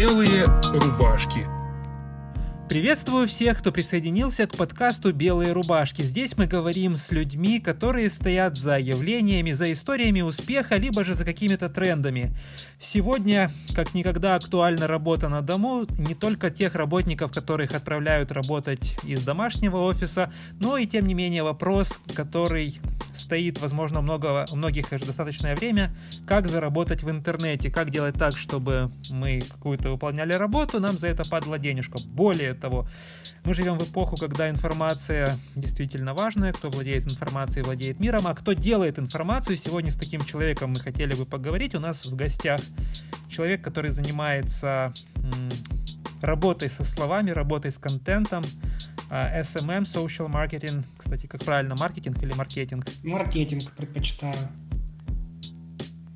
Белые 0.00 0.46
рубашки. 0.72 1.59
Приветствую 2.70 3.26
всех, 3.26 3.58
кто 3.58 3.72
присоединился 3.72 4.46
к 4.46 4.56
подкасту 4.56 5.12
«Белые 5.12 5.50
рубашки». 5.50 6.02
Здесь 6.02 6.36
мы 6.36 6.46
говорим 6.46 6.96
с 6.96 7.10
людьми, 7.10 7.58
которые 7.58 8.08
стоят 8.10 8.56
за 8.56 8.78
явлениями, 8.78 9.50
за 9.50 9.72
историями 9.72 10.20
успеха, 10.20 10.76
либо 10.76 11.02
же 11.02 11.14
за 11.14 11.24
какими-то 11.24 11.68
трендами. 11.68 12.32
Сегодня, 12.78 13.50
как 13.74 13.92
никогда, 13.92 14.36
актуальна 14.36 14.86
работа 14.86 15.28
на 15.28 15.42
дому 15.42 15.84
не 15.98 16.14
только 16.14 16.48
тех 16.48 16.76
работников, 16.76 17.32
которых 17.32 17.72
отправляют 17.72 18.30
работать 18.30 18.96
из 19.02 19.20
домашнего 19.20 19.78
офиса, 19.78 20.32
но 20.60 20.76
и, 20.76 20.86
тем 20.86 21.08
не 21.08 21.14
менее, 21.14 21.42
вопрос, 21.42 21.98
который 22.14 22.78
стоит, 23.12 23.60
возможно, 23.60 24.00
много, 24.00 24.46
у 24.52 24.56
многих 24.56 24.92
уже 24.92 25.04
достаточное 25.04 25.56
время, 25.56 25.94
как 26.26 26.46
заработать 26.46 27.02
в 27.02 27.10
интернете, 27.10 27.70
как 27.70 27.90
делать 27.90 28.14
так, 28.14 28.36
чтобы 28.36 28.92
мы 29.10 29.40
какую-то 29.40 29.90
выполняли 29.90 30.32
работу, 30.34 30.80
нам 30.80 30.98
за 30.98 31.08
это 31.08 31.28
падала 31.28 31.58
денежка. 31.58 31.98
Более 32.06 32.54
того, 32.60 32.86
мы 33.44 33.54
живем 33.54 33.78
в 33.78 33.84
эпоху, 33.84 34.16
когда 34.16 34.50
информация 34.50 35.38
действительно 35.56 36.14
важная, 36.14 36.52
кто 36.52 36.70
владеет 36.70 37.06
информацией, 37.06 37.64
владеет 37.64 37.98
миром, 38.00 38.26
а 38.26 38.34
кто 38.34 38.52
делает 38.52 38.98
информацию. 38.98 39.56
Сегодня 39.56 39.90
с 39.90 39.96
таким 39.96 40.24
человеком 40.24 40.70
мы 40.70 40.80
хотели 40.80 41.14
бы 41.14 41.24
поговорить. 41.24 41.74
У 41.74 41.80
нас 41.80 42.04
в 42.04 42.14
гостях 42.14 42.60
человек, 43.28 43.62
который 43.62 43.90
занимается 43.90 44.92
работой 46.20 46.70
со 46.70 46.84
словами, 46.84 47.30
работой 47.30 47.70
с 47.70 47.78
контентом, 47.78 48.44
а, 49.08 49.40
SMM, 49.40 49.82
social 49.82 50.30
marketing, 50.30 50.84
кстати, 50.96 51.26
как 51.26 51.44
правильно, 51.44 51.74
маркетинг 51.76 52.22
или 52.22 52.32
маркетинг? 52.32 52.86
Маркетинг 53.02 53.72
предпочитаю 53.72 54.48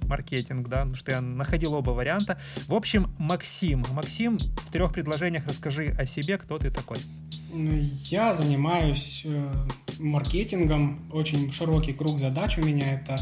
маркетинг, 0.08 0.68
да, 0.68 0.78
потому 0.78 0.96
что 0.96 1.12
я 1.12 1.20
находил 1.20 1.74
оба 1.74 1.90
варианта. 1.90 2.38
В 2.66 2.74
общем, 2.74 3.10
Максим. 3.18 3.84
Максим, 3.92 4.38
в 4.38 4.70
трех 4.70 4.92
предложениях 4.92 5.46
расскажи 5.46 5.94
о 5.98 6.06
себе, 6.06 6.38
кто 6.38 6.58
ты 6.58 6.70
такой. 6.70 6.98
Я 7.52 8.34
занимаюсь 8.34 9.22
э, 9.24 9.52
маркетингом, 9.98 11.08
очень 11.12 11.52
широкий 11.52 11.92
круг 11.92 12.18
задач 12.18 12.58
у 12.58 12.62
меня 12.62 12.94
это 12.94 13.16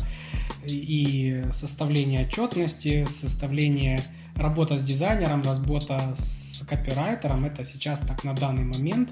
и 0.65 1.45
составление 1.53 2.27
отчетности, 2.27 3.05
составление 3.05 4.03
работа 4.35 4.79
с 4.79 4.83
дизайнером, 4.83 5.43
работа 5.43 6.15
с 6.17 6.65
копирайтером, 6.67 7.45
это 7.45 7.65
сейчас 7.65 8.01
так 8.01 8.25
на 8.25 8.35
данный 8.35 8.65
момент. 8.65 9.11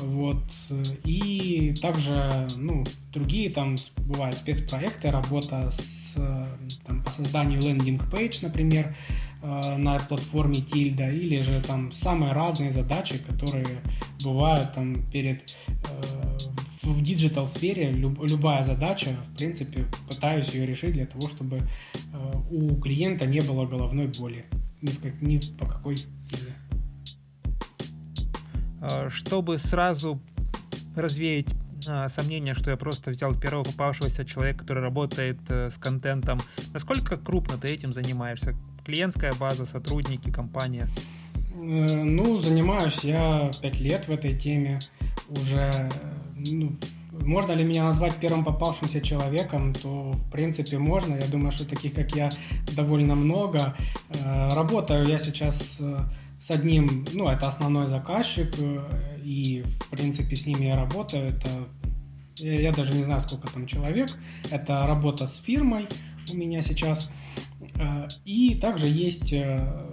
Вот. 0.00 0.42
И 1.04 1.74
также, 1.80 2.46
ну, 2.56 2.84
другие 3.12 3.50
там 3.50 3.76
бывают 3.98 4.38
спецпроекты, 4.38 5.10
работа 5.10 5.70
с, 5.70 6.16
там, 6.86 7.02
по 7.02 7.10
созданию 7.10 7.60
landing 7.60 8.07
page, 8.07 8.40
например, 8.42 8.96
э, 9.42 9.76
на 9.76 9.98
платформе 9.98 10.54
Tilda, 10.54 11.10
или 11.10 11.40
же 11.40 11.60
там 11.60 11.92
самые 11.92 12.32
разные 12.32 12.70
задачи, 12.70 13.18
которые 13.18 13.82
бывают 14.24 14.72
там 14.72 15.02
перед 15.10 15.56
э, 15.68 16.38
в 16.82 17.02
digital 17.02 17.46
сфере 17.46 17.92
люб, 17.92 18.18
любая 18.22 18.64
задача, 18.64 19.16
в 19.32 19.36
принципе, 19.36 19.86
пытаюсь 20.08 20.48
ее 20.48 20.66
решить 20.66 20.94
для 20.94 21.06
того, 21.06 21.28
чтобы 21.28 21.58
э, 21.58 22.32
у 22.50 22.76
клиента 22.80 23.26
не 23.26 23.40
было 23.40 23.66
головной 23.66 24.08
боли 24.18 24.44
ни, 24.80 24.90
в 24.90 25.22
ни 25.22 25.40
по 25.58 25.66
какой 25.66 25.96
теме. 25.96 26.54
Э, 28.82 29.08
чтобы 29.10 29.58
сразу 29.58 30.20
развеять 30.96 31.46
а, 31.88 32.08
сомнение, 32.08 32.54
что 32.54 32.70
я 32.70 32.76
просто 32.76 33.10
взял 33.10 33.34
первого 33.34 33.64
попавшегося 33.64 34.24
человека, 34.24 34.60
который 34.60 34.82
работает 34.82 35.38
э, 35.48 35.70
с 35.70 35.78
контентом. 35.78 36.40
Насколько 36.72 37.16
крупно 37.16 37.56
ты 37.58 37.68
этим 37.68 37.92
занимаешься? 37.92 38.54
Клиентская 38.84 39.32
база, 39.34 39.66
сотрудники, 39.66 40.30
компания? 40.30 40.88
Э, 41.54 42.02
ну, 42.02 42.38
занимаюсь 42.38 42.98
я 43.04 43.50
пять 43.60 43.78
лет 43.78 44.08
в 44.08 44.10
этой 44.10 44.36
теме 44.36 44.80
уже. 45.28 45.88
Ну, 46.36 46.76
можно 47.12 47.52
ли 47.52 47.62
меня 47.62 47.84
назвать 47.84 48.16
первым 48.16 48.44
попавшимся 48.44 49.00
человеком, 49.00 49.74
то 49.74 50.12
в 50.12 50.30
принципе 50.30 50.78
можно. 50.78 51.14
Я 51.14 51.26
думаю, 51.26 51.52
что 51.52 51.68
таких, 51.68 51.94
как 51.94 52.16
я, 52.16 52.30
довольно 52.74 53.14
много. 53.14 53.76
Работаю 54.50 55.06
я 55.06 55.18
сейчас 55.18 55.80
с 56.42 56.50
одним, 56.50 57.06
ну, 57.12 57.28
это 57.28 57.48
основной 57.48 57.86
заказчик, 57.86 58.52
э, 58.58 59.20
и, 59.22 59.62
в 59.62 59.90
принципе, 59.90 60.34
с 60.34 60.44
ними 60.44 60.64
я 60.64 60.76
работаю. 60.76 61.28
Это, 61.28 61.68
я 62.36 62.72
даже 62.72 62.94
не 62.94 63.04
знаю, 63.04 63.20
сколько 63.20 63.48
там 63.48 63.68
человек. 63.68 64.10
Это 64.50 64.84
работа 64.88 65.28
с 65.28 65.36
фирмой 65.36 65.86
у 66.32 66.36
меня 66.36 66.60
сейчас. 66.60 67.12
Э, 67.76 68.08
и 68.24 68.56
также 68.56 68.88
есть 68.88 69.32
э, 69.32 69.88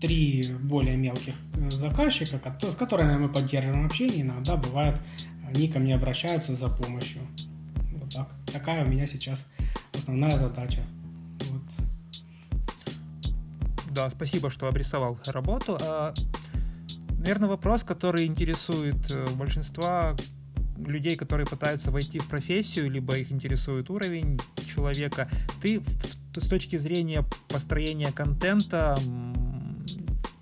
три 0.00 0.44
более 0.60 0.96
мелких 0.96 1.34
заказчика, 1.70 2.38
с 2.60 2.74
которыми 2.76 3.16
мы 3.16 3.28
поддерживаем 3.28 3.84
общение. 3.84 4.20
Иногда 4.20 4.56
бывает, 4.56 5.00
они 5.48 5.66
ко 5.66 5.80
мне 5.80 5.96
обращаются 5.96 6.54
за 6.54 6.68
помощью. 6.68 7.22
Вот 7.94 8.14
так. 8.14 8.28
Такая 8.52 8.84
у 8.84 8.88
меня 8.88 9.08
сейчас 9.08 9.48
основная 9.92 10.38
задача. 10.38 10.84
Да, 13.92 14.08
спасибо, 14.08 14.48
что 14.48 14.68
обрисовал 14.68 15.18
работу. 15.26 15.76
А, 15.78 16.14
наверное, 17.18 17.50
вопрос, 17.50 17.84
который 17.84 18.24
интересует 18.24 19.10
э, 19.10 19.26
большинства 19.34 20.16
людей, 20.78 21.14
которые 21.14 21.46
пытаются 21.46 21.90
войти 21.90 22.18
в 22.18 22.26
профессию, 22.26 22.90
либо 22.90 23.18
их 23.18 23.30
интересует 23.30 23.90
уровень 23.90 24.40
человека. 24.66 25.30
Ты 25.60 25.82
с 26.34 26.48
точки 26.48 26.76
зрения 26.76 27.26
построения 27.48 28.10
контента, 28.12 28.98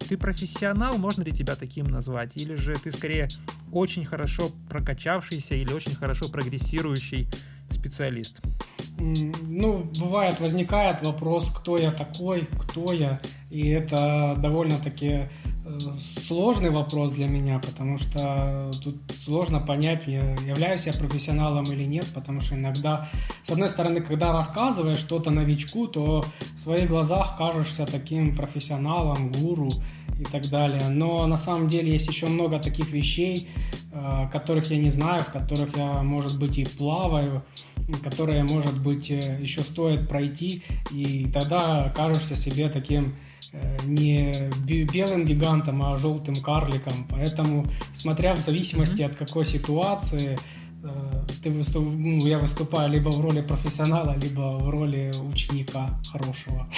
ты 0.09 0.17
профессионал, 0.17 0.97
можно 0.97 1.25
ли 1.25 1.33
тебя 1.33 1.57
таким 1.57 1.87
назвать? 1.87 2.37
Или 2.37 2.55
же 2.55 2.77
ты 2.77 2.93
скорее 2.93 3.27
очень 3.73 4.05
хорошо 4.05 4.53
прокачавшийся 4.69 5.57
или 5.57 5.73
очень 5.73 5.97
хорошо 5.97 6.29
прогрессирующий 6.29 7.29
специалист? 7.81 8.41
Ну, 8.99 9.91
бывает, 9.99 10.41
возникает 10.41 11.05
вопрос, 11.05 11.51
кто 11.51 11.79
я 11.79 11.91
такой, 11.91 12.47
кто 12.61 12.93
я. 12.93 13.21
И 13.51 13.69
это 13.69 14.37
довольно-таки 14.39 15.09
э, 15.09 15.79
сложный 16.23 16.71
вопрос 16.71 17.13
для 17.13 17.27
меня, 17.27 17.59
потому 17.59 17.99
что 17.99 18.71
тут 18.85 18.97
сложно 19.25 19.59
понять, 19.59 20.07
являюсь 20.07 20.87
я 20.87 20.93
профессионалом 20.93 21.65
или 21.65 21.85
нет, 21.85 22.07
потому 22.15 22.41
что 22.41 22.55
иногда, 22.55 23.09
с 23.43 23.51
одной 23.51 23.69
стороны, 23.69 24.01
когда 24.03 24.33
рассказываешь 24.33 24.99
что-то 24.99 25.31
новичку, 25.31 25.89
то 25.89 26.25
в 26.55 26.59
своих 26.59 26.89
глазах 26.89 27.37
кажешься 27.39 27.87
таким 27.87 28.37
профессионалом, 28.37 29.33
гуру 29.33 29.71
и 30.21 30.25
так 30.25 30.49
далее. 30.49 30.89
Но 30.89 31.27
на 31.27 31.39
самом 31.39 31.69
деле 31.69 31.93
есть 31.93 32.07
еще 32.07 32.27
много 32.27 32.59
таких 32.59 32.93
вещей, 32.93 33.49
э, 33.93 34.29
которых 34.31 34.71
я 34.71 34.77
не 34.77 34.91
знаю, 34.91 35.25
в 35.25 35.33
которых 35.33 35.77
я, 35.77 36.03
может 36.03 36.39
быть, 36.39 36.59
и 36.59 36.65
плаваю, 36.65 37.43
которые, 38.03 38.45
может 38.45 38.79
быть, 38.81 39.11
э, 39.11 39.39
еще 39.41 39.63
стоит 39.63 40.09
пройти, 40.09 40.63
и 40.91 41.31
тогда 41.33 41.93
кажешься 41.95 42.37
себе 42.37 42.69
таким 42.69 43.15
Э, 43.53 43.79
не 43.85 44.33
белым 44.85 45.25
гигантом, 45.25 45.83
а 45.83 45.97
желтым 45.97 46.37
карликом. 46.37 47.07
Поэтому, 47.11 47.67
смотря 47.93 48.35
в 48.35 48.41
зависимости 48.41 49.03
mm-hmm. 49.03 49.11
от 49.11 49.17
какой 49.17 49.45
ситуации, 49.45 50.39
э, 50.85 51.25
ты 51.43 51.51
выступ... 51.51 51.85
ну, 51.85 52.25
я 52.27 52.39
выступаю 52.39 52.91
либо 52.91 53.09
в 53.09 53.21
роли 53.21 53.41
профессионала, 53.41 54.17
либо 54.17 54.59
в 54.59 54.71
роли 54.71 55.13
ученика 55.33 56.01
хорошего. 56.13 56.69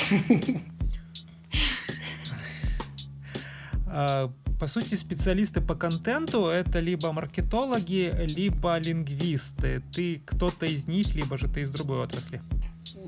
По 4.62 4.68
сути, 4.68 4.94
специалисты 4.94 5.60
по 5.60 5.74
контенту 5.74 6.46
это 6.46 6.78
либо 6.78 7.10
маркетологи, 7.10 8.14
либо 8.36 8.78
лингвисты. 8.78 9.82
Ты 9.92 10.22
кто-то 10.24 10.66
из 10.66 10.86
них, 10.86 11.16
либо 11.16 11.36
же 11.36 11.48
ты 11.48 11.62
из 11.62 11.70
другой 11.70 11.98
отрасли? 11.98 12.40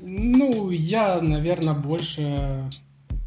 Ну, 0.01 0.69
я, 0.69 1.21
наверное, 1.21 1.73
больше 1.73 2.69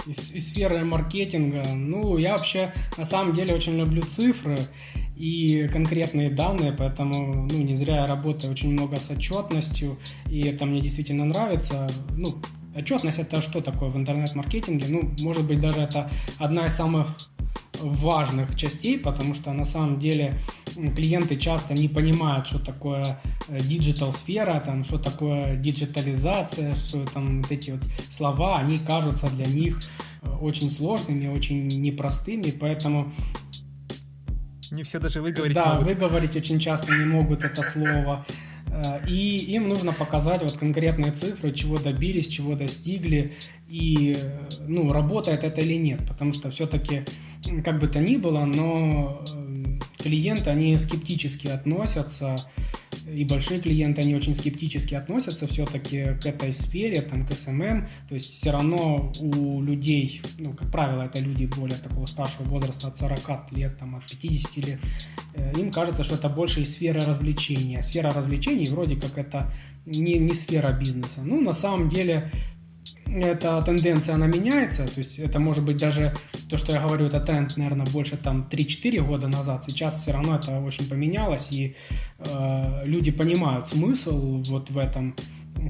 из, 0.04 0.30
из 0.32 0.48
сферы 0.48 0.84
маркетинга. 0.84 1.68
Ну, 1.72 2.18
я 2.18 2.32
вообще 2.32 2.74
на 2.98 3.06
самом 3.06 3.32
деле 3.32 3.54
очень 3.54 3.78
люблю 3.78 4.02
цифры 4.02 4.58
и 5.16 5.66
конкретные 5.72 6.28
данные, 6.28 6.74
поэтому 6.74 7.46
ну, 7.50 7.62
не 7.62 7.74
зря 7.76 8.00
я 8.00 8.06
работаю 8.06 8.52
очень 8.52 8.72
много 8.72 9.00
с 9.00 9.08
отчетностью, 9.08 9.98
и 10.30 10.42
это 10.42 10.66
мне 10.66 10.82
действительно 10.82 11.24
нравится. 11.24 11.90
Ну, 12.10 12.34
отчетность 12.76 13.20
это 13.20 13.40
что 13.40 13.62
такое 13.62 13.88
в 13.88 13.96
интернет-маркетинге? 13.96 14.84
Ну, 14.86 15.14
может 15.20 15.46
быть, 15.46 15.60
даже 15.60 15.80
это 15.80 16.10
одна 16.38 16.66
из 16.66 16.74
самых 16.74 17.16
важных 17.80 18.56
частей, 18.56 18.98
потому 18.98 19.34
что 19.34 19.52
на 19.52 19.64
самом 19.64 19.98
деле 19.98 20.38
клиенты 20.74 21.36
часто 21.36 21.74
не 21.74 21.88
понимают, 21.88 22.46
что 22.46 22.58
такое 22.58 23.18
digital 23.48 24.12
сфера, 24.12 24.60
там, 24.64 24.84
что 24.84 24.98
такое 24.98 25.56
диджитализация, 25.56 26.74
что 26.74 27.04
там 27.06 27.42
вот 27.42 27.52
эти 27.52 27.72
вот 27.72 27.80
слова, 28.10 28.58
они 28.58 28.78
кажутся 28.78 29.28
для 29.30 29.46
них 29.46 29.78
э, 30.22 30.30
очень 30.30 30.70
сложными, 30.70 31.28
очень 31.28 31.66
непростыми, 31.66 32.50
поэтому 32.50 33.12
не 34.70 34.82
все 34.82 34.98
даже 34.98 35.22
выговорить 35.22 35.54
Да, 35.54 35.74
могут. 35.74 35.88
выговорить 35.88 36.36
очень 36.36 36.58
часто 36.58 36.92
не 36.92 37.04
могут 37.04 37.42
это 37.42 37.62
слово. 37.62 38.26
Э, 38.70 39.06
и 39.08 39.36
им 39.54 39.68
нужно 39.68 39.92
показать 39.92 40.42
вот 40.42 40.58
конкретные 40.58 41.12
цифры, 41.12 41.52
чего 41.52 41.78
добились, 41.78 42.28
чего 42.28 42.54
достигли, 42.54 43.32
и 43.68 44.16
э, 44.18 44.48
ну, 44.66 44.92
работает 44.92 45.44
это 45.44 45.60
или 45.60 45.74
нет, 45.74 46.06
потому 46.08 46.32
что 46.32 46.50
все-таки, 46.50 47.04
как 47.64 47.78
бы 47.78 47.86
то 47.86 48.00
ни 48.00 48.16
было, 48.16 48.44
но 48.46 49.22
э, 49.34 49.78
клиенты, 50.02 50.48
они 50.50 50.78
скептически 50.78 51.48
относятся, 51.48 52.36
и 53.06 53.24
большие 53.24 53.60
клиенты, 53.60 54.00
они 54.00 54.14
очень 54.14 54.34
скептически 54.34 54.94
относятся 54.94 55.46
все-таки 55.46 56.14
к 56.20 56.26
этой 56.26 56.52
сфере, 56.54 57.02
там, 57.02 57.26
к 57.26 57.32
SMM, 57.32 57.86
то 58.08 58.14
есть 58.14 58.30
все 58.30 58.52
равно 58.52 59.12
у 59.20 59.62
людей, 59.62 60.22
ну, 60.38 60.54
как 60.54 60.70
правило, 60.70 61.02
это 61.02 61.20
люди 61.20 61.44
более 61.44 61.78
такого 61.78 62.06
старшего 62.06 62.44
возраста, 62.44 62.88
от 62.88 62.96
40 62.96 63.52
лет, 63.52 63.78
там, 63.78 63.96
от 63.96 64.06
50 64.06 64.56
лет, 64.64 64.80
им 65.56 65.70
кажется, 65.70 66.04
что 66.04 66.14
это 66.14 66.28
больше 66.30 66.62
из 66.62 66.72
сферы 66.72 67.00
развлечения. 67.00 67.82
Сфера 67.82 68.12
развлечений 68.12 68.66
вроде 68.66 68.96
как 68.96 69.18
это 69.18 69.52
не, 69.86 70.18
не 70.18 70.34
сфера 70.34 70.72
бизнеса. 70.72 71.20
Ну, 71.22 71.40
на 71.40 71.52
самом 71.52 71.88
деле, 71.88 72.30
эта 73.06 73.62
тенденция, 73.62 74.14
она 74.14 74.26
меняется, 74.26 74.86
то 74.86 74.98
есть 74.98 75.18
это 75.18 75.38
может 75.38 75.64
быть 75.64 75.78
даже 75.78 76.14
то, 76.48 76.56
что 76.56 76.72
я 76.72 76.80
говорю, 76.80 77.06
это 77.06 77.20
тренд, 77.20 77.56
наверное, 77.56 77.86
больше 77.86 78.16
там 78.16 78.48
3-4 78.50 79.00
года 79.02 79.28
назад, 79.28 79.64
сейчас 79.66 80.02
все 80.02 80.12
равно 80.12 80.36
это 80.36 80.58
очень 80.60 80.88
поменялось, 80.88 81.50
и 81.50 81.74
э, 82.18 82.82
люди 82.84 83.10
понимают 83.10 83.68
смысл 83.68 84.42
вот 84.48 84.70
в 84.70 84.78
этом, 84.78 85.14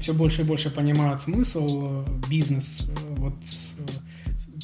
все 0.01 0.13
больше 0.13 0.41
и 0.41 0.45
больше 0.45 0.69
понимают 0.69 1.21
смысл, 1.21 2.03
э, 2.05 2.29
бизнес, 2.29 2.89
э, 2.89 3.15
вот 3.15 3.35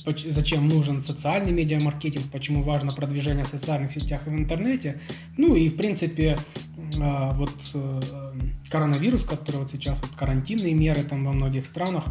э, 0.06 0.32
зачем 0.32 0.68
нужен 0.68 1.04
социальный 1.04 1.52
медиамаркетинг, 1.52 2.26
почему 2.32 2.64
важно 2.64 2.92
продвижение 2.92 3.44
в 3.44 3.48
социальных 3.48 3.92
сетях 3.92 4.22
и 4.28 4.30
в 4.30 4.34
интернете. 4.34 5.02
Ну 5.38 5.56
и, 5.56 5.70
в 5.70 5.78
принципе, 5.78 6.38
вот 6.98 7.52
коронавирус, 8.70 9.24
который 9.24 9.58
вот 9.58 9.72
сейчас, 9.72 10.00
вот 10.02 10.12
карантинные 10.16 10.74
меры 10.74 11.04
там 11.04 11.26
во 11.26 11.34
многих 11.34 11.66
странах, 11.66 12.06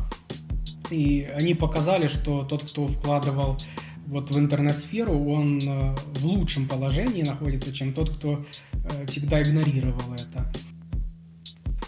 и 0.90 1.28
они 1.34 1.54
показали, 1.54 2.08
что 2.08 2.44
тот, 2.44 2.62
кто 2.64 2.86
вкладывал 2.86 3.58
вот 4.06 4.30
в 4.30 4.38
интернет-сферу, 4.38 5.18
он 5.30 5.58
э, 5.58 5.94
в 6.14 6.26
лучшем 6.26 6.68
положении 6.68 7.22
находится, 7.22 7.72
чем 7.72 7.94
тот, 7.94 8.10
кто 8.10 8.44
э, 8.72 9.06
всегда 9.06 9.42
игнорировал 9.42 10.12
это. 10.12 10.52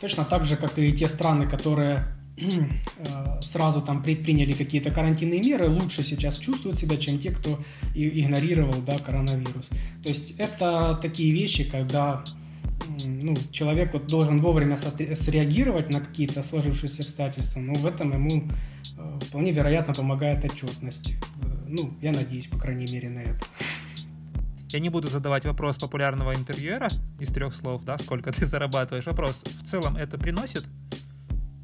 Точно 0.00 0.24
так 0.24 0.44
же, 0.44 0.56
как 0.56 0.78
и 0.78 0.92
те 0.92 1.08
страны, 1.08 1.48
которые 1.48 2.06
э, 2.36 3.40
сразу 3.42 3.82
там 3.82 4.02
предприняли 4.02 4.52
какие-то 4.52 4.90
карантинные 4.90 5.40
меры, 5.40 5.68
лучше 5.68 6.02
сейчас 6.02 6.38
чувствуют 6.38 6.78
себя, 6.78 6.96
чем 6.96 7.18
те, 7.18 7.30
кто 7.30 7.58
игнорировал 7.94 8.80
да, 8.80 8.98
коронавирус. 8.98 9.68
То 10.02 10.08
есть 10.08 10.32
это 10.38 10.98
такие 11.02 11.32
вещи, 11.32 11.64
когда 11.64 12.24
ну, 13.04 13.36
человек 13.50 13.92
вот 13.92 14.06
должен 14.06 14.40
вовремя 14.40 14.76
среагировать 14.76 15.90
на 15.90 16.00
какие-то 16.00 16.42
сложившиеся 16.42 17.02
обстоятельства, 17.02 17.60
но 17.60 17.74
в 17.74 17.86
этом 17.86 18.12
ему 18.12 18.50
э, 18.96 19.18
вполне 19.28 19.52
вероятно 19.52 19.94
помогает 19.94 20.44
отчетность. 20.44 21.14
Э, 21.42 21.46
ну, 21.68 21.94
я 22.00 22.12
надеюсь, 22.12 22.46
по 22.46 22.58
крайней 22.58 22.90
мере, 22.92 23.08
на 23.08 23.20
это. 23.20 23.44
Я 24.70 24.80
не 24.80 24.88
буду 24.88 25.08
задавать 25.08 25.44
вопрос 25.44 25.78
популярного 25.78 26.34
интервьюера 26.34 26.88
из 27.20 27.28
трех 27.28 27.54
слов, 27.54 27.84
да, 27.84 27.98
сколько 27.98 28.32
ты 28.32 28.46
зарабатываешь. 28.46 29.06
Вопрос, 29.06 29.42
в 29.62 29.66
целом 29.66 29.96
это 29.96 30.18
приносит 30.18 30.64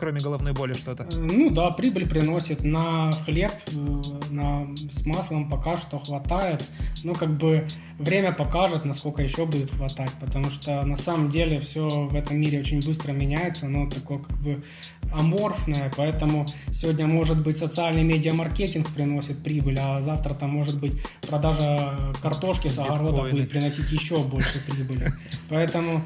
кроме 0.03 0.19
головной 0.19 0.53
боли 0.53 0.73
что-то? 0.73 1.05
Э, 1.05 1.07
ну 1.17 1.51
да, 1.51 1.71
прибыль 1.71 2.09
приносит. 2.09 2.65
На 2.65 3.13
хлеб 3.25 3.53
э, 3.69 4.03
на, 4.31 4.67
с 4.91 5.07
маслом 5.07 5.49
пока 5.49 5.77
что 5.77 6.01
хватает. 6.01 6.65
Ну 7.05 7.15
как 7.15 7.31
бы 7.39 7.69
время 8.01 8.33
покажет, 8.33 8.85
насколько 8.85 9.23
еще 9.23 9.47
будет 9.47 9.71
хватать. 9.71 10.11
Потому 10.21 10.51
что 10.51 10.85
на 10.85 10.97
самом 10.97 11.31
деле 11.31 11.61
все 11.61 11.89
в 11.89 12.17
этом 12.17 12.37
мире 12.37 12.59
очень 12.59 12.85
быстро 12.85 13.13
меняется. 13.13 13.69
но 13.69 13.89
такое 13.89 14.19
как 14.19 14.37
бы 14.39 14.65
аморфное. 15.13 15.93
Поэтому 15.97 16.47
сегодня 16.73 17.07
может 17.07 17.41
быть 17.41 17.59
социальный 17.59 18.03
медиамаркетинг 18.03 18.89
приносит 18.89 19.39
прибыль, 19.45 19.79
а 19.79 20.01
завтра 20.01 20.35
там 20.35 20.51
может 20.51 20.81
быть 20.81 20.95
продажа 21.29 21.95
картошки 22.21 22.67
с 22.67 22.77
огорода 22.77 23.23
будет 23.31 23.51
приносить 23.51 23.93
еще 23.93 24.19
больше 24.19 24.59
прибыли. 24.67 25.13
Поэтому 25.49 26.03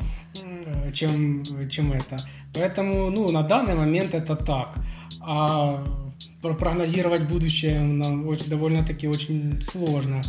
чем, 0.92 1.42
чем 1.70 1.92
это. 1.92 2.16
Поэтому, 2.56 3.10
ну, 3.10 3.30
на 3.30 3.42
данный 3.42 3.74
момент 3.74 4.14
это 4.14 4.34
так. 4.34 4.74
А 5.20 5.84
прогнозировать 6.40 7.28
будущее 7.28 7.80
нам 7.80 8.26
очень, 8.28 8.48
довольно-таки 8.48 9.08
очень 9.08 9.62
сложно. 9.62 10.22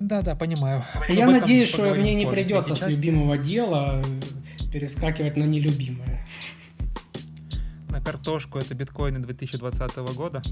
Да, 0.00 0.22
да, 0.22 0.34
понимаю. 0.34 0.82
Я 1.08 1.26
надеюсь, 1.26 1.68
что 1.68 1.94
мне 1.94 2.14
не 2.14 2.26
придется 2.26 2.74
с 2.74 2.86
любимого 2.86 3.38
дела 3.38 4.02
перескакивать 4.72 5.36
на 5.36 5.44
нелюбимое. 5.44 6.26
На 7.88 8.00
картошку 8.00 8.58
это 8.58 8.74
биткоины 8.74 9.20
2020 9.20 9.96
года 10.14 10.42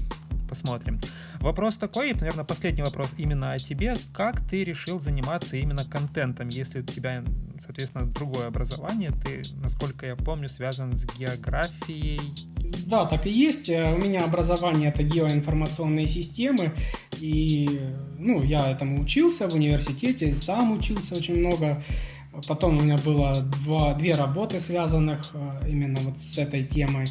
посмотрим. 0.45 0.99
Вопрос 1.39 1.77
такой, 1.77 2.13
наверное, 2.13 2.45
последний 2.45 2.83
вопрос 2.83 3.13
именно 3.17 3.53
о 3.53 3.59
тебе. 3.59 3.97
Как 4.13 4.41
ты 4.41 4.63
решил 4.63 4.99
заниматься 4.99 5.55
именно 5.57 5.83
контентом, 5.83 6.49
если 6.49 6.81
у 6.81 6.83
тебя, 6.83 7.23
соответственно, 7.63 8.05
другое 8.05 8.47
образование? 8.47 9.11
Ты, 9.11 9.41
насколько 9.61 10.05
я 10.05 10.15
помню, 10.15 10.49
связан 10.49 10.95
с 10.97 11.05
географией. 11.17 12.19
Да, 12.87 13.05
так 13.05 13.25
и 13.25 13.31
есть. 13.31 13.69
Э, 13.69 13.93
у 13.93 13.97
меня 13.97 14.23
образование 14.23 14.89
это 14.89 15.03
геоинформационные 15.03 16.07
системы, 16.07 16.73
и 17.19 17.81
ну, 18.17 18.43
я 18.43 18.71
этому 18.71 19.01
учился 19.01 19.47
в 19.47 19.55
университете, 19.55 20.35
сам 20.35 20.71
учился 20.71 21.15
очень 21.15 21.37
много. 21.37 21.81
Потом 22.47 22.77
у 22.77 22.81
меня 22.81 22.97
было 22.97 23.33
два, 23.63 23.93
две 23.93 24.13
работы, 24.13 24.59
связанных 24.59 25.31
э, 25.33 25.69
именно 25.69 25.99
вот 26.01 26.17
с 26.19 26.37
этой 26.37 26.63
темой. 26.63 27.05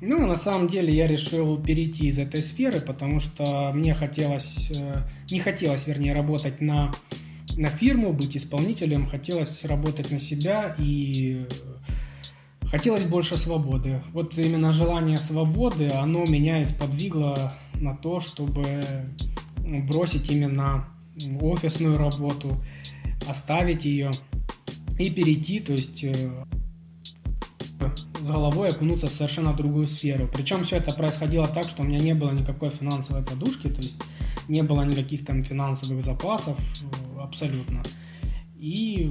Ну, 0.00 0.26
на 0.26 0.36
самом 0.36 0.68
деле 0.68 0.94
я 0.94 1.06
решил 1.06 1.56
перейти 1.56 2.06
из 2.08 2.18
этой 2.18 2.42
сферы, 2.42 2.80
потому 2.80 3.20
что 3.20 3.70
мне 3.72 3.94
хотелось, 3.94 4.70
э, 4.74 5.02
не 5.30 5.40
хотелось, 5.40 5.86
вернее, 5.86 6.14
работать 6.14 6.60
на, 6.60 6.92
на 7.56 7.70
фирму, 7.70 8.12
быть 8.12 8.36
исполнителем, 8.36 9.06
хотелось 9.06 9.64
работать 9.64 10.10
на 10.10 10.18
себя 10.18 10.74
и 10.78 11.46
хотелось 12.64 13.04
больше 13.04 13.36
свободы. 13.36 14.02
Вот 14.12 14.38
именно 14.38 14.72
желание 14.72 15.18
свободы, 15.18 15.88
оно 15.88 16.24
меня 16.24 16.62
исподвигло 16.62 17.52
на 17.74 17.94
то, 17.94 18.20
чтобы 18.20 18.82
бросить 19.58 20.30
именно 20.30 20.88
офисную 21.40 21.98
работу, 21.98 22.56
оставить 23.28 23.84
ее 23.84 24.10
и 25.02 25.10
перейти, 25.10 25.60
то 25.60 25.72
есть 25.72 26.04
э, 26.04 26.30
с 28.20 28.26
головой 28.26 28.68
окунуться 28.68 29.08
в 29.08 29.12
совершенно 29.12 29.52
другую 29.52 29.86
сферу. 29.86 30.28
Причем 30.32 30.64
все 30.64 30.76
это 30.76 30.92
происходило 30.92 31.48
так, 31.48 31.68
что 31.68 31.82
у 31.82 31.84
меня 31.84 31.98
не 31.98 32.14
было 32.14 32.30
никакой 32.30 32.70
финансовой 32.70 33.22
подушки, 33.22 33.68
то 33.68 33.80
есть 33.80 33.98
не 34.48 34.62
было 34.62 34.82
никаких 34.82 35.24
там 35.24 35.42
финансовых 35.42 36.04
запасов 36.04 36.56
э, 36.58 37.20
абсолютно. 37.20 37.82
И 38.58 39.10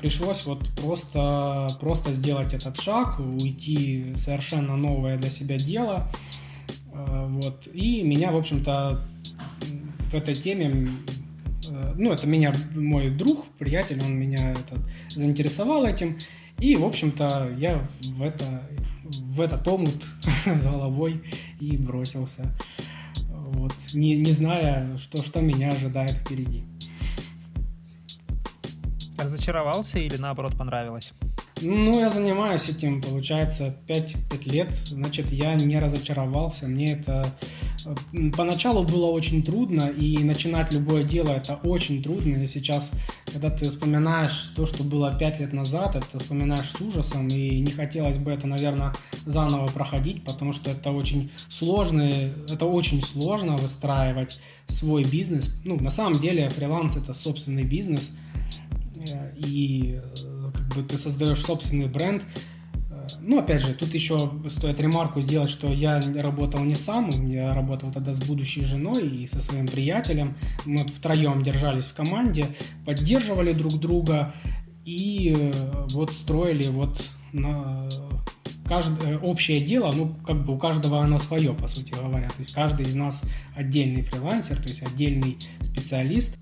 пришлось 0.00 0.46
вот 0.46 0.68
просто, 0.76 1.68
просто 1.80 2.12
сделать 2.12 2.54
этот 2.54 2.80
шаг, 2.80 3.18
уйти 3.18 4.12
совершенно 4.14 4.76
новое 4.76 5.16
для 5.16 5.30
себя 5.30 5.58
дело. 5.58 6.08
Э, 6.92 7.26
вот. 7.28 7.66
И 7.72 8.02
меня, 8.02 8.30
в 8.30 8.36
общем-то, 8.36 9.04
в 10.12 10.14
этой 10.14 10.34
теме 10.34 10.86
ну, 11.70 12.12
это 12.12 12.26
меня 12.26 12.54
мой 12.74 13.10
друг, 13.10 13.46
приятель, 13.58 14.02
он 14.02 14.14
меня 14.14 14.52
это, 14.52 14.78
заинтересовал 15.08 15.84
этим. 15.84 16.18
И, 16.58 16.76
в 16.76 16.84
общем-то, 16.84 17.54
я 17.58 17.88
в 18.02 18.22
это 18.22 18.62
в 19.04 19.40
этот 19.40 19.66
омут 19.68 20.06
с 20.46 20.64
головой 20.64 21.22
и 21.60 21.76
бросился. 21.76 22.46
Вот, 23.28 23.74
не, 23.94 24.16
не 24.16 24.32
зная, 24.32 24.96
что, 24.98 25.22
что 25.22 25.40
меня 25.40 25.72
ожидает 25.72 26.12
впереди. 26.12 26.64
Разочаровался 29.18 29.98
или 29.98 30.16
наоборот 30.16 30.56
понравилось? 30.56 31.12
Ну, 31.60 32.00
я 32.00 32.08
занимаюсь 32.08 32.68
этим, 32.68 33.00
получается, 33.00 33.76
5, 33.86 34.16
5 34.30 34.46
лет, 34.46 34.74
значит, 34.74 35.30
я 35.30 35.54
не 35.54 35.78
разочаровался. 35.78 36.66
Мне 36.66 36.94
это 36.94 37.32
поначалу 38.36 38.84
было 38.84 39.06
очень 39.06 39.42
трудно, 39.42 39.88
и 39.88 40.18
начинать 40.18 40.72
любое 40.72 41.04
дело 41.04 41.30
это 41.30 41.54
очень 41.62 42.02
трудно. 42.02 42.42
И 42.42 42.46
сейчас, 42.46 42.90
когда 43.26 43.50
ты 43.50 43.68
вспоминаешь 43.68 44.52
то, 44.56 44.66
что 44.66 44.84
было 44.84 45.16
5 45.16 45.40
лет 45.40 45.52
назад, 45.52 45.96
это 45.96 46.18
вспоминаешь 46.18 46.70
с 46.70 46.80
ужасом, 46.80 47.28
и 47.28 47.60
не 47.60 47.70
хотелось 47.70 48.18
бы 48.18 48.30
это, 48.30 48.46
наверное, 48.46 48.92
заново 49.26 49.68
проходить, 49.68 50.24
потому 50.24 50.52
что 50.52 50.70
это 50.70 50.90
очень 50.90 51.30
сложно, 51.48 52.02
это 52.02 52.66
очень 52.66 53.02
сложно 53.02 53.56
выстраивать 53.56 54.40
свой 54.68 55.04
бизнес. 55.04 55.54
Ну, 55.64 55.78
на 55.78 55.90
самом 55.90 56.20
деле, 56.20 56.48
фриланс 56.50 56.96
это 56.96 57.14
собственный 57.14 57.64
бизнес, 57.64 58.10
э, 58.96 59.34
и 59.36 60.00
э, 60.24 60.50
как 60.52 60.74
бы 60.74 60.82
ты 60.82 60.98
создаешь 60.98 61.42
собственный 61.42 61.88
бренд. 61.88 62.24
Э, 63.02 63.06
ну, 63.20 63.38
опять 63.38 63.62
же, 63.62 63.74
тут 63.74 63.94
еще 63.94 64.30
стоит 64.48 64.80
ремарку 64.80 65.20
сделать, 65.20 65.50
что 65.50 65.72
я 65.72 66.00
работал 66.16 66.60
не 66.64 66.74
сам, 66.74 67.10
я 67.30 67.54
работал 67.54 67.90
тогда 67.92 68.12
с 68.12 68.18
будущей 68.18 68.64
женой 68.64 69.08
и 69.08 69.26
со 69.26 69.40
своим 69.40 69.66
приятелем. 69.66 70.36
Мы 70.64 70.78
вот 70.78 70.90
втроем 70.90 71.42
держались 71.42 71.84
в 71.84 71.94
команде, 71.94 72.48
поддерживали 72.84 73.52
друг 73.52 73.78
друга. 73.78 74.34
и 74.84 75.34
э, 75.36 75.86
вот 75.90 76.12
строили 76.12 76.68
вот 76.68 77.04
на 77.32 77.88
каждое 78.66 79.18
общее 79.18 79.60
дело, 79.60 79.92
ну, 79.92 80.14
как 80.26 80.44
бы 80.44 80.54
у 80.54 80.58
каждого 80.58 81.00
оно 81.00 81.18
свое, 81.18 81.52
по 81.52 81.68
сути 81.68 81.92
говоря. 81.92 82.28
То 82.28 82.38
есть 82.38 82.54
каждый 82.54 82.86
из 82.86 82.94
нас 82.94 83.20
отдельный 83.54 84.02
фрилансер, 84.02 84.56
то 84.56 84.68
есть 84.68 84.82
отдельный 84.82 85.38
специалист. 85.60 86.38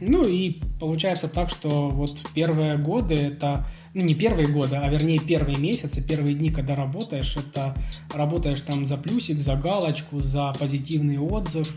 Ну 0.00 0.26
и 0.26 0.60
получается 0.78 1.28
так, 1.28 1.48
что 1.48 1.88
вот 1.88 2.22
первые 2.34 2.76
годы 2.76 3.14
это 3.14 3.66
ну 3.96 4.02
не 4.02 4.14
первые 4.14 4.46
годы, 4.46 4.76
а 4.76 4.86
вернее 4.90 5.18
первые 5.18 5.56
месяцы, 5.56 6.02
первые 6.02 6.34
дни, 6.34 6.50
когда 6.50 6.74
работаешь, 6.74 7.34
это 7.34 7.74
работаешь 8.12 8.60
там 8.60 8.84
за 8.84 8.98
плюсик, 8.98 9.40
за 9.40 9.56
галочку, 9.56 10.20
за 10.20 10.52
позитивный 10.52 11.18
отзыв, 11.18 11.74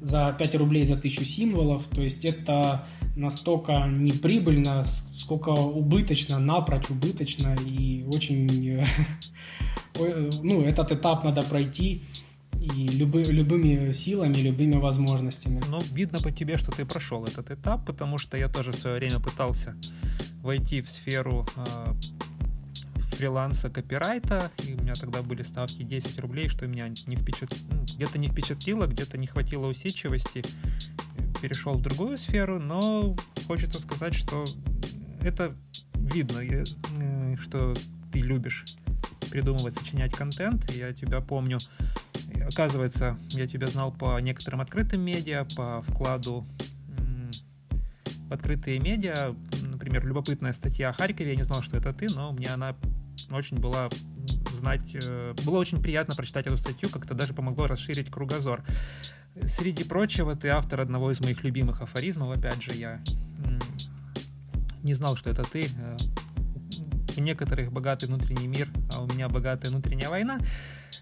за 0.00 0.32
5 0.38 0.54
рублей 0.54 0.84
за 0.84 0.96
тысячу 0.96 1.24
символов. 1.24 1.84
То 1.88 2.02
есть 2.02 2.24
это 2.24 2.86
настолько 3.16 3.84
неприбыльно, 3.88 4.84
сколько 5.12 5.50
убыточно, 5.50 6.38
напрочь 6.38 6.88
убыточно 6.88 7.56
и 7.66 8.04
очень... 8.06 8.84
Ну, 10.42 10.62
этот 10.62 10.92
этап 10.92 11.24
надо 11.24 11.42
пройти 11.42 12.02
и 12.60 12.86
любы, 12.86 13.22
любыми 13.22 13.92
силами, 13.92 14.36
любыми 14.36 14.76
возможностями. 14.76 15.62
Ну, 15.70 15.80
видно 15.90 16.18
по 16.18 16.30
тебе, 16.30 16.58
что 16.58 16.70
ты 16.70 16.84
прошел 16.84 17.24
этот 17.24 17.50
этап, 17.50 17.86
потому 17.86 18.18
что 18.18 18.36
я 18.36 18.48
тоже 18.48 18.72
в 18.72 18.76
свое 18.76 18.96
время 18.96 19.20
пытался 19.20 19.74
войти 20.46 20.80
в 20.80 20.88
сферу 20.88 21.46
э, 21.56 21.94
фриланса 23.16 23.68
копирайта, 23.68 24.50
и 24.62 24.74
у 24.74 24.80
меня 24.80 24.94
тогда 24.94 25.22
были 25.22 25.42
ставки 25.42 25.82
10 25.82 26.18
рублей, 26.20 26.48
что 26.48 26.66
меня 26.66 26.88
не 26.88 27.16
впечат... 27.16 27.54
Ну, 27.70 27.82
где-то 27.82 28.18
не 28.18 28.28
впечатлило, 28.28 28.86
где-то 28.86 29.18
не 29.18 29.26
хватило 29.26 29.66
усидчивости. 29.66 30.44
Перешел 31.42 31.74
в 31.74 31.82
другую 31.82 32.16
сферу, 32.16 32.58
но 32.58 33.16
хочется 33.46 33.80
сказать, 33.80 34.14
что 34.14 34.44
это 35.20 35.54
видно, 35.94 36.38
э, 36.38 36.64
что 37.42 37.74
ты 38.12 38.20
любишь 38.20 38.64
придумывать, 39.30 39.74
сочинять 39.74 40.12
контент. 40.12 40.70
Я 40.70 40.92
тебя 40.92 41.20
помню, 41.20 41.58
оказывается, 42.48 43.18
я 43.30 43.46
тебя 43.46 43.66
знал 43.66 43.92
по 43.92 44.18
некоторым 44.20 44.60
открытым 44.60 45.00
медиа, 45.02 45.46
по 45.56 45.82
вкладу 45.82 46.46
в 48.28 48.32
открытые 48.32 48.78
медиа. 48.78 49.34
Например, 49.62 50.06
любопытная 50.06 50.52
статья 50.52 50.90
о 50.90 50.92
Харькове, 50.92 51.30
я 51.30 51.36
не 51.36 51.44
знал, 51.44 51.62
что 51.62 51.76
это 51.76 51.92
ты, 51.92 52.08
но 52.14 52.32
мне 52.32 52.48
она 52.48 52.76
очень 53.30 53.58
была 53.58 53.88
знать, 54.52 54.94
э, 54.94 55.34
было 55.44 55.58
очень 55.58 55.82
приятно 55.82 56.14
прочитать 56.14 56.46
эту 56.46 56.56
статью, 56.56 56.88
как-то 56.88 57.14
даже 57.14 57.34
помогло 57.34 57.66
расширить 57.66 58.10
кругозор. 58.10 58.62
Среди 59.44 59.84
прочего, 59.84 60.34
ты 60.34 60.48
автор 60.48 60.80
одного 60.80 61.10
из 61.10 61.20
моих 61.20 61.44
любимых 61.44 61.82
афоризмов, 61.82 62.36
опять 62.36 62.62
же, 62.62 62.74
я 62.74 63.00
не 64.82 64.94
знал, 64.94 65.16
что 65.16 65.30
это 65.30 65.42
ты. 65.42 65.68
У 67.16 67.20
некоторых 67.20 67.72
богатый 67.72 68.06
внутренний 68.06 68.46
мир, 68.46 68.68
а 68.94 69.02
у 69.02 69.06
меня 69.06 69.28
богатая 69.28 69.70
внутренняя 69.70 70.10
война. 70.10 70.38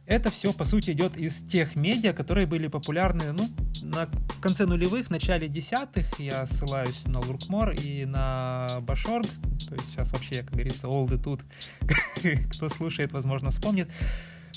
Это 0.07 0.31
все, 0.31 0.53
по 0.53 0.65
сути, 0.65 0.91
идет 0.91 1.17
из 1.17 1.43
тех 1.43 1.77
медиа, 1.77 2.13
которые 2.13 2.47
были 2.47 2.69
популярны 2.69 3.33
ну, 3.33 3.51
на, 3.83 4.07
в 4.07 4.41
конце 4.41 4.67
нулевых, 4.67 5.11
начале 5.11 5.49
десятых. 5.49 6.21
Я 6.21 6.47
ссылаюсь 6.47 7.05
на 7.07 7.21
Луркмор 7.21 7.71
и 7.71 8.05
на 8.05 8.69
Башорг. 8.83 9.27
То 9.69 9.75
есть 9.75 9.91
сейчас 9.91 10.13
вообще, 10.13 10.43
как 10.43 10.53
говорится, 10.53 10.89
олды 10.89 11.19
тут. 11.19 11.41
Кто 12.53 12.69
слушает, 12.69 13.13
возможно, 13.13 13.51
вспомнит. 13.51 13.91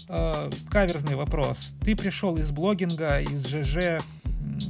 Э, 0.09 0.49
каверзный 0.69 1.15
вопрос. 1.15 1.75
Ты 1.83 1.95
пришел 1.95 2.37
из 2.37 2.51
блогинга, 2.51 3.19
из 3.21 3.45
ЖЖ, 3.47 4.03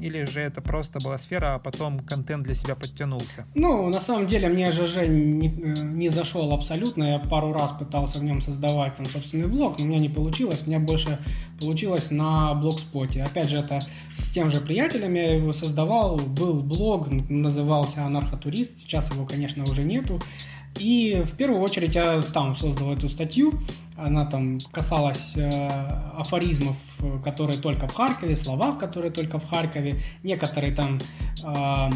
или 0.02 0.26
же 0.26 0.40
это 0.40 0.62
просто 0.62 1.00
была 1.00 1.18
сфера, 1.18 1.56
а 1.56 1.60
потом 1.60 2.00
контент 2.00 2.44
для 2.44 2.54
себя 2.54 2.76
подтянулся? 2.76 3.46
Ну, 3.56 3.90
на 3.90 4.00
самом 4.00 4.28
деле, 4.28 4.48
мне 4.50 4.72
ЖЖ 4.72 5.08
не, 5.08 5.48
э, 5.50 5.74
не 5.84 6.10
зашел 6.10 6.54
абсолютно. 6.54 7.04
Я 7.04 7.20
пару 7.20 7.54
раз 7.54 7.72
пытался 7.72 8.20
в 8.20 8.24
нем 8.24 8.42
создавать 8.42 8.96
там 8.96 9.06
собственный 9.08 9.48
блог, 9.48 9.80
но 9.80 9.86
у 9.86 9.88
меня 9.88 10.00
не 10.00 10.10
получилось. 10.10 10.64
У 10.66 10.70
меня 10.70 10.80
больше 10.80 11.20
получилось 11.60 12.12
на 12.12 12.54
блогспоте. 12.54 13.24
Опять 13.24 13.50
же, 13.50 13.58
это 13.58 13.80
с 14.16 14.30
тем 14.30 14.52
же 14.52 14.62
приятелем 14.62 15.14
я 15.14 15.36
его 15.36 15.54
создавал. 15.54 16.18
Был 16.18 16.62
блог, 16.62 17.08
назывался 17.30 18.06
«Анархотурист». 18.06 18.80
Сейчас 18.80 19.12
его, 19.12 19.26
конечно, 19.26 19.64
уже 19.64 19.84
нету. 19.84 20.22
И 20.80 21.24
в 21.26 21.36
первую 21.36 21.62
очередь 21.62 21.96
я 21.96 22.22
там 22.22 22.56
создал 22.56 22.94
эту 22.94 23.10
статью. 23.10 23.60
Она 23.98 24.26
там 24.26 24.60
касалась 24.72 25.36
э, 25.36 25.70
афоризмов, 26.16 26.76
которые 27.24 27.58
только 27.58 27.88
в 27.88 27.94
Харькове, 27.94 28.36
слова, 28.36 28.74
которые 28.74 29.12
только 29.12 29.40
в 29.40 29.50
Харькове, 29.50 30.02
некоторые 30.22 30.72
там, 30.72 31.00
э, 31.44 31.90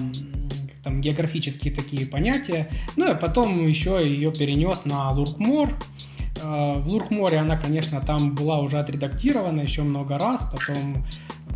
там 0.83 1.01
географические 1.01 1.73
такие 1.73 2.07
понятия. 2.07 2.71
Ну 2.95 3.11
и 3.11 3.15
потом 3.15 3.67
еще 3.67 4.01
ее 4.03 4.31
перенес 4.31 4.83
на 4.85 5.11
Луркмор. 5.11 5.69
Э, 6.41 6.79
в 6.79 6.87
Луркморе 6.87 7.37
она, 7.37 7.55
конечно, 7.55 8.01
там 8.01 8.33
была 8.33 8.59
уже 8.61 8.79
отредактирована 8.79 9.61
еще 9.61 9.83
много 9.83 10.17
раз, 10.17 10.41
потом 10.51 11.05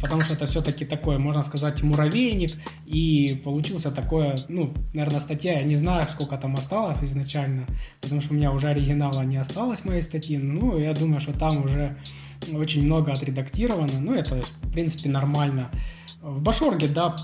потому 0.06 0.22
что 0.22 0.36
это 0.36 0.46
все-таки 0.46 0.86
такой, 0.86 1.18
можно 1.18 1.42
сказать, 1.42 1.82
муравейник, 1.82 2.52
и 2.86 3.42
получился 3.44 3.90
такое, 3.92 4.36
ну, 4.50 4.72
наверное, 4.94 5.20
статья, 5.20 5.60
я 5.60 5.64
не 5.64 5.76
знаю, 5.76 6.08
сколько 6.12 6.38
там 6.38 6.56
осталось 6.56 7.00
изначально, 7.02 7.66
потому 8.02 8.22
что 8.22 8.34
у 8.34 8.38
меня 8.38 8.52
уже 8.52 8.68
оригинала 8.68 9.24
не 9.24 9.38
осталось 9.38 9.84
моей 9.84 10.04
статьи, 10.04 10.38
ну, 10.38 10.78
я 10.78 10.94
думаю, 10.94 11.22
что 11.22 11.34
там 11.34 11.66
уже 11.66 11.98
очень 12.54 12.84
много 12.84 13.12
отредактировано, 13.12 14.00
ну, 14.00 14.14
это, 14.14 14.44
в 14.62 14.72
принципе, 14.72 15.10
нормально. 15.10 15.72
В 16.26 16.42
Башорге, 16.42 16.88
да, 16.88 17.16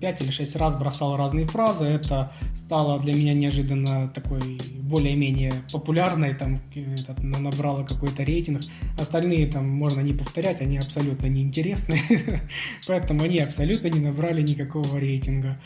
5 0.00 0.22
или 0.22 0.30
6 0.30 0.56
раз 0.56 0.74
бросал 0.74 1.16
разные 1.16 1.46
фразы. 1.46 1.84
Это 1.84 2.32
стало 2.52 2.98
для 2.98 3.14
меня 3.14 3.32
неожиданно 3.32 4.08
такой 4.08 4.60
более-менее 4.80 5.52
популярной, 5.72 6.34
там 6.34 6.60
этот, 6.74 7.22
набрало 7.22 7.84
какой-то 7.84 8.24
рейтинг. 8.24 8.62
Остальные 8.98 9.46
там 9.46 9.68
можно 9.68 10.00
не 10.00 10.14
повторять, 10.14 10.60
они 10.60 10.78
абсолютно 10.78 11.26
неинтересны. 11.26 12.00
Поэтому 12.88 13.22
они 13.22 13.38
абсолютно 13.38 13.86
не 13.86 14.00
набрали 14.00 14.42
никакого 14.42 14.98
рейтинга. 14.98 15.56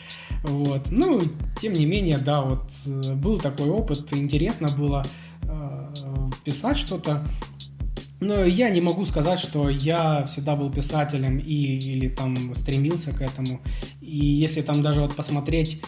Вот. 0.43 0.91
Ну, 0.91 1.21
тем 1.59 1.73
не 1.73 1.87
менее, 1.87 2.19
да, 2.19 2.43
вот 2.43 2.69
э, 2.85 3.15
был 3.15 3.39
такой 3.39 3.71
опыт, 3.71 4.13
интересно 4.13 4.67
было 4.77 5.03
э, 5.41 5.93
писать 6.45 6.77
что-то. 6.77 7.25
Но 8.23 8.45
я 8.45 8.69
не 8.69 8.79
могу 8.79 9.05
сказать, 9.05 9.39
что 9.39 9.69
я 9.69 10.25
всегда 10.25 10.55
был 10.55 10.71
писателем 10.71 11.39
и, 11.39 11.77
или 11.77 12.07
там 12.07 12.55
стремился 12.55 13.11
к 13.11 13.21
этому. 13.21 13.59
И 14.01 14.15
если 14.17 14.61
там 14.61 14.81
даже 14.81 15.01
вот 15.01 15.13
посмотреть 15.15 15.81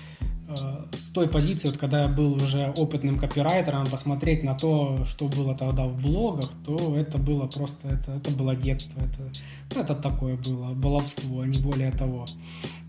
э, 0.49 0.53
с 0.97 1.09
той 1.11 1.29
позиции, 1.29 1.69
вот 1.69 1.77
когда 1.77 2.03
я 2.03 2.07
был 2.09 2.33
уже 2.33 2.73
опытным 2.75 3.17
копирайтером, 3.17 3.87
посмотреть 3.87 4.43
на 4.43 4.53
то, 4.53 5.05
что 5.05 5.29
было 5.29 5.55
тогда 5.55 5.85
в 5.85 6.01
блогах, 6.01 6.51
то 6.65 6.97
это 6.97 7.17
было 7.17 7.47
просто, 7.47 7.87
это, 7.87 8.11
это 8.11 8.31
было 8.31 8.53
детство, 8.53 8.99
это, 8.99 9.31
ну, 9.73 9.81
это 9.81 9.95
такое 9.95 10.35
было, 10.35 10.73
баловство, 10.73 11.45
не 11.45 11.59
более 11.61 11.91
того. 11.91 12.25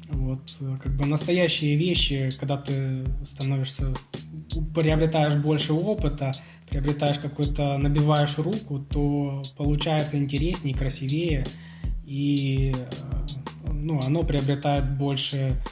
Вот, 0.09 0.41
как 0.83 0.97
бы 0.97 1.07
настоящие 1.07 1.77
вещи, 1.77 2.31
когда 2.39 2.57
ты 2.57 3.05
становишься, 3.25 3.95
приобретаешь 4.75 5.35
больше 5.35 5.73
опыта, 5.73 6.33
приобретаешь 6.69 7.19
какой-то, 7.19 7.79
набиваешь 7.79 8.39
руку, 8.39 8.81
то 8.81 9.43
получается 9.57 10.19
интереснее, 10.19 10.77
красивее, 10.77 11.47
и 12.05 12.75
ну, 13.73 14.01
оно 14.05 14.23
приобретает 14.25 14.97
больше, 14.97 15.63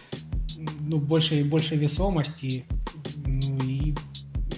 ну, 0.80 0.98
больше 0.98 1.40
и 1.40 1.42
больше 1.42 1.76
весомости, 1.76 2.64
ну, 3.26 3.58
и 3.64 3.94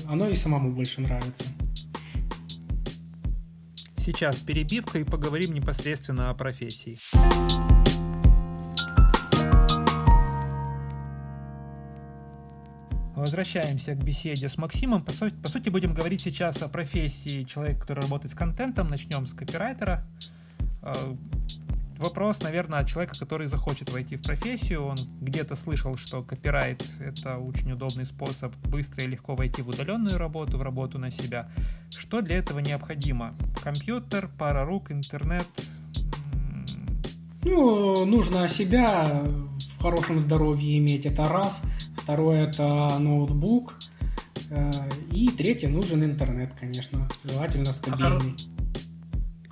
оно 0.07 0.29
и 0.29 0.37
самому 0.37 0.73
больше 0.73 1.01
нравится. 1.01 1.45
Сейчас 3.97 4.37
перебивка 4.37 4.99
и 4.99 5.05
поговорим 5.05 5.53
непосредственно 5.53 6.31
о 6.31 6.35
профессии. 6.35 6.99
Возвращаемся 13.27 13.97
к 13.97 14.05
беседе 14.05 14.49
с 14.49 14.57
Максимом. 14.57 15.03
По, 15.03 15.11
су- 15.11 15.33
по 15.43 15.49
сути, 15.49 15.69
будем 15.69 15.95
говорить 15.95 16.21
сейчас 16.21 16.63
о 16.63 16.69
профессии 16.69 17.43
человека, 17.43 17.81
который 17.81 18.03
работает 18.03 18.31
с 18.31 18.37
контентом. 18.37 18.89
Начнем 18.89 19.27
с 19.27 19.35
копирайтера. 19.35 20.07
А, 20.81 21.17
вопрос, 21.99 22.41
наверное, 22.41 22.79
от 22.79 22.89
человека, 22.89 23.19
который 23.19 23.49
захочет 23.49 23.91
войти 23.91 24.15
в 24.15 24.23
профессию. 24.23 24.85
Он 24.85 24.97
где-то 25.21 25.57
слышал, 25.57 25.97
что 25.97 26.23
копирайт— 26.23 26.85
это 27.01 27.39
очень 27.39 27.73
удобный 27.73 28.07
способ 28.07 28.55
быстро 28.59 29.03
и 29.03 29.09
легко 29.09 29.35
войти 29.35 29.61
в 29.61 29.71
удаленную 29.71 30.19
работу, 30.19 30.57
в 30.57 30.63
работу 30.63 31.01
на 31.01 31.11
себя. 31.11 31.51
Что 31.91 32.23
для 32.23 32.37
этого 32.37 32.61
необходимо? 32.61 33.35
Компьютер, 33.61 34.31
пара 34.39 34.65
рук, 34.65 34.93
интернет? 34.93 35.49
Ну, 37.43 38.07
нужно 38.07 38.47
себя 38.47 39.25
в 39.79 39.83
хорошем 39.83 40.21
здоровье 40.21 40.79
иметь, 40.79 41.07
это 41.07 41.27
раз— 41.29 41.61
второе 42.07 42.47
это 42.47 42.99
ноутбук, 43.01 43.75
э, 44.51 44.71
и 45.11 45.29
третье 45.31 45.69
нужен 45.69 46.05
интернет, 46.05 46.55
конечно, 46.55 47.09
желательно 47.25 47.73
стабильный. 47.73 48.37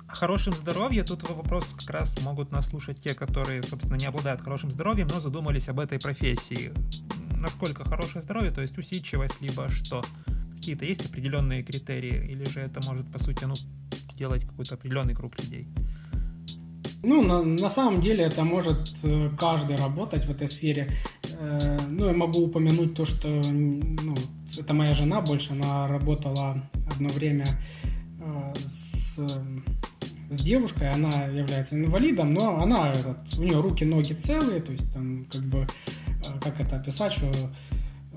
О 0.07 0.15
хорошем 0.15 0.55
здоровье 0.55 1.03
тут 1.03 1.29
вопрос 1.29 1.65
как 1.77 1.89
раз 1.89 2.17
могут 2.21 2.51
нас 2.51 2.67
слушать 2.67 3.01
те, 3.01 3.13
которые, 3.13 3.61
собственно, 3.61 3.97
не 3.97 4.05
обладают 4.05 4.41
хорошим 4.41 4.71
здоровьем, 4.71 5.07
но 5.07 5.19
задумались 5.19 5.67
об 5.67 5.81
этой 5.81 5.99
профессии. 5.99 6.71
насколько 7.37 7.83
хорошее 7.83 8.21
здоровье, 8.21 8.51
то 8.51 8.61
есть 8.61 8.77
усидчивость, 8.77 9.41
либо 9.41 9.69
что? 9.69 10.01
Какие-то 10.55 10.85
есть 10.85 11.05
определенные 11.05 11.61
критерии, 11.61 12.31
или 12.31 12.45
же 12.45 12.61
это 12.61 12.79
может, 12.87 13.11
по 13.11 13.19
сути, 13.19 13.43
ну, 13.43 13.55
делать 14.17 14.45
какой-то 14.45 14.75
определенный 14.75 15.13
круг 15.13 15.37
людей? 15.43 15.67
Ну, 17.03 17.21
на, 17.21 17.43
на 17.43 17.69
самом 17.69 17.99
деле 17.99 18.23
это 18.23 18.43
может 18.43 18.95
э, 19.03 19.29
каждый 19.37 19.75
работать 19.75 20.25
в 20.25 20.31
этой 20.31 20.47
сфере. 20.47 20.91
Э, 21.39 21.79
ну, 21.89 22.07
я 22.07 22.13
могу 22.13 22.45
упомянуть 22.45 22.93
то, 22.95 23.05
что 23.05 23.27
ну, 23.27 24.15
это 24.57 24.73
моя 24.73 24.93
жена 24.93 25.21
больше, 25.21 25.53
она 25.53 25.87
работала 25.87 26.63
одно 26.89 27.09
время 27.09 27.45
э, 28.19 28.53
с, 28.65 29.19
с 30.29 30.41
девушкой, 30.41 30.91
она 30.91 31.25
является 31.25 31.75
инвалидом, 31.75 32.33
но 32.33 32.61
она, 32.61 32.91
этот, 32.91 33.37
у 33.37 33.43
нее 33.43 33.59
руки, 33.59 33.83
ноги 33.83 34.13
целые, 34.13 34.61
то 34.61 34.71
есть 34.71 34.91
там 34.93 35.25
как 35.31 35.41
бы, 35.43 35.67
как 36.41 36.59
это 36.59 36.77
описать, 36.77 37.13
что 37.13 37.31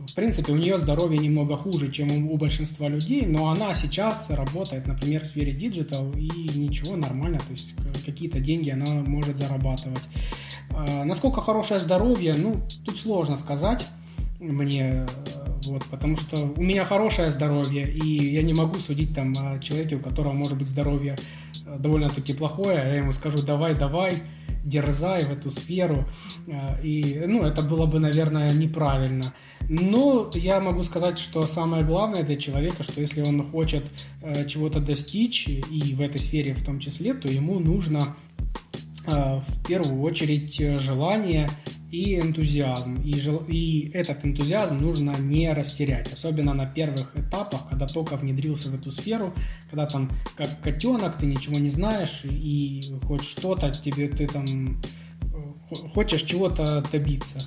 в 0.08 0.14
принципе, 0.14 0.52
у 0.52 0.56
нее 0.56 0.78
здоровье 0.78 1.18
немного 1.18 1.56
хуже, 1.56 1.90
чем 1.90 2.30
у 2.30 2.36
большинства 2.36 2.88
людей, 2.88 3.26
но 3.26 3.50
она 3.50 3.74
сейчас 3.74 4.28
работает, 4.30 4.86
например, 4.86 5.24
в 5.24 5.26
сфере 5.26 5.52
digital, 5.52 6.12
и 6.12 6.28
ничего, 6.58 6.96
нормально, 6.96 7.38
то 7.38 7.52
есть 7.52 7.74
какие-то 8.06 8.40
деньги 8.40 8.70
она 8.70 8.86
может 8.86 9.36
зарабатывать. 9.36 10.02
А, 10.78 11.04
насколько 11.04 11.40
хорошее 11.40 11.80
здоровье, 11.80 12.34
ну, 12.34 12.62
тут 12.84 13.00
сложно 13.00 13.36
сказать 13.36 13.84
мне, 14.38 15.06
вот, 15.66 15.84
потому 15.86 16.16
что 16.16 16.36
у 16.56 16.62
меня 16.62 16.84
хорошее 16.84 17.30
здоровье, 17.30 17.90
и 17.90 18.32
я 18.32 18.42
не 18.42 18.54
могу 18.54 18.78
судить 18.78 19.12
там 19.12 19.34
о 19.36 19.58
человеке, 19.58 19.96
у 19.96 20.00
которого 20.00 20.32
может 20.32 20.56
быть 20.56 20.68
здоровье 20.68 21.18
э, 21.66 21.76
довольно-таки 21.78 22.34
плохое, 22.34 22.76
я 22.76 22.94
ему 22.98 23.12
скажу, 23.12 23.44
давай, 23.44 23.74
давай, 23.74 24.22
дерзай 24.64 25.22
в 25.22 25.30
эту 25.30 25.50
сферу, 25.50 26.06
э, 26.46 26.80
и, 26.84 27.24
ну, 27.26 27.42
это 27.42 27.62
было 27.62 27.86
бы, 27.86 27.98
наверное, 27.98 28.52
неправильно. 28.52 29.34
Но 29.68 30.30
я 30.34 30.60
могу 30.60 30.84
сказать, 30.84 31.18
что 31.18 31.44
самое 31.46 31.84
главное 31.84 32.22
для 32.22 32.36
человека, 32.36 32.84
что 32.84 33.00
если 33.00 33.22
он 33.22 33.50
хочет 33.50 33.84
э, 34.22 34.46
чего-то 34.46 34.78
достичь, 34.78 35.48
и 35.48 35.94
в 35.94 36.00
этой 36.00 36.20
сфере 36.20 36.54
в 36.54 36.64
том 36.64 36.78
числе, 36.78 37.14
то 37.14 37.28
ему 37.28 37.58
нужно 37.58 37.98
э, 37.98 38.27
в 39.08 39.66
первую 39.66 40.02
очередь 40.02 40.56
желание 40.80 41.48
и 41.90 42.18
энтузиазм. 42.18 43.00
И, 43.02 43.18
жел... 43.18 43.44
и 43.48 43.90
этот 43.94 44.24
энтузиазм 44.24 44.78
нужно 44.78 45.16
не 45.18 45.52
растерять, 45.52 46.12
особенно 46.12 46.54
на 46.54 46.66
первых 46.66 47.16
этапах, 47.16 47.68
когда 47.68 47.86
только 47.86 48.16
внедрился 48.16 48.70
в 48.70 48.74
эту 48.74 48.92
сферу, 48.92 49.34
когда 49.70 49.86
там 49.86 50.10
как 50.36 50.60
котенок, 50.60 51.18
ты 51.18 51.26
ничего 51.26 51.58
не 51.58 51.70
знаешь, 51.70 52.22
и 52.24 52.82
хоть 53.06 53.24
что-то 53.24 53.70
тебе 53.70 54.08
ты 54.08 54.26
там 54.26 54.80
э, 55.22 55.74
хочешь 55.94 56.22
чего-то 56.22 56.84
добиться. 56.92 57.38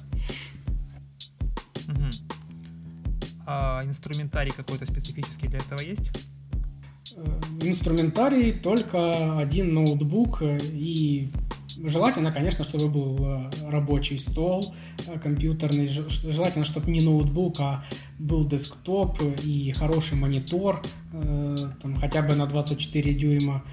А 3.54 3.84
инструментарий 3.84 4.54
какой-то 4.54 4.86
специфический 4.86 5.48
для 5.48 5.60
этого 5.60 5.82
есть? 5.82 6.10
Э, 7.16 7.42
инструментарий 7.62 8.54
только 8.54 9.38
один 9.40 9.74
ноутбук 9.74 10.42
и 10.42 11.30
желательно, 11.84 12.32
конечно, 12.32 12.64
чтобы 12.64 12.90
был 12.90 13.18
э, 13.26 13.50
рабочий 13.70 14.20
стол 14.20 14.74
э, 15.08 15.20
компьютерный, 15.20 15.88
желательно, 15.88 16.66
чтобы 16.66 16.92
не 16.92 17.02
ноутбук, 17.02 17.60
а 17.60 17.84
был 18.20 18.48
десктоп 18.48 19.20
и 19.44 19.72
хороший 19.72 20.18
монитор, 20.18 20.82
там, 21.12 21.96
хотя 22.00 22.22
бы 22.22 22.36
на 22.36 22.46
24 22.46 23.14
дюйма, 23.14 23.64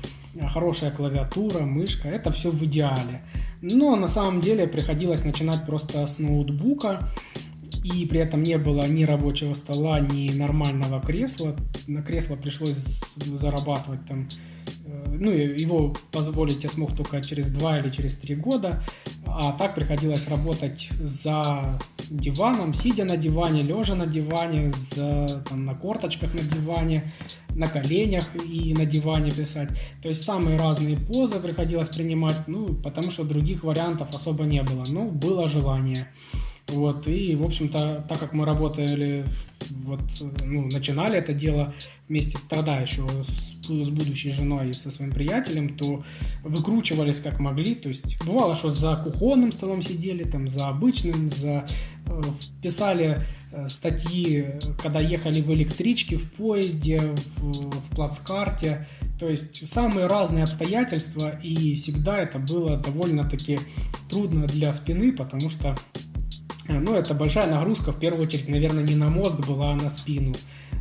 хорошая 0.49 0.91
клавиатура, 0.91 1.61
мышка, 1.61 2.09
это 2.09 2.33
все 2.33 2.51
в 2.51 2.65
идеале. 2.65 3.23
Но 3.61 3.97
на 3.97 4.09
самом 4.09 4.41
деле 4.41 4.67
приходилось 4.67 5.25
начинать 5.25 5.67
просто 5.67 6.07
с 6.07 6.19
ноутбука, 6.19 7.11
и 7.85 8.07
при 8.07 8.21
этом 8.21 8.43
не 8.43 8.59
было 8.59 8.87
ни 8.87 9.05
рабочего 9.05 9.55
стола, 9.55 10.01
ни 10.01 10.31
нормального 10.33 11.01
кресла. 11.01 11.55
На 11.87 12.03
кресло 12.03 12.37
пришлось 12.37 12.77
зарабатывать 13.17 14.05
там, 14.07 14.29
э, 14.87 15.17
ну, 15.19 15.31
его 15.31 15.95
позволить 16.11 16.65
я 16.65 16.71
смог 16.71 16.97
только 16.97 17.23
через 17.23 17.49
два 17.49 17.79
или 17.79 17.91
через 17.91 18.15
три 18.15 18.35
года, 18.35 18.83
а 19.27 19.53
так 19.53 19.75
приходилось 19.75 20.29
работать 20.29 20.91
за 21.01 21.79
диваном, 22.11 22.75
сидя 22.75 23.05
на 23.05 23.17
диване, 23.17 23.63
лежа 23.63 23.95
на 23.95 24.07
диване, 24.07 24.73
за, 24.73 25.43
там, 25.49 25.65
на 25.65 25.75
корточках 25.75 26.35
на 26.35 26.41
диване, 26.41 27.13
на 27.51 27.69
коленях 27.69 28.25
и 28.47 28.75
на 28.75 28.87
диване 28.87 29.31
писать. 29.31 29.69
То 30.03 30.09
есть 30.09 30.23
самые 30.23 30.59
разные 30.59 30.97
позы 30.97 31.41
приходилось 31.41 31.89
принимать, 31.89 32.49
ну, 32.49 32.75
потому 32.75 33.11
что 33.11 33.25
других 33.25 33.65
вариантов 33.65 34.15
особо 34.15 34.45
не 34.45 34.63
было. 34.63 34.85
Ну, 34.89 35.11
было 35.11 35.49
желание. 35.49 36.09
Вот, 36.69 37.07
и, 37.07 37.35
в 37.35 37.45
общем-то, 37.45 38.05
так 38.09 38.19
как 38.19 38.35
мы 38.35 38.45
работали, 38.45 39.25
вот, 39.71 40.01
ну, 40.45 40.67
начинали 40.67 41.17
это 41.17 41.33
дело 41.33 41.75
вместе 42.09 42.39
тогда 42.49 42.79
еще 42.79 43.07
с, 43.63 43.69
с 43.69 43.89
будущей 43.89 44.33
женой 44.33 44.71
и 44.71 44.73
со 44.75 44.91
своим 44.91 45.13
приятелем, 45.13 45.77
то 45.77 46.05
выкручивались 46.45 47.21
как 47.21 47.41
могли. 47.41 47.75
То 47.75 47.89
есть 47.89 48.23
бывало, 48.23 48.55
что 48.55 48.71
за 48.71 48.97
кухонным 48.97 49.53
столом 49.53 49.81
сидели, 49.81 50.25
там, 50.25 50.47
за 50.47 50.69
обычным, 50.69 51.31
за 51.31 51.67
э, 52.07 52.23
писали 52.63 53.23
э, 53.51 53.69
статьи, 53.69 54.47
когда 54.83 55.01
ехали 55.01 55.41
в 55.41 55.53
электричке, 55.55 56.17
в 56.17 56.31
поезде, 56.33 57.15
в, 57.39 57.51
в 57.51 57.95
плацкарте. 57.95 58.87
То 59.19 59.29
есть 59.29 59.67
самые 59.67 60.07
разные 60.07 60.45
обстоятельства, 60.45 61.31
и 61.43 61.75
всегда 61.77 62.19
это 62.19 62.39
было 62.39 62.77
довольно-таки 62.77 63.59
трудно 64.11 64.47
для 64.47 64.73
спины, 64.73 65.13
потому 65.13 65.51
что 65.51 65.77
ну, 66.69 66.95
это 66.95 67.15
большая 67.15 67.51
нагрузка, 67.51 67.93
в 67.93 67.99
первую 67.99 68.27
очередь, 68.27 68.49
наверное, 68.49 68.85
не 68.85 68.95
на 68.95 69.09
мозг 69.09 69.39
была, 69.47 69.73
а 69.73 69.77
на 69.77 69.91
спину. 69.91 70.35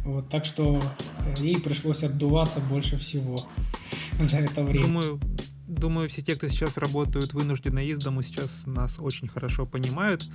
Вот, 0.04 0.30
так 0.30 0.46
что 0.46 0.82
э, 1.20 1.34
ей 1.44 1.60
пришлось 1.60 2.04
отдуваться 2.04 2.60
больше 2.60 2.98
всего 2.98 3.38
за 4.20 4.38
это 4.40 4.64
время. 4.64 4.86
Думаю, 4.88 5.20
думаю, 5.68 6.10
все 6.10 6.22
те, 6.22 6.36
кто 6.36 6.48
сейчас 6.48 6.78
работают 6.78 7.34
вынужденно 7.34 7.86
из 7.86 7.98
дому, 7.98 8.22
сейчас 8.22 8.66
нас 8.66 8.98
очень 9.00 9.28
хорошо 9.28 9.66
понимают. 9.66 10.30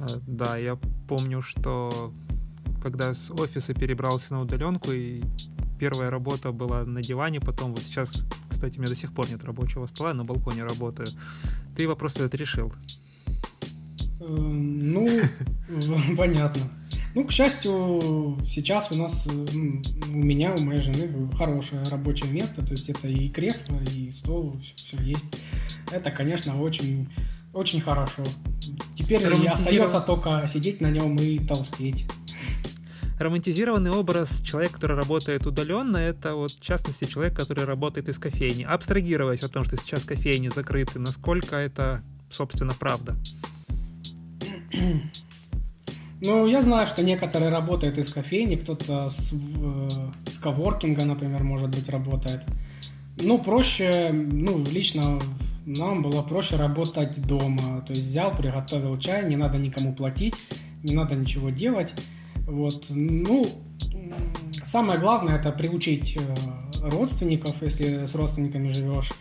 Э, 0.00 0.06
да, 0.26 0.56
я 0.56 0.78
помню, 1.08 1.40
что 1.42 2.12
когда 2.82 3.14
с 3.14 3.30
офиса 3.30 3.74
перебрался 3.74 4.32
на 4.32 4.40
удаленку, 4.40 4.90
и 4.90 5.22
первая 5.78 6.10
работа 6.10 6.52
была 6.52 6.84
на 6.84 7.02
диване, 7.02 7.40
потом 7.40 7.74
вот 7.74 7.84
сейчас, 7.84 8.24
кстати, 8.50 8.78
у 8.78 8.80
меня 8.80 8.90
до 8.90 8.96
сих 8.96 9.12
пор 9.12 9.30
нет 9.30 9.44
рабочего 9.44 9.86
стола, 9.86 10.14
на 10.14 10.24
балконе 10.24 10.64
работаю. 10.64 11.08
Ты 11.76 11.88
вопрос 11.88 12.16
этот 12.16 12.34
решил. 12.34 12.72
Эм, 14.26 14.92
ну, 14.92 15.08
понятно. 16.16 16.62
Ну, 17.14 17.26
к 17.26 17.32
счастью, 17.32 18.38
сейчас 18.48 18.90
у 18.90 18.94
нас, 18.96 19.26
у 19.26 19.30
меня, 19.30 20.54
у 20.54 20.62
моей 20.62 20.80
жены 20.80 21.28
хорошее 21.36 21.82
рабочее 21.90 22.30
место, 22.30 22.64
то 22.64 22.72
есть 22.72 22.88
это 22.88 23.06
и 23.06 23.28
кресло, 23.28 23.76
и 23.94 24.10
стол, 24.10 24.56
все, 24.62 24.74
все 24.76 24.96
есть. 25.02 25.24
Это, 25.90 26.10
конечно, 26.10 26.58
очень, 26.60 27.10
очень 27.52 27.82
хорошо. 27.82 28.22
Теперь 28.94 29.26
остается 29.46 30.00
только 30.00 30.46
сидеть 30.48 30.80
на 30.80 30.90
нем 30.90 31.16
и 31.16 31.38
толстеть. 31.38 32.06
Романтизированный 33.18 33.90
образ 33.90 34.40
человека, 34.40 34.74
который 34.74 34.96
работает 34.96 35.46
удаленно, 35.46 35.98
это 35.98 36.34
вот, 36.34 36.52
в 36.52 36.60
частности, 36.60 37.04
человек, 37.04 37.36
который 37.36 37.64
работает 37.64 38.08
из 38.08 38.18
кофейни. 38.18 38.62
Абстрагировать 38.62 39.42
о 39.42 39.48
том, 39.48 39.64
что 39.64 39.76
сейчас 39.76 40.04
кофейни 40.04 40.48
закрыты, 40.48 40.98
насколько 40.98 41.56
это, 41.56 42.02
собственно, 42.30 42.74
правда? 42.74 43.16
Ну, 46.24 46.46
я 46.46 46.62
знаю, 46.62 46.86
что 46.86 47.02
некоторые 47.02 47.50
работают 47.50 47.98
из 47.98 48.12
кофейни, 48.12 48.54
кто-то 48.54 49.10
с, 49.10 49.32
э, 49.32 49.88
с 50.30 50.38
коворкинга, 50.38 51.04
например, 51.04 51.42
может 51.42 51.68
быть, 51.70 51.88
работает. 51.88 52.44
Ну, 53.20 53.42
проще, 53.42 54.10
ну, 54.12 54.64
лично 54.64 55.18
нам 55.66 56.02
было 56.02 56.22
проще 56.22 56.54
работать 56.54 57.20
дома. 57.26 57.82
То 57.86 57.92
есть 57.92 58.04
взял, 58.04 58.36
приготовил 58.36 58.98
чай, 58.98 59.28
не 59.28 59.36
надо 59.36 59.58
никому 59.58 59.94
платить, 59.94 60.34
не 60.84 60.94
надо 60.94 61.16
ничего 61.16 61.50
делать. 61.50 61.92
Вот, 62.46 62.86
ну, 62.90 63.46
самое 64.64 65.00
главное 65.00 65.36
это 65.36 65.50
приучить 65.50 66.16
э, 66.16 66.88
родственников, 66.88 67.60
если 67.62 68.06
с 68.06 68.14
родственниками 68.14 68.68
живешь, 68.68 69.12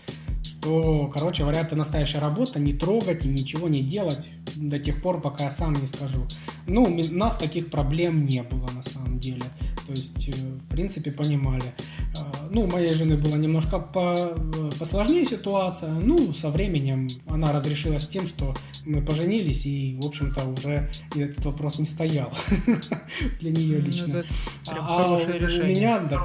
что, 0.61 1.09
короче 1.11 1.41
говоря, 1.41 1.61
это 1.61 1.75
настоящая 1.75 2.19
работа, 2.19 2.59
не 2.59 2.73
трогать 2.73 3.25
и 3.25 3.27
ничего 3.27 3.67
не 3.67 3.81
делать 3.81 4.31
до 4.55 4.77
тех 4.77 5.01
пор, 5.01 5.19
пока 5.19 5.45
я 5.45 5.51
сам 5.51 5.73
не 5.73 5.87
скажу. 5.87 6.27
Ну, 6.67 6.83
у 6.83 7.13
нас 7.15 7.35
таких 7.35 7.71
проблем 7.71 8.25
не 8.25 8.43
было 8.43 8.69
на 8.69 8.83
самом 8.83 9.19
деле. 9.19 9.43
То 9.87 9.93
есть, 9.93 10.29
э, 10.29 10.33
в 10.33 10.69
принципе, 10.69 11.11
понимали. 11.11 11.73
А, 12.15 12.47
ну, 12.51 12.61
у 12.61 12.67
моей 12.67 12.93
жены 12.93 13.17
была 13.17 13.37
немножко 13.37 13.79
по, 13.79 14.37
посложнее 14.77 15.25
ситуация. 15.25 15.89
Ну, 15.89 16.31
со 16.33 16.49
временем 16.51 17.07
она 17.27 17.51
разрешилась 17.51 18.07
тем, 18.07 18.27
что 18.27 18.53
мы 18.85 19.01
поженились, 19.01 19.65
и, 19.65 19.97
в 19.99 20.05
общем-то, 20.05 20.45
уже 20.45 20.89
этот 21.15 21.43
вопрос 21.43 21.79
не 21.79 21.85
стоял 21.85 22.31
для 23.39 23.51
нее 23.51 23.79
ну, 23.79 23.85
лично. 23.85 24.23
А 24.69 25.13
у 25.13 25.17
меня, 25.17 25.99
да, 26.01 26.21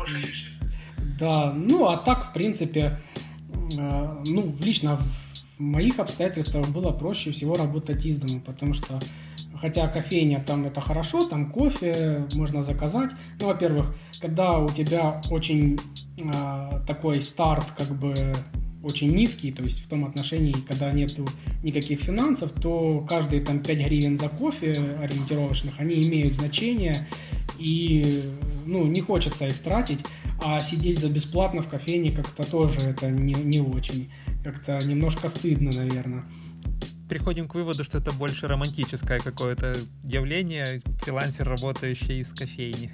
да, 1.18 1.52
ну, 1.54 1.86
а 1.86 1.96
так, 1.96 2.30
в 2.30 2.32
принципе, 2.34 2.98
Э, 3.18 3.25
ну, 3.74 4.54
лично 4.60 4.98
в 5.58 5.60
моих 5.60 5.98
обстоятельствах 5.98 6.68
было 6.68 6.92
проще 6.92 7.32
всего 7.32 7.56
работать 7.56 8.04
из 8.04 8.16
дома, 8.18 8.40
потому 8.40 8.74
что 8.74 9.00
хотя 9.60 9.88
кофейня 9.88 10.42
там 10.44 10.66
это 10.66 10.80
хорошо, 10.80 11.26
там 11.26 11.50
кофе 11.50 12.26
можно 12.34 12.62
заказать. 12.62 13.10
Ну, 13.40 13.46
во-первых, 13.46 13.94
когда 14.20 14.58
у 14.58 14.68
тебя 14.68 15.20
очень 15.30 15.78
э, 16.18 16.80
такой 16.86 17.22
старт, 17.22 17.72
как 17.76 17.88
бы 17.98 18.14
очень 18.82 19.12
низкий, 19.14 19.50
то 19.50 19.62
есть 19.62 19.80
в 19.80 19.88
том 19.88 20.04
отношении, 20.04 20.52
когда 20.52 20.92
нету 20.92 21.26
никаких 21.62 22.00
финансов, 22.00 22.52
то 22.52 23.04
каждые 23.08 23.42
там 23.42 23.60
5 23.60 23.78
гривен 23.78 24.18
за 24.18 24.28
кофе 24.28 24.72
ориентировочных, 25.00 25.80
они 25.80 26.06
имеют 26.06 26.34
значение, 26.34 27.08
и 27.58 28.22
ну, 28.64 28.86
не 28.86 29.00
хочется 29.00 29.48
их 29.48 29.58
тратить, 29.58 30.00
а 30.40 30.60
сидеть 30.60 31.00
за 31.00 31.08
бесплатно 31.08 31.62
в 31.62 31.68
кофейне 31.68 32.12
как-то 32.12 32.44
тоже 32.44 32.80
это 32.80 33.10
не, 33.10 33.34
не 33.34 33.60
очень, 33.60 34.10
как-то 34.44 34.78
немножко 34.86 35.28
стыдно, 35.28 35.70
наверное 35.72 36.24
приходим 37.08 37.48
к 37.48 37.54
выводу, 37.54 37.84
что 37.84 37.98
это 37.98 38.12
больше 38.12 38.48
романтическое 38.48 39.20
какое-то 39.20 39.76
явление, 40.02 40.80
фрилансер, 41.02 41.48
работающий 41.48 42.20
из 42.20 42.32
кофейни. 42.32 42.92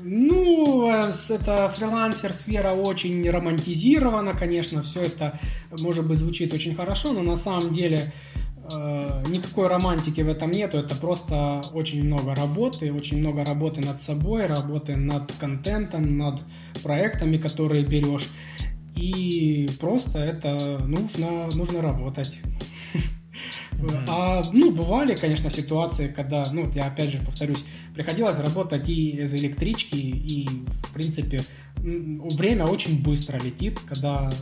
Ну, 0.00 0.90
это 0.90 1.68
фрилансер-сфера 1.76 2.70
очень 2.72 3.28
романтизирована, 3.28 4.32
конечно, 4.32 4.82
все 4.82 5.02
это, 5.02 5.38
может 5.80 6.06
быть, 6.06 6.18
звучит 6.18 6.54
очень 6.54 6.74
хорошо, 6.74 7.12
но 7.12 7.22
на 7.22 7.36
самом 7.36 7.72
деле 7.72 8.12
э, 8.70 9.22
никакой 9.28 9.68
романтики 9.68 10.20
в 10.20 10.28
этом 10.28 10.50
нету, 10.50 10.78
это 10.78 10.94
просто 10.94 11.62
очень 11.72 12.04
много 12.04 12.34
работы, 12.34 12.92
очень 12.92 13.18
много 13.18 13.44
работы 13.44 13.80
над 13.80 14.00
собой, 14.00 14.46
работы 14.46 14.96
над 14.96 15.32
контентом, 15.32 16.18
над 16.18 16.40
проектами, 16.82 17.38
которые 17.38 17.84
берешь, 17.84 18.28
и 18.96 19.68
просто 19.80 20.18
это 20.18 20.78
нужно, 20.86 21.48
нужно 21.54 21.82
работать. 21.82 22.40
А, 24.06 24.42
ну, 24.52 24.70
бывали, 24.70 25.16
конечно, 25.16 25.50
ситуации, 25.50 26.06
когда, 26.06 26.44
ну, 26.52 26.70
я 26.72 26.86
опять 26.86 27.10
же 27.10 27.18
повторюсь, 27.18 27.64
приходилось 27.94 28.38
работать 28.38 28.88
и 28.88 29.20
из 29.20 29.34
электрички, 29.34 29.96
и, 29.96 30.46
в 30.88 30.92
принципе, 30.92 31.44
время 31.76 32.66
очень 32.66 33.02
быстро 33.02 33.38
летит, 33.38 33.80
когда 33.80 34.32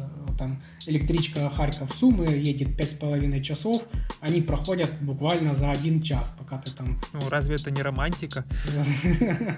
там 0.40 0.57
электричка 0.87 1.50
Харьков-Сумы 1.50 2.26
едет 2.48 2.74
пять 2.76 2.92
с 2.92 2.94
половиной 2.94 3.42
часов, 3.42 3.85
они 4.22 4.40
проходят 4.40 4.90
буквально 5.03 5.55
за 5.55 5.70
один 5.70 6.00
час, 6.03 6.33
пока 6.38 6.57
ты 6.57 6.70
там... 6.72 6.98
Ну, 7.12 7.29
разве 7.29 7.57
это 7.57 7.70
не 7.70 7.83
романтика? 7.83 8.44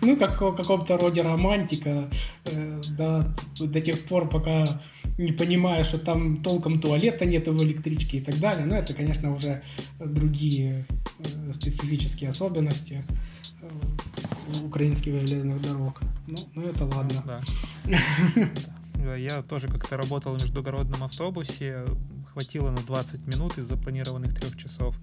Ну, 0.00 0.16
как 0.16 0.40
в 0.40 0.56
каком-то 0.56 0.98
роде 0.98 1.22
романтика, 1.22 2.10
э, 2.44 2.80
да, 2.98 3.32
до 3.60 3.80
тех 3.80 4.04
пор, 4.04 4.28
пока 4.28 4.64
не 5.16 5.32
понимаешь, 5.32 5.86
что 5.86 5.98
там 5.98 6.42
толком 6.42 6.80
туалета 6.80 7.24
нету 7.24 7.52
в 7.52 7.62
электричке 7.62 8.18
и 8.18 8.20
так 8.20 8.40
далее. 8.40 8.66
Но 8.66 8.74
это, 8.74 8.94
конечно, 8.94 9.32
уже 9.32 9.62
другие 10.00 10.86
э, 11.20 11.52
специфические 11.52 12.30
особенности 12.30 13.04
э, 13.62 14.66
украинских 14.66 15.12
железных 15.12 15.62
дорог. 15.62 16.00
Ну, 16.26 16.36
ну 16.54 16.62
это 16.62 16.84
ладно. 16.86 17.22
Да. 17.24 17.40
Я 19.12 19.42
тоже 19.42 19.68
как-то 19.68 19.96
работал 19.96 20.36
в 20.36 20.42
междугородном 20.42 21.04
автобусе, 21.04 21.84
хватило 22.32 22.70
на 22.70 22.82
20 22.82 23.26
минут 23.26 23.58
из 23.58 23.66
запланированных 23.66 24.34
трех 24.34 24.56
часов. 24.56 24.96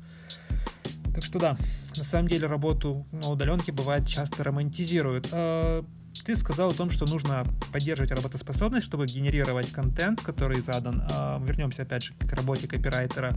Так 1.14 1.24
что 1.24 1.40
да, 1.40 1.58
на 1.98 2.04
самом 2.04 2.30
деле 2.30 2.48
работу 2.48 3.06
на 3.12 3.30
удаленке 3.30 3.72
бывает 3.72 4.08
часто 4.08 4.44
романтизируют. 4.44 5.28
А, 5.32 5.84
ты 6.26 6.36
сказал 6.36 6.72
о 6.72 6.74
том, 6.74 6.90
что 6.90 7.06
нужно 7.06 7.46
поддерживать 7.72 8.12
работоспособность, 8.12 8.86
чтобы 8.86 9.06
генерировать 9.06 9.72
контент, 9.72 10.22
который 10.22 10.62
задан. 10.62 11.04
А, 11.10 11.42
вернемся 11.44 11.84
опять 11.84 12.04
же 12.04 12.14
к 12.14 12.32
работе 12.34 12.68
копирайтера. 12.68 13.36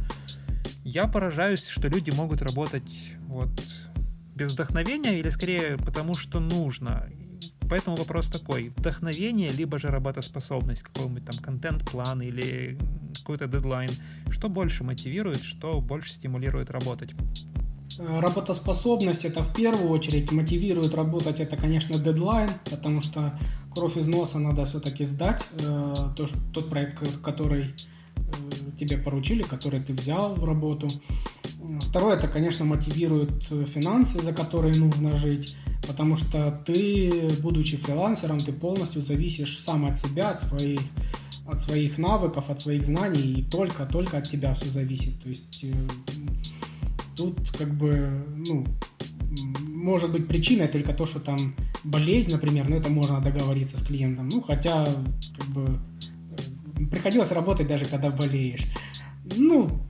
Я 0.84 1.06
поражаюсь, 1.06 1.66
что 1.66 1.88
люди 1.88 2.10
могут 2.10 2.42
работать 2.42 2.90
вот 3.26 3.50
без 4.34 4.52
вдохновения 4.52 5.18
или 5.18 5.28
скорее 5.28 5.78
потому, 5.78 6.14
что 6.14 6.40
нужно. 6.40 7.08
Поэтому 7.68 7.96
вопрос 7.96 8.28
такой. 8.28 8.72
Вдохновение, 8.76 9.50
либо 9.50 9.78
же 9.78 9.88
работоспособность, 9.88 10.82
какой-нибудь 10.82 11.24
там 11.24 11.36
контент-план 11.38 12.22
или 12.22 12.78
какой-то 13.18 13.46
дедлайн. 13.46 13.90
Что 14.30 14.48
больше 14.48 14.84
мотивирует, 14.84 15.42
что 15.42 15.80
больше 15.80 16.10
стимулирует 16.10 16.70
работать? 16.70 17.14
Э, 17.98 18.20
работоспособность 18.20 19.24
это 19.24 19.42
в 19.42 19.54
первую 19.54 19.90
очередь 19.90 20.32
мотивирует 20.32 20.94
работать 20.94 21.40
это, 21.40 21.56
конечно, 21.56 21.98
дедлайн, 21.98 22.50
потому 22.64 23.00
что 23.00 23.38
кровь 23.74 23.96
из 23.96 24.06
носа 24.06 24.38
надо 24.38 24.66
все-таки 24.66 25.04
сдать. 25.04 25.42
Э, 25.58 25.94
то, 26.16 26.26
тот 26.52 26.70
проект, 26.70 27.20
который 27.22 27.74
тебе 28.78 28.98
поручили, 28.98 29.42
который 29.42 29.80
ты 29.80 29.92
взял 29.92 30.34
в 30.34 30.44
работу. 30.44 30.88
Второе, 31.80 32.16
это, 32.16 32.28
конечно, 32.28 32.64
мотивирует 32.64 33.44
финансы, 33.44 34.20
за 34.22 34.32
которые 34.32 34.74
нужно 34.76 35.14
жить, 35.14 35.56
потому 35.86 36.16
что 36.16 36.62
ты, 36.66 37.30
будучи 37.40 37.76
фрилансером, 37.76 38.38
ты 38.38 38.52
полностью 38.52 39.00
зависишь 39.00 39.58
сам 39.58 39.86
от 39.86 39.98
себя, 39.98 40.30
от 40.30 40.42
своих, 40.42 40.80
от 41.46 41.62
своих 41.62 41.98
навыков, 41.98 42.50
от 42.50 42.60
своих 42.60 42.84
знаний, 42.84 43.40
и 43.40 43.42
только-только 43.42 44.18
от 44.18 44.28
тебя 44.28 44.54
все 44.54 44.68
зависит. 44.68 45.22
То 45.22 45.28
есть 45.28 45.64
Тут 47.16 47.50
как 47.56 47.72
бы, 47.72 48.24
ну, 48.48 48.64
может 49.60 50.10
быть 50.10 50.26
причиной 50.26 50.68
только 50.68 50.92
то, 50.92 51.06
что 51.06 51.20
там 51.20 51.54
болезнь, 51.84 52.32
например, 52.32 52.68
но 52.68 52.76
это 52.76 52.88
можно 52.88 53.20
договориться 53.20 53.78
с 53.78 53.82
клиентом. 53.82 54.28
Ну, 54.28 54.42
хотя, 54.42 54.88
как 55.38 55.48
бы, 55.48 55.62
э, 55.62 55.93
приходилось 56.90 57.32
работать 57.32 57.66
даже 57.66 57.84
когда 57.86 58.10
болеешь. 58.10 58.66
Ну, 59.24 59.80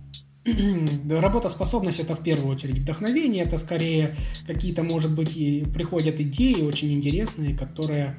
работоспособность 1.11 2.01
это 2.01 2.14
в 2.14 2.23
первую 2.23 2.55
очередь 2.55 2.79
вдохновение, 2.79 3.44
это 3.44 3.59
скорее 3.59 4.16
какие-то, 4.47 4.83
может 4.83 5.14
быть, 5.14 5.37
и 5.37 5.64
приходят 5.64 6.20
идеи 6.20 6.62
очень 6.62 6.92
интересные, 6.92 7.57
которые, 7.57 8.16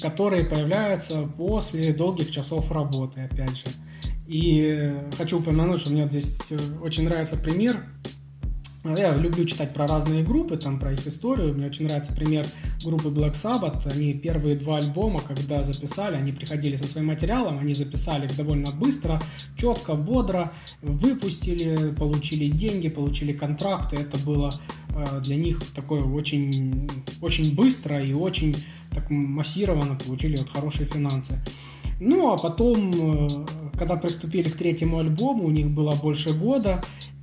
которые 0.00 0.44
появляются 0.44 1.22
после 1.22 1.92
долгих 1.92 2.30
часов 2.30 2.70
работы, 2.70 3.20
опять 3.20 3.56
же. 3.56 3.66
И 4.26 4.92
хочу 5.18 5.40
упомянуть, 5.40 5.80
что 5.80 5.92
мне 5.92 6.08
здесь 6.08 6.38
э, 6.50 6.58
очень 6.82 7.04
нравится 7.04 7.36
пример 7.36 7.84
я 8.84 9.14
люблю 9.14 9.44
читать 9.44 9.72
про 9.72 9.86
разные 9.86 10.24
группы, 10.24 10.56
там 10.56 10.80
про 10.80 10.92
их 10.92 11.06
историю. 11.06 11.54
Мне 11.54 11.66
очень 11.66 11.86
нравится 11.86 12.12
пример 12.12 12.46
группы 12.84 13.08
Black 13.10 13.34
Sabbath. 13.34 13.86
Они 13.88 14.12
первые 14.12 14.56
два 14.56 14.78
альбома, 14.78 15.20
когда 15.20 15.62
записали, 15.62 16.16
они 16.16 16.32
приходили 16.32 16.74
со 16.74 16.88
своим 16.88 17.06
материалом, 17.06 17.58
они 17.58 17.74
записали 17.74 18.26
их 18.26 18.36
довольно 18.36 18.72
быстро, 18.72 19.22
четко, 19.56 19.94
бодро, 19.94 20.52
выпустили, 20.82 21.92
получили 21.94 22.48
деньги, 22.48 22.88
получили 22.88 23.32
контракты. 23.32 23.96
Это 23.96 24.18
было 24.18 24.52
э, 24.88 25.20
для 25.20 25.36
них 25.36 25.62
такое 25.74 26.02
очень, 26.02 26.90
очень 27.20 27.54
быстро 27.54 28.02
и 28.02 28.12
очень 28.12 28.56
так 28.90 29.08
массированно 29.10 29.94
получили 29.94 30.36
вот 30.36 30.50
хорошие 30.50 30.86
финансы. 30.86 31.38
Ну, 32.00 32.32
а 32.32 32.36
потом, 32.36 33.26
э, 33.26 33.28
когда 33.78 33.96
приступили 33.96 34.48
к 34.50 34.56
третьему 34.56 34.98
альбому, 34.98 35.44
у 35.44 35.50
них 35.50 35.70
было 35.70 35.94
больше 35.94 36.32
года, 36.36 36.82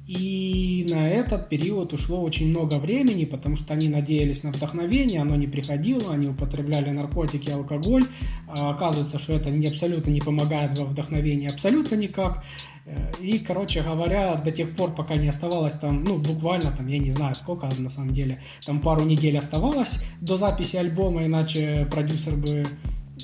и 0.10 0.88
на 0.90 1.08
этот 1.08 1.50
период 1.50 1.94
ушло 1.94 2.24
очень 2.24 2.50
много 2.50 2.80
времени, 2.80 3.26
потому 3.26 3.56
что 3.56 3.76
они 3.76 3.90
надеялись 3.90 4.42
на 4.42 4.52
вдохновение, 4.52 5.22
оно 5.22 5.36
не 5.36 5.46
приходило, 5.46 6.12
они 6.12 6.26
употребляли 6.30 6.90
наркотики, 6.90 7.52
алкоголь. 7.52 8.06
А 8.48 8.72
оказывается, 8.72 9.20
что 9.20 9.34
это 9.34 9.52
не, 9.52 9.68
абсолютно 9.68 10.10
не 10.10 10.20
помогает 10.20 10.80
во 10.80 10.86
вдохновении, 10.86 11.48
абсолютно 11.48 11.94
никак. 11.94 12.44
Э, 12.88 13.12
и, 13.22 13.38
короче 13.38 13.84
говоря, 13.84 14.34
до 14.34 14.50
тех 14.50 14.76
пор, 14.76 14.96
пока 14.96 15.16
не 15.16 15.28
оставалось 15.28 15.74
там, 15.74 16.04
ну, 16.04 16.18
буквально 16.18 16.72
там, 16.72 16.88
я 16.88 16.98
не 16.98 17.12
знаю 17.12 17.36
сколько 17.36 17.70
на 17.78 17.90
самом 17.90 18.12
деле, 18.12 18.42
там 18.66 18.82
пару 18.82 19.06
недель 19.06 19.38
оставалось 19.38 20.00
до 20.22 20.38
записи 20.38 20.76
альбома, 20.76 21.24
иначе 21.28 21.88
продюсер 21.92 22.36
бы 22.36 22.66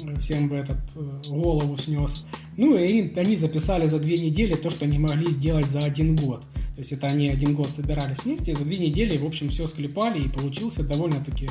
э, 0.06 0.20
всем 0.20 0.50
бы 0.50 0.58
этот 0.58 0.78
э, 0.96 1.22
голову 1.32 1.78
снес. 1.78 2.28
Ну 2.58 2.78
и 2.78 3.12
они 3.18 3.36
записали 3.38 3.88
за 3.88 4.00
две 4.00 4.18
недели 4.20 4.54
то, 4.54 4.70
что 4.70 4.86
не 4.86 5.00
могли 5.00 5.32
сделать 5.32 5.66
за 5.66 5.80
один 5.80 6.16
год. 6.16 6.46
То 6.76 6.80
есть 6.80 6.92
это 6.92 7.08
они 7.08 7.30
один 7.30 7.56
год 7.56 7.70
собирались 7.74 8.18
вместе, 8.26 8.54
за 8.54 8.66
две 8.66 8.78
недели, 8.78 9.18
в 9.18 9.26
общем, 9.26 9.50
все 9.50 9.66
склепали, 9.66 10.26
и 10.26 10.30
получился 10.30 10.84
довольно-таки 10.84 11.48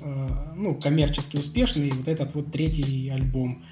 э, 0.00 0.28
ну, 0.56 0.76
коммерчески 0.76 1.36
успешный 1.36 1.90
вот 1.90 2.06
этот 2.06 2.34
вот 2.34 2.52
третий 2.52 3.08
альбом. 3.08 3.64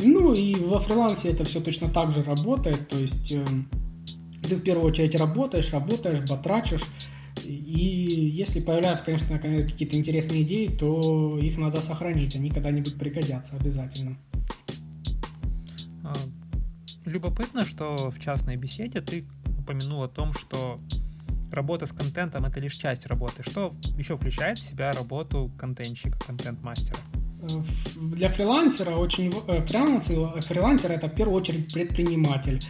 Ну 0.00 0.32
и 0.32 0.54
во 0.54 0.78
фрилансе 0.78 1.28
это 1.28 1.44
все 1.44 1.60
точно 1.60 1.88
так 1.88 2.12
же 2.12 2.22
работает, 2.22 2.88
то 2.88 2.98
есть 2.98 3.30
э, 3.32 3.44
ты 4.48 4.56
в 4.56 4.62
первую 4.62 4.86
очередь 4.86 5.14
работаешь, 5.16 5.70
работаешь, 5.70 6.20
батрачишь, 6.26 6.84
и 7.44 8.30
если 8.34 8.60
появляются, 8.60 9.04
конечно, 9.04 9.38
какие-то 9.38 9.96
интересные 9.96 10.42
идеи, 10.42 10.68
то 10.68 11.38
их 11.38 11.58
надо 11.58 11.82
сохранить, 11.82 12.36
они 12.36 12.50
когда-нибудь 12.50 12.94
пригодятся 12.94 13.56
обязательно. 13.56 14.16
А, 16.04 16.14
любопытно, 17.04 17.66
что 17.66 18.10
в 18.10 18.18
частной 18.18 18.56
беседе 18.56 19.00
ты 19.00 19.24
упомянул 19.62 20.02
о 20.02 20.08
том, 20.08 20.32
что 20.32 20.80
работа 21.50 21.86
с 21.86 21.92
контентом 21.92 22.44
это 22.44 22.60
лишь 22.60 22.74
часть 22.74 23.06
работы. 23.06 23.42
Что 23.42 23.74
еще 23.96 24.16
включает 24.16 24.58
в 24.58 24.62
себя 24.62 24.92
работу 24.92 25.50
контентщика, 25.58 26.18
контент-мастера? 26.18 26.98
Для 27.96 28.28
фрилансера 28.30 28.96
очень 28.96 29.30
фрилансер, 29.30 30.42
фрилансер 30.42 30.92
это 30.92 31.08
в 31.08 31.14
первую 31.14 31.40
очередь 31.40 31.72
предприниматель. 31.72 32.60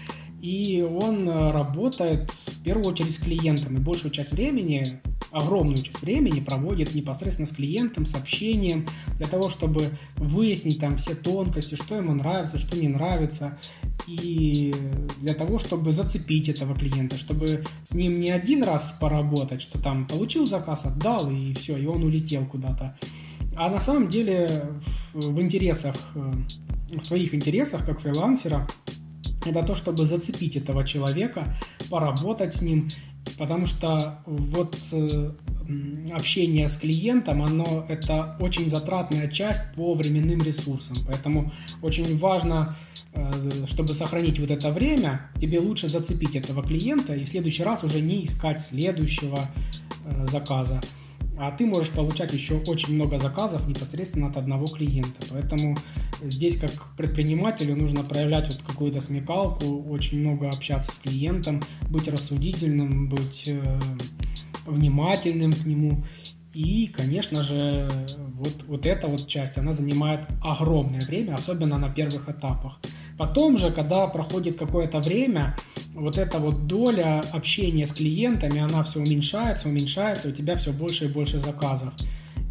И 0.42 0.82
он 0.82 1.28
работает 1.28 2.32
в 2.32 2.62
первую 2.64 2.86
очередь 2.86 3.14
с 3.14 3.18
клиентами. 3.18 3.78
Большую 3.78 4.10
часть 4.10 4.32
времени, 4.32 4.84
огромную 5.30 5.76
часть 5.76 6.02
времени 6.02 6.40
проводит 6.40 6.96
непосредственно 6.96 7.46
с 7.46 7.52
клиентом, 7.52 8.06
с 8.06 8.14
общением, 8.14 8.86
для 9.18 9.28
того, 9.28 9.50
чтобы 9.50 9.90
выяснить 10.16 10.80
там 10.80 10.96
все 10.96 11.14
тонкости, 11.14 11.76
что 11.76 11.94
ему 11.94 12.12
нравится, 12.12 12.58
что 12.58 12.76
не 12.76 12.88
нравится, 12.88 13.56
и 14.08 14.74
для 15.20 15.34
того, 15.34 15.58
чтобы 15.58 15.92
зацепить 15.92 16.48
этого 16.48 16.74
клиента, 16.74 17.18
чтобы 17.18 17.62
с 17.84 17.94
ним 17.94 18.18
не 18.18 18.30
один 18.30 18.64
раз 18.64 18.96
поработать, 19.00 19.62
что 19.62 19.80
там 19.80 20.08
получил 20.08 20.48
заказ, 20.48 20.84
отдал, 20.84 21.30
и 21.30 21.54
все, 21.54 21.76
и 21.76 21.86
он 21.86 22.02
улетел 22.02 22.44
куда-то. 22.46 22.96
А 23.54 23.70
на 23.70 23.80
самом 23.80 24.08
деле 24.08 24.66
в 25.12 25.40
интересах, 25.40 25.94
э, 26.16 26.32
в 26.98 27.04
своих 27.04 27.32
интересах, 27.32 27.86
как 27.86 28.00
фрилансера, 28.00 28.66
это 29.46 29.62
то, 29.62 29.74
чтобы 29.74 30.06
зацепить 30.06 30.56
этого 30.56 30.86
человека, 30.86 31.56
поработать 31.90 32.54
с 32.54 32.62
ним, 32.62 32.88
потому 33.38 33.66
что 33.66 34.18
вот 34.26 34.76
э, 34.92 35.32
общение 36.12 36.68
с 36.68 36.76
клиентом, 36.76 37.42
оно 37.42 37.84
это 37.88 38.36
очень 38.40 38.68
затратная 38.68 39.28
часть 39.28 39.62
по 39.74 39.94
временным 39.94 40.42
ресурсам, 40.42 40.96
поэтому 41.06 41.52
очень 41.82 42.16
важно, 42.16 42.76
э, 43.12 43.66
чтобы 43.66 43.94
сохранить 43.94 44.38
вот 44.38 44.50
это 44.50 44.72
время, 44.72 45.30
тебе 45.40 45.60
лучше 45.60 45.88
зацепить 45.88 46.36
этого 46.36 46.62
клиента 46.62 47.14
и 47.14 47.24
в 47.24 47.28
следующий 47.28 47.62
раз 47.62 47.84
уже 47.84 48.00
не 48.00 48.24
искать 48.24 48.60
следующего 48.60 49.48
э, 50.04 50.26
заказа 50.26 50.80
а 51.42 51.50
ты 51.50 51.66
можешь 51.66 51.90
получать 51.90 52.32
еще 52.32 52.54
очень 52.68 52.94
много 52.94 53.18
заказов 53.18 53.66
непосредственно 53.66 54.28
от 54.28 54.36
одного 54.36 54.66
клиента. 54.66 55.26
Поэтому 55.28 55.76
здесь 56.22 56.56
как 56.56 56.94
предпринимателю 56.96 57.74
нужно 57.74 58.04
проявлять 58.04 58.46
вот 58.46 58.62
какую-то 58.64 59.00
смекалку, 59.00 59.82
очень 59.90 60.20
много 60.20 60.48
общаться 60.48 60.92
с 60.92 60.98
клиентом, 60.98 61.60
быть 61.90 62.06
рассудительным, 62.06 63.08
быть 63.08 63.48
э, 63.48 63.80
внимательным 64.66 65.52
к 65.52 65.66
нему. 65.66 66.04
И, 66.54 66.86
конечно 66.86 67.42
же, 67.42 67.90
вот, 68.34 68.62
вот 68.68 68.86
эта 68.86 69.08
вот 69.08 69.26
часть, 69.26 69.58
она 69.58 69.72
занимает 69.72 70.26
огромное 70.44 71.00
время, 71.00 71.34
особенно 71.34 71.76
на 71.76 71.88
первых 71.88 72.28
этапах. 72.28 72.78
Потом 73.18 73.58
же, 73.58 73.70
когда 73.70 74.06
проходит 74.06 74.58
какое-то 74.58 75.00
время, 75.00 75.56
вот 75.94 76.18
эта 76.18 76.38
вот 76.38 76.66
доля 76.66 77.24
общения 77.32 77.86
с 77.86 77.92
клиентами, 77.92 78.60
она 78.60 78.82
все 78.82 79.00
уменьшается, 79.00 79.68
уменьшается, 79.68 80.28
у 80.28 80.32
тебя 80.32 80.56
все 80.56 80.72
больше 80.72 81.06
и 81.06 81.08
больше 81.08 81.38
заказов. 81.38 81.92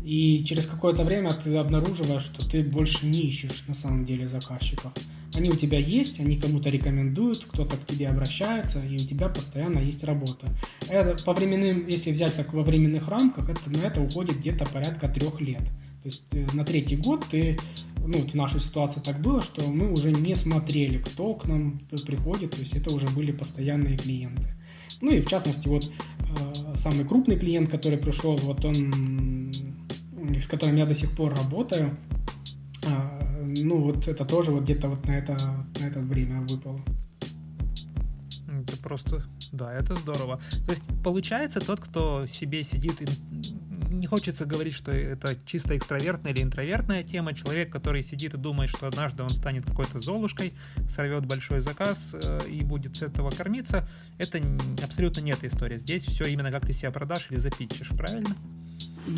И 0.03 0.43
через 0.45 0.65
какое-то 0.65 1.03
время 1.03 1.31
ты 1.31 1.55
обнаруживаешь, 1.57 2.23
что 2.23 2.47
ты 2.49 2.63
больше 2.63 3.05
не 3.05 3.21
ищешь 3.21 3.63
на 3.67 3.73
самом 3.73 4.03
деле 4.05 4.27
заказчиков. 4.27 4.91
Они 5.35 5.49
у 5.49 5.55
тебя 5.55 5.79
есть, 5.79 6.19
они 6.19 6.37
кому-то 6.37 6.69
рекомендуют, 6.69 7.45
кто-то 7.45 7.77
к 7.77 7.85
тебе 7.85 8.09
обращается, 8.09 8.83
и 8.83 8.95
у 8.95 8.97
тебя 8.97 9.29
постоянно 9.29 9.79
есть 9.79 10.03
работа. 10.03 10.47
Это 10.89 11.23
по 11.23 11.33
временным, 11.33 11.87
если 11.87 12.11
взять 12.11 12.35
так 12.35 12.53
во 12.53 12.63
временных 12.63 13.07
рамках, 13.07 13.49
это, 13.49 13.69
на 13.69 13.85
это 13.85 14.01
уходит 14.01 14.39
где-то 14.39 14.65
порядка 14.65 15.07
трех 15.07 15.39
лет. 15.39 15.63
То 16.03 16.07
есть 16.07 16.23
э, 16.31 16.47
на 16.53 16.65
третий 16.65 16.97
год 16.97 17.25
ты, 17.29 17.57
ну, 17.97 18.19
вот 18.19 18.31
в 18.31 18.35
нашей 18.35 18.59
ситуации 18.59 18.99
так 19.01 19.21
было, 19.21 19.41
что 19.41 19.61
мы 19.67 19.91
уже 19.91 20.11
не 20.11 20.35
смотрели, 20.35 20.97
кто 20.97 21.35
к 21.35 21.45
нам 21.45 21.79
приходит, 22.05 22.51
то 22.51 22.57
есть 22.57 22.73
это 22.73 22.93
уже 22.93 23.07
были 23.07 23.31
постоянные 23.31 23.97
клиенты. 23.97 24.55
Ну 25.01 25.11
и 25.11 25.21
в 25.21 25.27
частности, 25.27 25.67
вот 25.67 25.85
э, 25.85 26.75
самый 26.75 27.05
крупный 27.05 27.37
клиент, 27.37 27.69
который 27.69 27.99
пришел, 27.99 28.35
вот 28.37 28.65
он, 28.65 29.51
с 30.39 30.47
которым 30.47 30.75
я 30.77 30.85
до 30.85 30.95
сих 30.95 31.15
пор 31.15 31.35
работаю, 31.35 31.97
э, 32.83 33.53
ну 33.59 33.81
вот 33.81 34.07
это 34.07 34.25
тоже 34.25 34.51
вот 34.51 34.63
где-то 34.63 34.89
вот 34.89 35.05
на 35.05 35.11
это, 35.11 35.37
на 35.79 35.85
это 35.85 35.99
время 35.99 36.41
выпало. 36.41 36.81
Это 38.47 38.77
просто, 38.77 39.25
да, 39.51 39.73
это 39.73 39.95
здорово. 39.95 40.39
То 40.65 40.71
есть 40.71 40.83
получается 41.03 41.59
тот, 41.59 41.79
кто 41.79 42.25
себе 42.25 42.63
сидит 42.63 43.01
не 43.91 44.07
хочется 44.07 44.45
говорить, 44.45 44.73
что 44.73 44.91
это 44.91 45.35
чисто 45.45 45.77
экстравертная 45.77 46.31
или 46.31 46.41
интровертная 46.41 47.03
тема. 47.03 47.33
Человек, 47.33 47.71
который 47.71 48.03
сидит 48.03 48.33
и 48.33 48.37
думает, 48.37 48.69
что 48.69 48.87
однажды 48.87 49.23
он 49.23 49.29
станет 49.29 49.65
какой-то 49.65 49.99
золушкой, 49.99 50.53
сорвет 50.87 51.25
большой 51.25 51.61
заказ 51.61 52.13
э, 52.13 52.47
и 52.47 52.63
будет 52.63 52.95
с 52.95 53.03
этого 53.03 53.31
кормиться, 53.31 53.87
это 54.17 54.41
абсолютно 54.83 55.21
не 55.21 55.31
эта 55.31 55.47
история. 55.47 55.77
Здесь 55.77 56.05
все 56.05 56.25
именно 56.25 56.51
как 56.51 56.65
ты 56.65 56.73
себя 56.73 56.91
продашь 56.91 57.27
или 57.29 57.37
запитчишь, 57.37 57.89
правильно? 57.89 58.35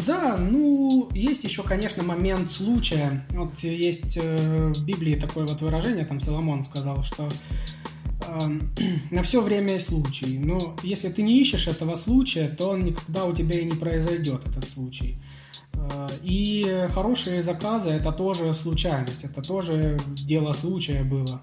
Да, 0.08 0.38
ну, 0.38 1.10
есть 1.14 1.44
еще, 1.44 1.64
конечно, 1.64 2.04
момент 2.04 2.52
случая. 2.52 3.26
Вот 3.30 3.60
есть 3.60 4.18
э, 4.18 4.72
в 4.74 4.86
Библии 4.86 5.16
такое 5.16 5.46
вот 5.46 5.62
выражение, 5.62 6.06
там 6.06 6.20
Соломон 6.20 6.64
сказал, 6.64 7.04
что 7.04 7.30
на 9.12 9.24
все 9.24 9.42
время 9.42 9.76
и 9.76 9.80
случай. 9.80 10.38
Но 10.38 10.76
если 10.84 11.10
ты 11.10 11.22
не 11.22 11.40
ищешь 11.40 11.68
этого 11.68 11.96
случая, 11.96 12.50
то 12.50 12.70
он 12.70 12.86
никогда 12.86 13.26
у 13.26 13.34
тебя 13.34 13.60
и 13.60 13.66
не 13.66 13.76
произойдет, 13.76 14.46
этот 14.46 14.70
случай. 14.70 15.18
А, 15.76 16.10
и 16.24 16.88
хорошие 16.92 17.42
заказы 17.42 17.90
это 17.90 18.12
тоже 18.12 18.54
случайность, 18.54 19.24
это 19.24 19.42
тоже 19.42 20.00
дело 20.08 20.54
случая 20.54 21.04
было. 21.04 21.42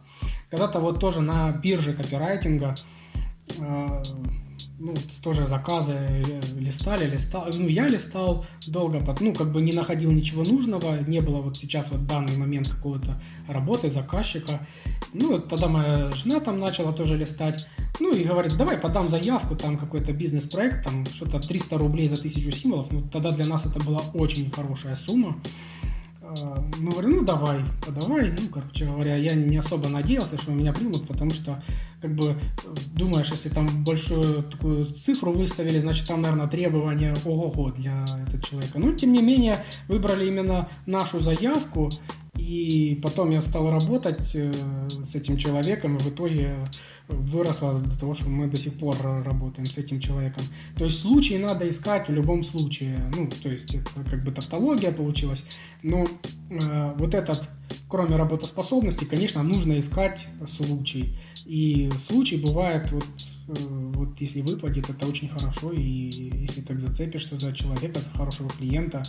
Когда-то 0.51 0.81
вот 0.81 1.01
тоже 1.01 1.21
на 1.21 1.53
бирже 1.53 1.93
копирайтинга 1.93 2.75
а, 3.59 4.03
ну, 4.81 4.95
тоже 5.23 5.47
заказы 5.47 5.95
листали, 6.59 7.09
листал, 7.09 7.47
ну, 7.55 7.69
я 7.69 7.87
листал 7.87 8.47
долго, 8.67 9.05
ну, 9.21 9.35
как 9.35 9.53
бы 9.53 9.61
не 9.61 9.73
находил 9.73 10.11
ничего 10.11 10.43
нужного, 10.43 10.99
не 11.07 11.21
было 11.21 11.43
вот 11.43 11.59
сейчас 11.59 11.91
вот 11.91 12.07
данный 12.07 12.37
момент 12.37 12.69
какого-то 12.69 13.21
работы, 13.47 13.91
заказчика. 13.91 14.67
Ну, 15.13 15.39
тогда 15.39 15.69
моя 15.69 16.11
жена 16.13 16.41
там 16.41 16.59
начала 16.59 16.93
тоже 16.93 17.19
листать, 17.19 17.69
ну, 18.01 18.15
и 18.15 18.25
говорит, 18.25 18.57
давай 18.57 18.79
подам 18.79 19.09
заявку, 19.09 19.55
там 19.55 19.77
какой-то 19.77 20.13
бизнес-проект, 20.15 20.83
там 20.83 21.05
что-то 21.07 21.41
300 21.41 21.77
рублей 21.77 22.09
за 22.09 22.17
тысячу 22.17 22.51
символов, 22.51 22.91
ну, 22.91 23.03
тогда 23.03 23.33
для 23.33 23.45
нас 23.45 23.67
это 23.67 23.81
была 23.81 24.01
очень 24.15 24.51
хорошая 24.51 24.97
сумма. 24.97 25.37
А, 26.31 26.65
ну, 26.79 26.91
говорю, 26.93 27.09
ну 27.09 27.25
давай, 27.25 27.61
давай. 27.89 28.31
Ну, 28.31 28.49
короче 28.49 28.87
говоря, 28.87 29.17
я 29.17 29.35
не 29.35 29.57
особо 29.57 29.89
надеялся, 29.89 30.39
что 30.39 30.53
меня 30.53 30.73
примут, 30.73 31.07
потому 31.09 31.33
что, 31.33 31.61
как 32.01 32.15
бы, 32.15 32.37
думаешь, 32.95 33.31
если 33.31 33.49
там 33.49 33.83
большую 33.83 34.45
такую 34.45 34.87
цифру 34.87 35.33
выставили, 35.33 35.79
значит, 35.81 36.07
там, 36.07 36.23
наверное, 36.23 36.47
требования 36.47 37.17
ого-го 37.25 37.71
для 37.73 38.05
этого 38.27 38.43
человека. 38.43 38.79
Но, 38.79 38.93
тем 38.93 39.13
не 39.13 39.23
менее, 39.23 39.65
выбрали 39.89 40.27
именно 40.27 40.69
нашу 40.87 41.19
заявку, 41.19 41.91
и 42.37 42.99
потом 43.03 43.31
я 43.31 43.41
стал 43.41 43.71
работать 43.71 44.31
э, 44.35 44.53
с 45.03 45.15
этим 45.15 45.37
человеком, 45.37 45.97
и 45.97 46.01
в 46.01 46.09
итоге 46.09 46.55
выросло 47.11 47.79
до 47.79 47.99
того, 47.99 48.15
что 48.15 48.29
мы 48.29 48.47
до 48.47 48.57
сих 48.57 48.75
пор 48.75 48.97
работаем 49.01 49.67
с 49.67 49.77
этим 49.79 50.01
человеком. 50.01 50.45
То 50.77 50.85
есть 50.85 51.01
случаи 51.01 51.35
надо 51.35 51.69
искать 51.69 52.09
в 52.09 52.13
любом 52.13 52.43
случае. 52.43 53.01
Ну, 53.15 53.29
то 53.43 53.51
есть 53.51 53.75
это 53.75 53.91
как 54.09 54.25
бы 54.25 54.31
тавтология 54.31 54.93
получилась. 54.93 55.45
Но 55.83 56.07
э, 56.51 56.95
вот 56.97 57.15
этот, 57.15 57.49
кроме 57.89 58.17
работоспособности, 58.17 59.05
конечно, 59.05 59.43
нужно 59.43 59.79
искать 59.79 60.27
случай. 60.47 61.17
И 61.47 61.91
случай 61.99 62.37
бывает 62.37 62.91
вот 62.93 63.05
э, 63.49 63.53
вот 63.95 64.21
если 64.21 64.41
выпадет, 64.41 64.89
это 64.89 65.07
очень 65.07 65.29
хорошо, 65.29 65.73
и 65.73 65.81
если 65.81 66.61
так 66.61 66.81
зацепишься 66.81 67.37
за 67.37 67.53
человека, 67.53 68.01
за 68.01 68.11
хорошего 68.11 68.49
клиента, 68.51 69.03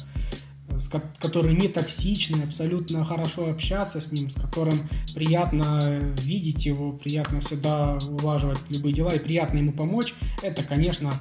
с 0.77 0.89
который 1.19 1.55
не 1.55 1.67
токсичный, 1.67 2.43
абсолютно 2.43 3.05
хорошо 3.05 3.49
общаться 3.49 4.01
с 4.01 4.11
ним, 4.11 4.29
с 4.29 4.35
которым 4.35 4.89
приятно 5.13 5.79
видеть 6.19 6.65
его, 6.65 6.91
приятно 6.91 7.41
всегда 7.41 7.97
улаживать 8.07 8.59
любые 8.69 8.93
дела 8.93 9.15
и 9.15 9.19
приятно 9.19 9.57
ему 9.57 9.73
помочь, 9.73 10.13
это, 10.41 10.63
конечно, 10.63 11.13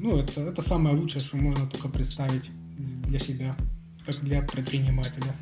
ну, 0.00 0.18
это, 0.18 0.40
это 0.40 0.62
самое 0.62 0.96
лучшее, 0.96 1.20
что 1.20 1.36
можно 1.36 1.66
только 1.66 1.88
представить 1.88 2.50
для 2.78 3.18
себя, 3.18 3.54
как 4.04 4.16
для 4.20 4.42
предпринимателя. 4.42 5.34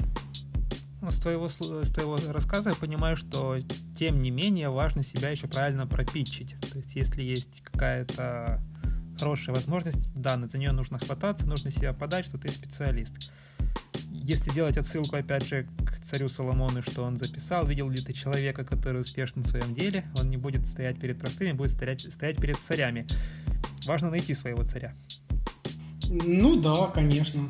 Ну, 1.01 1.11
с 1.11 1.19
твоего, 1.19 1.49
с 1.49 1.91
твоего 1.91 2.19
рассказа 2.33 2.71
я 2.71 2.77
понимаю, 2.77 3.17
что 3.17 3.59
тем 3.99 4.23
не 4.23 4.31
менее 4.31 4.71
важно 4.71 5.03
себя 5.03 5.29
еще 5.29 5.47
правильно 5.49 5.87
пропитчить. 5.87 6.57
То 6.73 6.79
есть 6.79 6.95
если 6.95 7.23
есть 7.23 7.61
какая-то 7.63 8.63
хорошая 9.19 9.55
возможность, 9.55 10.09
да, 10.15 10.39
за 10.39 10.59
нее 10.59 10.73
нужно 10.73 10.99
хвататься, 10.99 11.47
нужно 11.47 11.71
себя 11.71 11.93
подать, 11.93 12.25
что 12.25 12.39
ты 12.39 12.51
специалист 12.51 13.33
если 14.11 14.53
делать 14.53 14.79
отсылку, 14.79 15.17
опять 15.17 15.47
же, 15.47 15.67
к 15.85 15.99
царю 16.01 16.29
Соломону, 16.29 16.83
что 16.83 17.03
он 17.03 17.17
записал, 17.17 17.67
видел 17.67 17.91
ли 17.91 18.01
ты 18.01 18.13
человека, 18.13 18.65
который 18.65 19.03
успешен 19.03 19.43
в 19.43 19.47
своем 19.47 19.75
деле, 19.75 20.05
он 20.19 20.31
не 20.31 20.39
будет 20.39 20.67
стоять 20.67 20.99
перед 20.99 21.19
простыми, 21.19 21.53
будет 21.53 21.73
стоять, 21.73 22.01
стоять 22.01 22.37
перед 22.37 22.59
царями. 22.59 23.07
Важно 23.87 24.11
найти 24.11 24.33
своего 24.33 24.65
царя. 24.65 24.95
Ну 26.11 26.61
да, 26.61 26.87
конечно. 26.87 27.49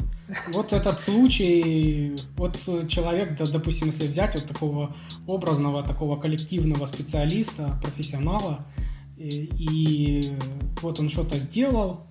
Вот 0.52 0.72
этот 0.72 1.00
случай, 1.00 2.16
вот 2.36 2.58
человек, 2.88 3.36
да, 3.36 3.46
допустим, 3.46 3.88
если 3.88 4.06
взять 4.06 4.34
вот 4.34 4.46
такого 4.46 4.96
образного, 5.26 5.82
такого 5.82 6.18
коллективного 6.18 6.86
специалиста, 6.86 7.78
профессионала, 7.82 8.66
и, 9.16 9.50
и 9.58 10.36
вот 10.82 10.98
он 10.98 11.08
что-то 11.08 11.38
сделал, 11.38 12.06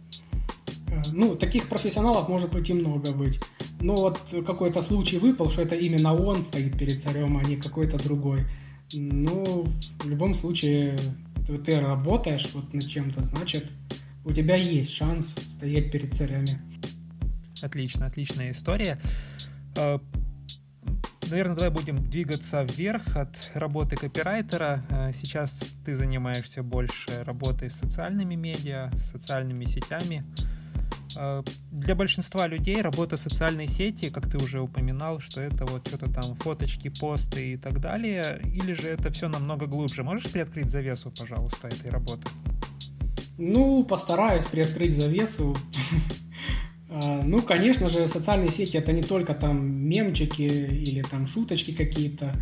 ну, 1.11 1.35
таких 1.35 1.69
профессионалов 1.69 2.29
может 2.29 2.51
быть 2.51 2.69
и 2.69 2.73
много 2.73 3.11
быть. 3.11 3.39
Но 3.79 3.95
вот 3.95 4.19
какой-то 4.45 4.81
случай 4.81 5.17
выпал, 5.17 5.49
что 5.49 5.61
это 5.61 5.75
именно 5.75 6.13
он 6.13 6.43
стоит 6.43 6.77
перед 6.77 7.01
царем, 7.01 7.37
а 7.37 7.43
не 7.43 7.57
какой-то 7.57 8.01
другой. 8.01 8.45
Ну, 8.93 9.67
в 9.99 10.09
любом 10.09 10.33
случае, 10.33 10.97
ты, 11.65 11.79
работаешь 11.79 12.49
вот 12.53 12.73
над 12.73 12.87
чем-то, 12.87 13.23
значит, 13.23 13.71
у 14.25 14.31
тебя 14.31 14.55
есть 14.55 14.91
шанс 14.91 15.35
стоять 15.49 15.91
перед 15.91 16.15
царями. 16.15 16.59
Отлично, 17.61 18.05
отличная 18.05 18.51
история. 18.51 18.99
А, 19.75 19.99
наверное, 21.29 21.55
давай 21.55 21.71
будем 21.71 22.09
двигаться 22.09 22.63
вверх 22.63 23.15
от 23.15 23.51
работы 23.53 23.95
копирайтера. 23.95 24.85
А, 24.89 25.11
сейчас 25.13 25.63
ты 25.85 25.95
занимаешься 25.95 26.63
больше 26.63 27.23
работой 27.23 27.69
с 27.69 27.75
социальными 27.75 28.35
медиа, 28.35 28.91
с 28.95 29.11
социальными 29.11 29.65
сетями. 29.65 30.23
А, 31.17 31.43
для 31.71 31.95
большинства 31.95 32.47
людей 32.47 32.81
работа 32.81 33.17
социальной 33.17 33.67
сети, 33.67 34.09
как 34.09 34.29
ты 34.29 34.37
уже 34.37 34.61
упоминал, 34.61 35.19
что 35.19 35.41
это 35.41 35.65
вот 35.65 35.87
что-то 35.87 36.11
там 36.11 36.35
фоточки, 36.35 36.89
посты 36.89 37.53
и 37.53 37.57
так 37.57 37.79
далее, 37.79 38.41
или 38.43 38.73
же 38.73 38.87
это 38.89 39.11
все 39.11 39.27
намного 39.27 39.65
глубже. 39.65 40.03
Можешь 40.03 40.31
приоткрыть 40.31 40.69
завесу, 40.69 41.11
пожалуйста, 41.11 41.67
этой 41.67 41.91
работы? 41.91 42.27
Ну, 43.37 43.83
постараюсь 43.83 44.45
приоткрыть 44.45 44.95
завесу. 44.95 45.57
А, 46.89 47.21
ну, 47.23 47.41
конечно 47.41 47.89
же, 47.89 48.07
социальные 48.07 48.51
сети 48.51 48.77
это 48.77 48.93
не 48.93 49.03
только 49.03 49.33
там 49.33 49.65
мемчики 49.65 50.41
или 50.41 51.01
там 51.01 51.27
шуточки 51.27 51.71
какие-то. 51.71 52.35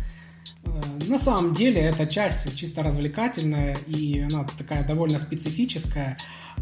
А, 0.64 0.82
на 1.06 1.18
самом 1.18 1.54
деле 1.54 1.80
это 1.80 2.06
часть 2.06 2.54
чисто 2.56 2.82
развлекательная 2.82 3.76
и 3.86 4.20
она 4.20 4.44
такая 4.58 4.86
довольно 4.86 5.18
специфическая. 5.18 6.18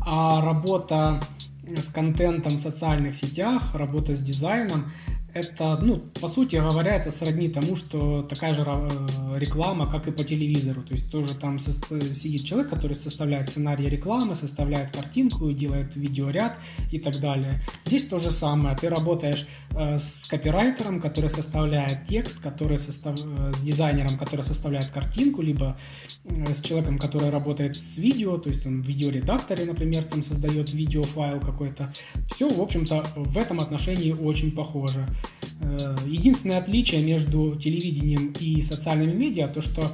А 0.07 0.40
работа 0.44 1.20
с 1.78 1.88
контентом 1.88 2.54
в 2.54 2.61
социальных 2.61 3.14
сетях, 3.14 3.74
работа 3.74 4.14
с 4.14 4.20
дизайном, 4.20 4.92
это, 5.35 5.79
ну, 5.83 5.97
по 6.21 6.29
сути 6.29 6.57
говоря, 6.57 6.97
это 6.97 7.11
сродни 7.11 7.49
тому, 7.49 7.77
что 7.77 8.23
такая 8.23 8.55
же 8.55 8.62
э, 8.66 9.38
реклама, 9.38 9.90
как 9.90 10.07
и 10.09 10.11
по 10.11 10.25
телевизору. 10.25 10.83
То 10.83 10.95
есть 10.95 11.11
тоже 11.11 11.35
там 11.35 11.59
сидит 11.59 12.45
человек, 12.45 12.71
который 12.71 12.95
составляет 12.95 13.51
сценарий 13.51 13.88
рекламы, 13.88 14.35
составляет 14.35 14.90
картинку, 14.90 15.53
делает 15.53 15.97
видеоряд 15.97 16.59
и 16.90 16.99
так 16.99 17.19
далее. 17.21 17.62
Здесь 17.85 18.07
то 18.07 18.19
же 18.19 18.31
самое. 18.31 18.77
Ты 18.77 18.88
работаешь 18.88 19.47
э, 19.71 19.99
с 19.99 20.27
копирайтером, 20.27 21.01
который 21.01 21.31
составляет 21.31 22.05
текст, 22.07 22.40
который 22.40 22.79
состав... 22.79 23.19
Э, 23.25 23.53
с 23.57 23.62
дизайнером, 23.62 24.16
который 24.19 24.45
составляет 24.45 24.87
картинку, 24.87 25.43
либо 25.43 25.77
с 26.25 26.61
человеком, 26.61 26.99
который 26.99 27.31
работает 27.31 27.77
с 27.77 27.99
видео, 27.99 28.38
то 28.38 28.49
есть 28.49 28.66
он 28.66 28.83
в 28.83 28.87
видеоредакторе, 28.87 29.64
например, 29.64 30.05
там 30.05 30.23
создает 30.23 30.73
видеофайл 30.73 31.40
какой-то. 31.40 31.93
Все, 32.35 32.49
в 32.49 32.61
общем-то, 32.61 33.05
в 33.16 33.37
этом 33.37 33.61
отношении 33.61 34.12
очень 34.12 34.53
похоже. 34.53 35.07
Э, 35.61 35.96
единственное 36.06 36.59
отличие 36.59 37.02
между 37.02 37.54
телевидением 37.56 38.33
и 38.38 38.62
социальными 38.62 39.12
медиа, 39.12 39.48
то 39.48 39.61
что 39.61 39.92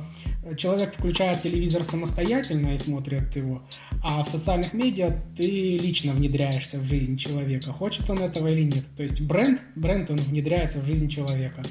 человек 0.56 0.94
включает 0.94 1.42
телевизор 1.42 1.84
самостоятельно 1.84 2.74
и 2.74 2.78
смотрит 2.78 3.34
его, 3.34 3.62
а 4.02 4.22
в 4.22 4.28
социальных 4.28 4.72
медиа 4.72 5.20
ты 5.36 5.76
лично 5.76 6.12
внедряешься 6.12 6.78
в 6.78 6.84
жизнь 6.84 7.16
человека, 7.16 7.72
хочет 7.72 8.08
он 8.08 8.18
этого 8.18 8.46
или 8.48 8.62
нет. 8.62 8.84
То 8.96 9.02
есть 9.02 9.20
бренд, 9.20 9.60
бренд 9.74 10.10
он 10.10 10.18
внедряется 10.18 10.78
в 10.78 10.86
жизнь 10.86 11.08
человека. 11.08 11.62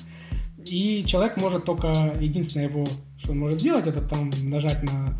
И 0.65 1.05
человек 1.05 1.37
может 1.37 1.63
только, 1.63 2.17
единственное 2.19 2.67
его, 2.67 2.87
что 3.17 3.31
он 3.31 3.39
может 3.39 3.59
сделать, 3.59 3.87
это 3.87 4.01
там 4.01 4.31
нажать 4.43 4.83
на 4.83 5.17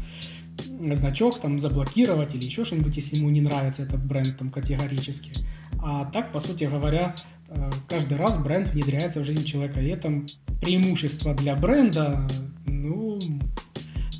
значок, 0.93 1.39
там 1.39 1.59
заблокировать 1.59 2.33
или 2.35 2.43
еще 2.43 2.65
что-нибудь, 2.65 2.95
если 2.95 3.15
ему 3.15 3.29
не 3.29 3.41
нравится 3.41 3.83
этот 3.83 4.03
бренд 4.03 4.37
там 4.37 4.49
категорически. 4.51 5.31
А 5.81 6.05
так, 6.05 6.31
по 6.31 6.39
сути 6.39 6.65
говоря, 6.65 7.15
Э, 7.15 7.34
каждый 7.87 8.17
раз 8.17 8.37
бренд 8.37 8.69
внедряется 8.69 9.21
в 9.21 9.23
жизнь 9.23 9.45
человека. 9.45 9.79
И 9.79 9.87
это 9.87 10.23
преимущество 10.61 11.33
для 11.33 11.55
бренда, 11.55 12.27
ну, 12.65 13.19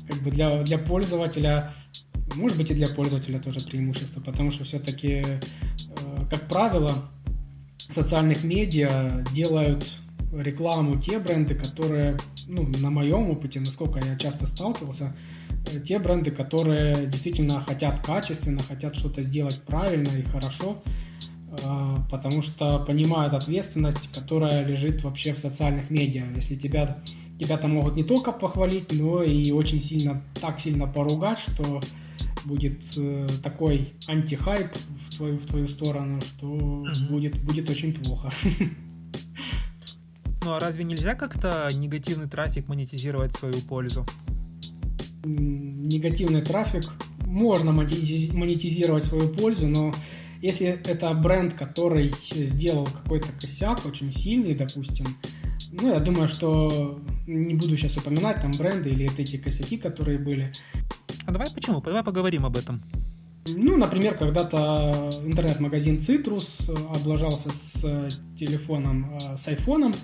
как 0.08 0.22
бы 0.22 0.30
для, 0.30 0.62
для 0.62 0.78
пользователя, 0.78 1.74
может 2.34 2.56
быть 2.56 2.70
и 2.70 2.74
для 2.74 2.86
пользователя 2.86 3.38
тоже 3.38 3.60
преимущество, 3.60 4.20
потому 4.20 4.50
что 4.50 4.64
все-таки, 4.64 5.24
э, 5.24 5.40
как 6.30 6.48
правило, 6.48 7.10
социальных 7.78 8.44
медиа 8.44 9.24
делают 9.32 9.86
рекламу 10.32 11.00
те 11.00 11.18
бренды, 11.18 11.54
которые, 11.54 12.18
ну, 12.46 12.66
на 12.66 12.90
моем 12.90 13.30
опыте, 13.30 13.60
насколько 13.60 14.00
я 14.04 14.16
часто 14.16 14.46
сталкивался, 14.46 15.16
э, 15.72 15.80
те 15.80 15.98
бренды, 15.98 16.30
которые 16.30 17.06
действительно 17.06 17.60
хотят 17.60 18.00
качественно, 18.00 18.62
хотят 18.62 18.96
что-то 18.96 19.22
сделать 19.22 19.62
правильно 19.62 20.08
и 20.16 20.22
хорошо, 20.22 20.82
потому 22.10 22.42
что 22.42 22.78
понимают 22.80 23.34
ответственность, 23.34 24.12
которая 24.12 24.64
лежит 24.66 25.02
вообще 25.04 25.34
в 25.34 25.38
социальных 25.38 25.90
медиа. 25.90 26.24
Если 26.34 26.54
тебя, 26.54 26.98
тебя 27.38 27.56
там 27.56 27.72
могут 27.74 27.96
не 27.96 28.04
только 28.04 28.32
похвалить, 28.32 28.92
но 28.92 29.22
и 29.22 29.50
очень 29.52 29.80
сильно, 29.80 30.22
так 30.40 30.60
сильно 30.60 30.86
поругать, 30.86 31.38
что 31.38 31.80
будет 32.44 32.82
э, 32.96 33.28
такой 33.42 33.92
антихайп 34.06 34.72
в 35.08 35.16
твою, 35.16 35.38
в 35.38 35.46
твою 35.46 35.68
сторону, 35.68 36.20
что 36.20 36.46
угу. 36.46 36.90
будет, 37.10 37.42
будет 37.42 37.68
очень 37.68 37.92
плохо. 37.92 38.30
Ну 40.42 40.52
а 40.52 40.60
разве 40.60 40.84
нельзя 40.84 41.16
как-то 41.16 41.68
негативный 41.74 42.28
трафик 42.28 42.68
монетизировать 42.68 43.34
в 43.34 43.38
свою 43.38 43.60
пользу? 43.62 44.06
Негативный 45.24 46.40
трафик 46.40 46.84
можно 47.26 47.72
монетизировать 47.72 49.04
в 49.04 49.08
свою 49.08 49.28
пользу, 49.28 49.66
но 49.66 49.92
если 50.40 50.66
это 50.66 51.12
бренд, 51.14 51.54
который 51.54 52.12
сделал 52.30 52.86
какой-то 52.86 53.28
косяк 53.40 53.84
очень 53.86 54.12
сильный, 54.12 54.54
допустим, 54.54 55.16
ну, 55.72 55.92
я 55.92 56.00
думаю, 56.00 56.28
что 56.28 57.00
не 57.26 57.54
буду 57.54 57.76
сейчас 57.76 57.96
упоминать 57.96 58.40
там 58.40 58.52
бренды 58.52 58.90
или 58.90 59.10
это 59.10 59.22
эти 59.22 59.36
косяки, 59.36 59.76
которые 59.76 60.18
были. 60.18 60.52
А 61.26 61.32
давай 61.32 61.50
почему? 61.52 61.80
Давай 61.80 62.04
поговорим 62.04 62.46
об 62.46 62.56
этом. 62.56 62.82
Ну, 63.48 63.76
например, 63.76 64.16
когда-то 64.16 65.10
интернет-магазин 65.24 65.98
Citrus 65.98 66.68
облажался 66.94 67.52
с 67.52 68.08
телефоном, 68.36 69.18
э, 69.18 69.36
с 69.36 69.46
айфоном, 69.46 69.94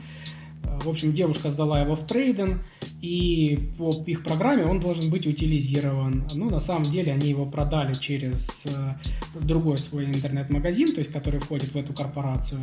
в 0.63 0.89
общем, 0.89 1.13
девушка 1.13 1.51
сдала 1.51 1.81
его 1.81 1.95
в 1.95 2.07
трейдинг, 2.07 2.63
и 3.01 3.73
по 3.79 3.91
их 4.07 4.23
программе 4.23 4.65
он 4.65 4.81
должен 4.81 5.11
быть 5.11 5.27
утилизирован. 5.27 6.25
Ну, 6.35 6.51
на 6.51 6.61
самом 6.61 6.85
деле, 6.85 7.13
они 7.13 7.29
его 7.29 7.47
продали 7.47 7.95
через 7.95 8.67
э, 8.67 8.95
другой 9.41 9.79
свой 9.79 10.07
интернет-магазин, 10.07 10.93
то 10.93 10.99
есть 10.99 11.13
который 11.13 11.41
входит 11.41 11.73
в 11.73 11.77
эту 11.77 11.93
корпорацию. 11.93 12.61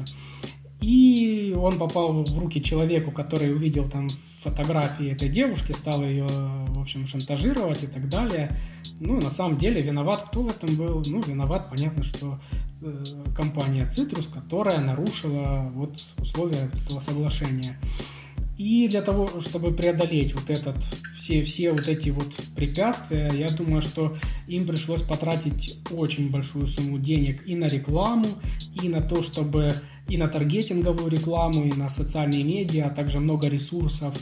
И 0.82 1.54
он 1.58 1.78
попал 1.78 2.24
в 2.24 2.40
руки 2.40 2.62
человеку, 2.62 3.12
который 3.12 3.54
увидел 3.54 3.88
там 3.88 4.08
фотографии 4.42 5.12
этой 5.12 5.30
девушки, 5.30 5.74
стал 5.74 6.04
ее, 6.04 6.26
в 6.26 6.80
общем, 6.80 7.06
шантажировать 7.08 7.84
и 7.84 7.88
так 7.88 8.08
далее. 8.10 8.58
Ну, 9.00 9.20
на 9.20 9.30
самом 9.30 9.58
деле, 9.58 9.82
виноват 9.82 10.26
кто 10.30 10.44
в 10.44 10.50
этом 10.50 10.76
был? 10.76 11.04
Ну, 11.06 11.22
виноват, 11.22 11.70
понятно, 11.70 12.04
что 12.04 12.40
э, 12.82 13.04
компания 13.36 13.86
Citrus, 13.86 14.32
которая 14.34 14.80
нарушила 14.80 15.70
вот 15.74 16.00
условия 16.18 16.70
этого 16.74 17.00
соглашения. 17.00 17.78
И 18.58 18.90
для 18.90 19.02
того, 19.02 19.40
чтобы 19.40 19.72
преодолеть 19.72 20.36
вот 20.36 20.50
этот, 20.50 20.76
все, 21.16 21.44
все 21.44 21.72
вот 21.72 21.88
эти 21.88 22.10
вот 22.10 22.36
препятствия, 22.58 23.32
я 23.34 23.48
думаю, 23.48 23.82
что 23.82 24.18
им 24.48 24.68
пришлось 24.68 25.02
потратить 25.02 25.80
очень 25.92 26.30
большую 26.30 26.68
сумму 26.68 27.00
денег 27.00 27.48
и 27.48 27.56
на 27.56 27.68
рекламу, 27.68 28.28
и 28.82 28.90
на 28.90 29.00
то, 29.02 29.24
чтобы 29.24 29.76
и 30.10 30.18
на 30.18 30.28
таргетинговую 30.28 31.10
рекламу, 31.10 31.66
и 31.66 31.74
на 31.74 31.90
социальные 31.90 32.44
медиа, 32.44 32.88
а 32.88 32.90
также 32.90 33.20
много 33.20 33.48
ресурсов, 33.48 34.14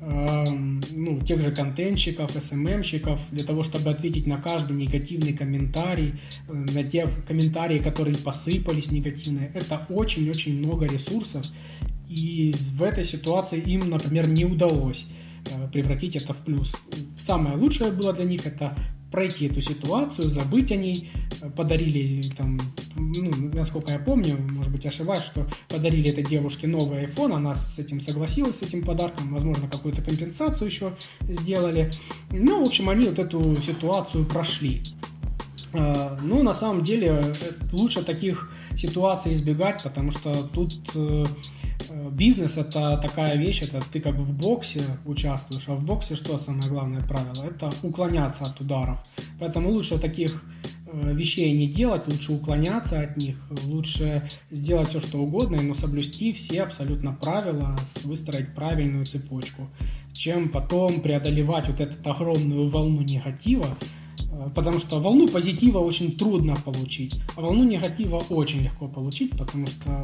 э, 0.00 0.44
ну, 0.90 1.20
тех 1.20 1.40
же 1.40 1.52
контентщиков, 1.52 2.30
СММщиков, 2.38 3.20
для 3.30 3.44
того, 3.44 3.62
чтобы 3.62 3.90
ответить 3.90 4.26
на 4.26 4.38
каждый 4.38 4.76
негативный 4.76 5.32
комментарий, 5.32 6.14
э, 6.48 6.52
на 6.52 6.82
те 6.82 7.08
комментарии, 7.26 7.78
которые 7.78 8.16
посыпались 8.16 8.90
негативные. 8.90 9.52
Это 9.54 9.86
очень-очень 9.88 10.58
много 10.58 10.86
ресурсов, 10.86 11.46
и 12.08 12.52
в 12.72 12.82
этой 12.82 13.04
ситуации 13.04 13.60
им, 13.60 13.88
например, 13.88 14.28
не 14.28 14.44
удалось 14.44 15.06
э, 15.46 15.68
превратить 15.72 16.16
это 16.16 16.34
в 16.34 16.38
плюс. 16.38 16.74
Самое 17.16 17.56
лучшее 17.56 17.92
было 17.92 18.12
для 18.12 18.24
них 18.24 18.46
это 18.46 18.76
пройти 19.10 19.46
эту 19.46 19.60
ситуацию, 19.60 20.28
забыть 20.30 20.70
о 20.72 20.76
ней, 20.76 21.10
э, 21.40 21.50
подарили 21.50 22.22
там, 22.36 22.60
ну, 22.96 23.50
насколько 23.54 23.92
я 23.92 23.98
помню, 23.98 24.38
может 24.50 24.72
быть 24.72 24.86
ошибаюсь, 24.86 25.22
что 25.22 25.46
подарили 25.68 26.10
этой 26.10 26.24
девушке 26.24 26.66
новый 26.66 27.04
iPhone, 27.04 27.34
она 27.34 27.54
с 27.54 27.78
этим 27.78 28.00
согласилась, 28.00 28.58
с 28.58 28.62
этим 28.62 28.84
подарком, 28.84 29.32
возможно, 29.32 29.68
какую-то 29.68 30.02
компенсацию 30.02 30.68
еще 30.68 30.94
сделали. 31.22 31.90
Ну, 32.30 32.64
в 32.64 32.68
общем, 32.68 32.88
они 32.88 33.06
вот 33.06 33.18
эту 33.18 33.60
ситуацию 33.60 34.24
прошли. 34.24 34.82
Э, 35.72 36.18
ну, 36.22 36.42
на 36.42 36.52
самом 36.52 36.82
деле, 36.82 37.32
лучше 37.72 38.02
таких 38.02 38.50
ситуаций 38.76 39.32
избегать, 39.32 39.82
потому 39.82 40.10
что 40.10 40.44
тут 40.54 40.72
Э, 40.94 41.24
бизнес 42.10 42.56
это 42.56 42.98
такая 43.00 43.36
вещь, 43.36 43.62
это 43.62 43.82
ты 43.92 44.00
как 44.00 44.14
в 44.14 44.32
боксе 44.32 44.82
участвуешь, 45.06 45.64
а 45.68 45.74
в 45.74 45.84
боксе 45.84 46.14
что 46.14 46.38
самое 46.38 46.68
главное 46.68 47.02
правило? 47.02 47.44
Это 47.44 47.72
уклоняться 47.82 48.44
от 48.44 48.60
ударов. 48.60 48.98
Поэтому 49.38 49.70
лучше 49.70 49.98
таких 49.98 50.42
э, 50.86 51.12
вещей 51.14 51.52
не 51.56 51.66
делать, 51.66 52.06
лучше 52.06 52.32
уклоняться 52.32 53.00
от 53.00 53.16
них, 53.16 53.36
лучше 53.64 54.28
сделать 54.50 54.88
все, 54.88 55.00
что 55.00 55.18
угодно, 55.18 55.62
но 55.62 55.74
соблюсти 55.74 56.32
все 56.32 56.62
абсолютно 56.62 57.12
правила, 57.12 57.78
выстроить 58.04 58.54
правильную 58.54 59.06
цепочку. 59.06 59.68
чем 60.12 60.48
потом 60.48 61.00
преодолевать 61.00 61.68
вот 61.68 61.80
эту 61.80 62.10
огромную 62.10 62.66
волну 62.66 63.02
негатива, 63.02 63.76
э, 64.30 64.50
потому 64.54 64.78
что 64.78 65.00
волну 65.00 65.28
позитива 65.28 65.78
очень 65.78 66.16
трудно 66.16 66.56
получить, 66.56 67.22
а 67.36 67.40
волну 67.40 67.64
негатива 67.64 68.18
очень 68.28 68.62
легко 68.62 68.88
получить, 68.88 69.36
потому 69.38 69.66
что, 69.66 70.02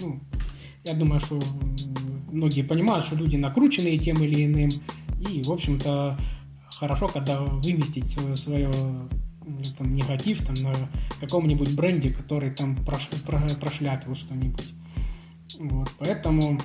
ну, 0.00 0.20
я 0.84 0.94
думаю, 0.94 1.20
что 1.20 1.40
многие 2.30 2.62
понимают, 2.62 3.04
что 3.04 3.16
люди 3.16 3.36
накрученные 3.36 3.98
тем 3.98 4.22
или 4.22 4.46
иным, 4.46 4.70
и, 5.28 5.42
в 5.42 5.52
общем-то, 5.52 6.18
хорошо, 6.70 7.08
когда 7.08 7.40
выместить 7.40 8.10
свое, 8.10 8.34
свое 8.34 8.70
там, 9.78 9.92
негатив 9.92 10.44
там, 10.44 10.54
на 10.56 10.74
каком-нибудь 11.20 11.74
бренде, 11.74 12.10
который 12.10 12.50
там 12.50 12.76
прош, 12.84 13.08
про, 13.26 13.40
прошляпил 13.60 14.14
что-нибудь. 14.14 14.74
Вот, 15.58 15.90
поэтому 15.98 16.60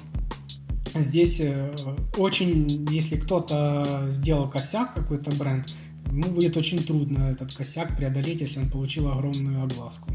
здесь 0.95 1.39
э, 1.39 1.71
очень, 2.17 2.87
если 2.91 3.17
кто-то 3.17 4.07
сделал 4.11 4.49
косяк, 4.49 4.93
какой-то 4.93 5.31
бренд, 5.31 5.75
ему 6.09 6.29
будет 6.29 6.57
очень 6.57 6.83
трудно 6.83 7.31
этот 7.31 7.53
косяк 7.53 7.95
преодолеть, 7.97 8.41
если 8.41 8.59
он 8.59 8.69
получил 8.69 9.09
огромную 9.11 9.63
огласку. 9.63 10.09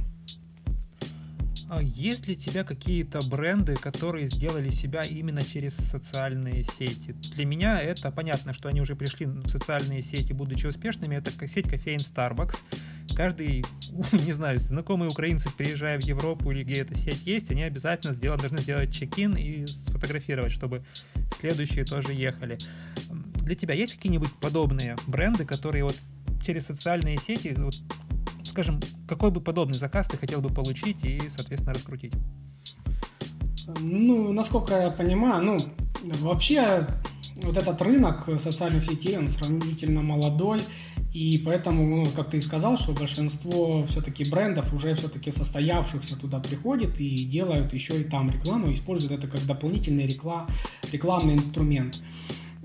А 1.74 1.80
есть 1.80 2.28
ли 2.28 2.34
у 2.34 2.38
тебя 2.38 2.64
какие-то 2.64 3.20
бренды, 3.30 3.76
которые 3.76 4.26
сделали 4.26 4.68
себя 4.68 5.00
именно 5.04 5.42
через 5.42 5.74
социальные 5.74 6.64
сети? 6.64 7.12
Для 7.34 7.46
меня 7.46 7.80
это 7.80 8.10
понятно, 8.10 8.52
что 8.52 8.68
они 8.68 8.82
уже 8.82 8.94
пришли 8.94 9.24
в 9.24 9.48
социальные 9.48 10.02
сети, 10.02 10.34
будучи 10.34 10.66
успешными. 10.66 11.16
Это 11.16 11.30
сеть 11.48 11.70
кофеин 11.70 12.00
Starbucks. 12.00 12.56
Каждый, 13.16 13.64
не 14.12 14.32
знаю, 14.32 14.58
знакомые 14.58 15.08
украинцы, 15.10 15.48
приезжая 15.50 15.98
в 15.98 16.04
Европу 16.04 16.50
или 16.50 16.62
где 16.62 16.82
эта 16.82 16.94
сеть 16.94 17.24
есть, 17.24 17.50
они 17.50 17.62
обязательно 17.62 18.12
сделать, 18.12 18.42
должны 18.42 18.60
сделать 18.60 18.94
чек-ин 18.94 19.34
и 19.34 19.64
сфотографировать, 19.64 20.52
чтобы 20.52 20.84
следующие 21.40 21.86
тоже 21.86 22.12
ехали. 22.12 22.58
Для 23.36 23.54
тебя 23.54 23.72
есть 23.72 23.94
какие-нибудь 23.94 24.34
подобные 24.42 24.98
бренды, 25.06 25.46
которые 25.46 25.84
вот 25.84 25.96
через 26.44 26.66
социальные 26.66 27.16
сети 27.16 27.54
вот, 27.56 27.76
скажем, 28.44 28.80
какой 29.08 29.30
бы 29.30 29.40
подобный 29.40 29.78
заказ 29.78 30.06
ты 30.08 30.16
хотел 30.16 30.40
бы 30.40 30.48
получить 30.48 31.04
и, 31.04 31.20
соответственно, 31.28 31.74
раскрутить? 31.74 32.12
Ну, 33.78 34.32
насколько 34.32 34.74
я 34.74 34.90
понимаю, 34.90 35.44
ну, 35.44 35.58
вообще 36.20 36.86
вот 37.42 37.56
этот 37.56 37.80
рынок 37.82 38.28
социальных 38.38 38.84
сетей, 38.84 39.16
он 39.18 39.28
сравнительно 39.28 40.02
молодой, 40.02 40.62
и 41.12 41.42
поэтому, 41.44 42.04
ну, 42.04 42.10
как 42.10 42.30
ты 42.30 42.38
и 42.38 42.40
сказал, 42.40 42.78
что 42.78 42.92
большинство 42.92 43.86
все-таки 43.86 44.28
брендов 44.28 44.72
уже 44.72 44.94
все-таки 44.94 45.30
состоявшихся 45.30 46.18
туда 46.18 46.40
приходит 46.40 46.98
и 47.00 47.24
делают 47.24 47.72
еще 47.74 48.00
и 48.00 48.04
там 48.04 48.30
рекламу, 48.30 48.72
используют 48.72 49.18
это 49.18 49.30
как 49.30 49.44
дополнительный 49.46 50.06
реклам, 50.06 50.48
рекламный 50.90 51.34
инструмент. 51.34 52.02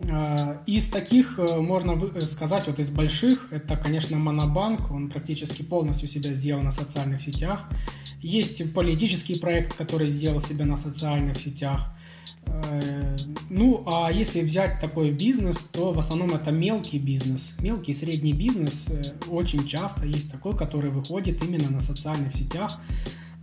А, 0.09 0.61
из 0.67 0.87
таких 0.89 1.39
э, 1.39 1.59
можно 1.59 1.99
сказать, 2.21 2.67
вот 2.67 2.77
из 2.77 2.89
больших, 2.89 3.47
это, 3.51 3.75
конечно, 3.77 4.15
Монобанк, 4.17 4.91
он 4.91 5.09
практически 5.09 5.63
полностью 5.63 6.07
себя 6.07 6.33
сделал 6.33 6.61
на 6.61 6.71
социальных 6.71 7.21
сетях. 7.21 7.67
Есть 8.21 8.73
политический 8.75 9.39
проект, 9.39 9.73
который 9.73 10.09
сделал 10.09 10.39
себя 10.39 10.65
на 10.65 10.77
социальных 10.77 11.39
сетях. 11.39 11.91
Э, 12.45 13.15
ну, 13.49 13.83
а 13.87 14.11
если 14.11 14.41
взять 14.41 14.79
такой 14.79 15.11
бизнес, 15.11 15.57
то 15.57 15.91
в 15.91 15.97
основном 15.97 16.35
это 16.35 16.51
мелкий 16.51 16.99
бизнес. 16.99 17.53
Мелкий 17.59 17.91
и 17.91 17.95
средний 17.95 18.33
бизнес 18.33 18.87
э, 18.89 19.01
очень 19.27 19.67
часто 19.67 20.05
есть 20.05 20.31
такой, 20.31 20.55
который 20.55 20.91
выходит 20.91 21.43
именно 21.43 21.71
на 21.71 21.81
социальных 21.81 22.33
сетях. 22.35 22.79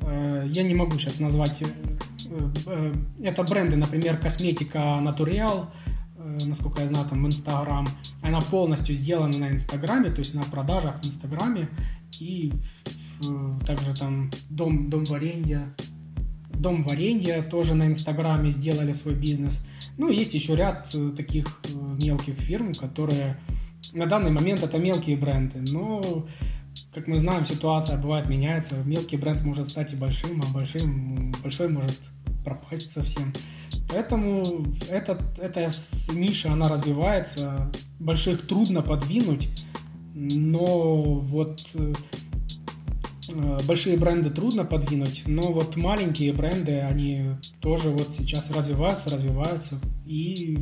Я 0.03 0.63
не 0.65 0.75
могу 0.75 0.99
сейчас 0.99 1.19
назвать... 1.19 1.63
Это 3.23 3.43
бренды, 3.43 3.77
например, 3.77 4.19
косметика 4.19 5.01
Натуреал, 5.01 5.71
Э, 5.87 5.94
насколько 6.47 6.81
я 6.81 6.87
знаю, 6.87 7.09
там 7.09 7.23
в 7.23 7.27
Инстаграм. 7.27 7.89
Она 8.23 8.41
полностью 8.41 8.95
сделана 8.95 9.37
на 9.39 9.51
Инстаграме, 9.51 10.11
то 10.11 10.21
есть 10.21 10.35
на 10.35 10.43
продажах 10.45 11.01
в 11.03 11.07
Инстаграме. 11.07 11.69
И 12.21 12.53
э, 13.29 13.59
также 13.67 13.95
там 13.95 14.31
дом, 14.51 14.91
дом 14.91 15.05
варенья, 15.05 15.75
дом 16.51 16.85
варенья 16.85 17.43
тоже 17.43 17.75
на 17.75 17.87
Инстаграме 17.87 18.51
сделали 18.51 18.93
свой 18.93 19.15
бизнес. 19.15 19.61
Ну, 19.99 20.11
есть 20.11 20.35
еще 20.35 20.57
ряд 20.57 20.91
э, 20.95 21.11
таких 21.17 21.61
мелких 22.01 22.35
фирм, 22.35 22.73
которые 22.75 23.39
на 23.93 24.07
данный 24.07 24.31
момент 24.31 24.63
это 24.63 24.79
мелкие 24.79 25.17
бренды. 25.17 25.63
Но, 25.73 26.27
как 26.95 27.07
мы 27.07 27.19
знаем, 27.19 27.45
ситуация 27.45 27.99
бывает 27.99 28.29
меняется. 28.29 28.77
Мелкий 28.85 29.17
бренд 29.17 29.43
может 29.43 29.69
стать 29.71 29.93
и 29.93 29.97
большим, 29.97 30.43
а 30.43 30.47
большим, 30.53 31.33
большой 31.43 31.69
может 31.69 31.99
пропасть 32.45 32.91
совсем. 32.91 33.33
Поэтому 33.89 34.43
этот, 34.89 35.39
эта 35.39 35.71
ниша, 36.13 36.53
она 36.53 36.69
развивается. 36.69 37.71
Больших 37.99 38.47
трудно 38.47 38.83
подвинуть, 38.83 39.49
но 40.15 41.03
вот 41.03 41.61
э, 41.75 43.59
большие 43.67 43.97
бренды 43.97 44.31
трудно 44.31 44.65
подвинуть, 44.65 45.23
но 45.27 45.53
вот 45.53 45.77
маленькие 45.77 46.33
бренды, 46.33 46.81
они 46.81 47.37
тоже 47.61 47.91
вот 47.91 48.11
сейчас 48.17 48.51
развиваются, 48.51 49.11
развиваются, 49.11 49.79
и 50.07 50.59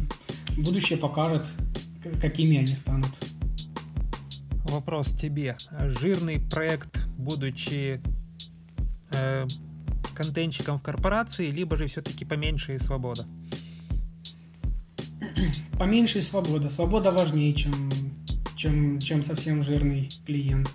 будущее 0.56 0.98
покажет, 0.98 1.46
какими 2.20 2.58
они 2.58 2.74
станут. 2.74 3.10
Вопрос 4.64 5.12
тебе. 5.12 5.56
Жирный 6.00 6.40
проект, 6.40 7.06
будучи 7.18 8.00
э, 9.10 9.46
контентчиком 10.14 10.78
в 10.78 10.82
корпорации, 10.82 11.50
либо 11.50 11.76
же 11.76 11.86
все-таки 11.86 12.24
поменьше 12.24 12.74
и 12.74 12.78
свобода? 12.78 13.26
Поменьше 15.78 16.18
и 16.18 16.22
свобода. 16.22 16.70
Свобода 16.70 17.12
важнее, 17.12 17.52
чем, 17.54 17.90
чем, 18.56 18.98
чем 18.98 19.22
совсем 19.22 19.62
жирный 19.62 20.08
клиент. 20.26 20.68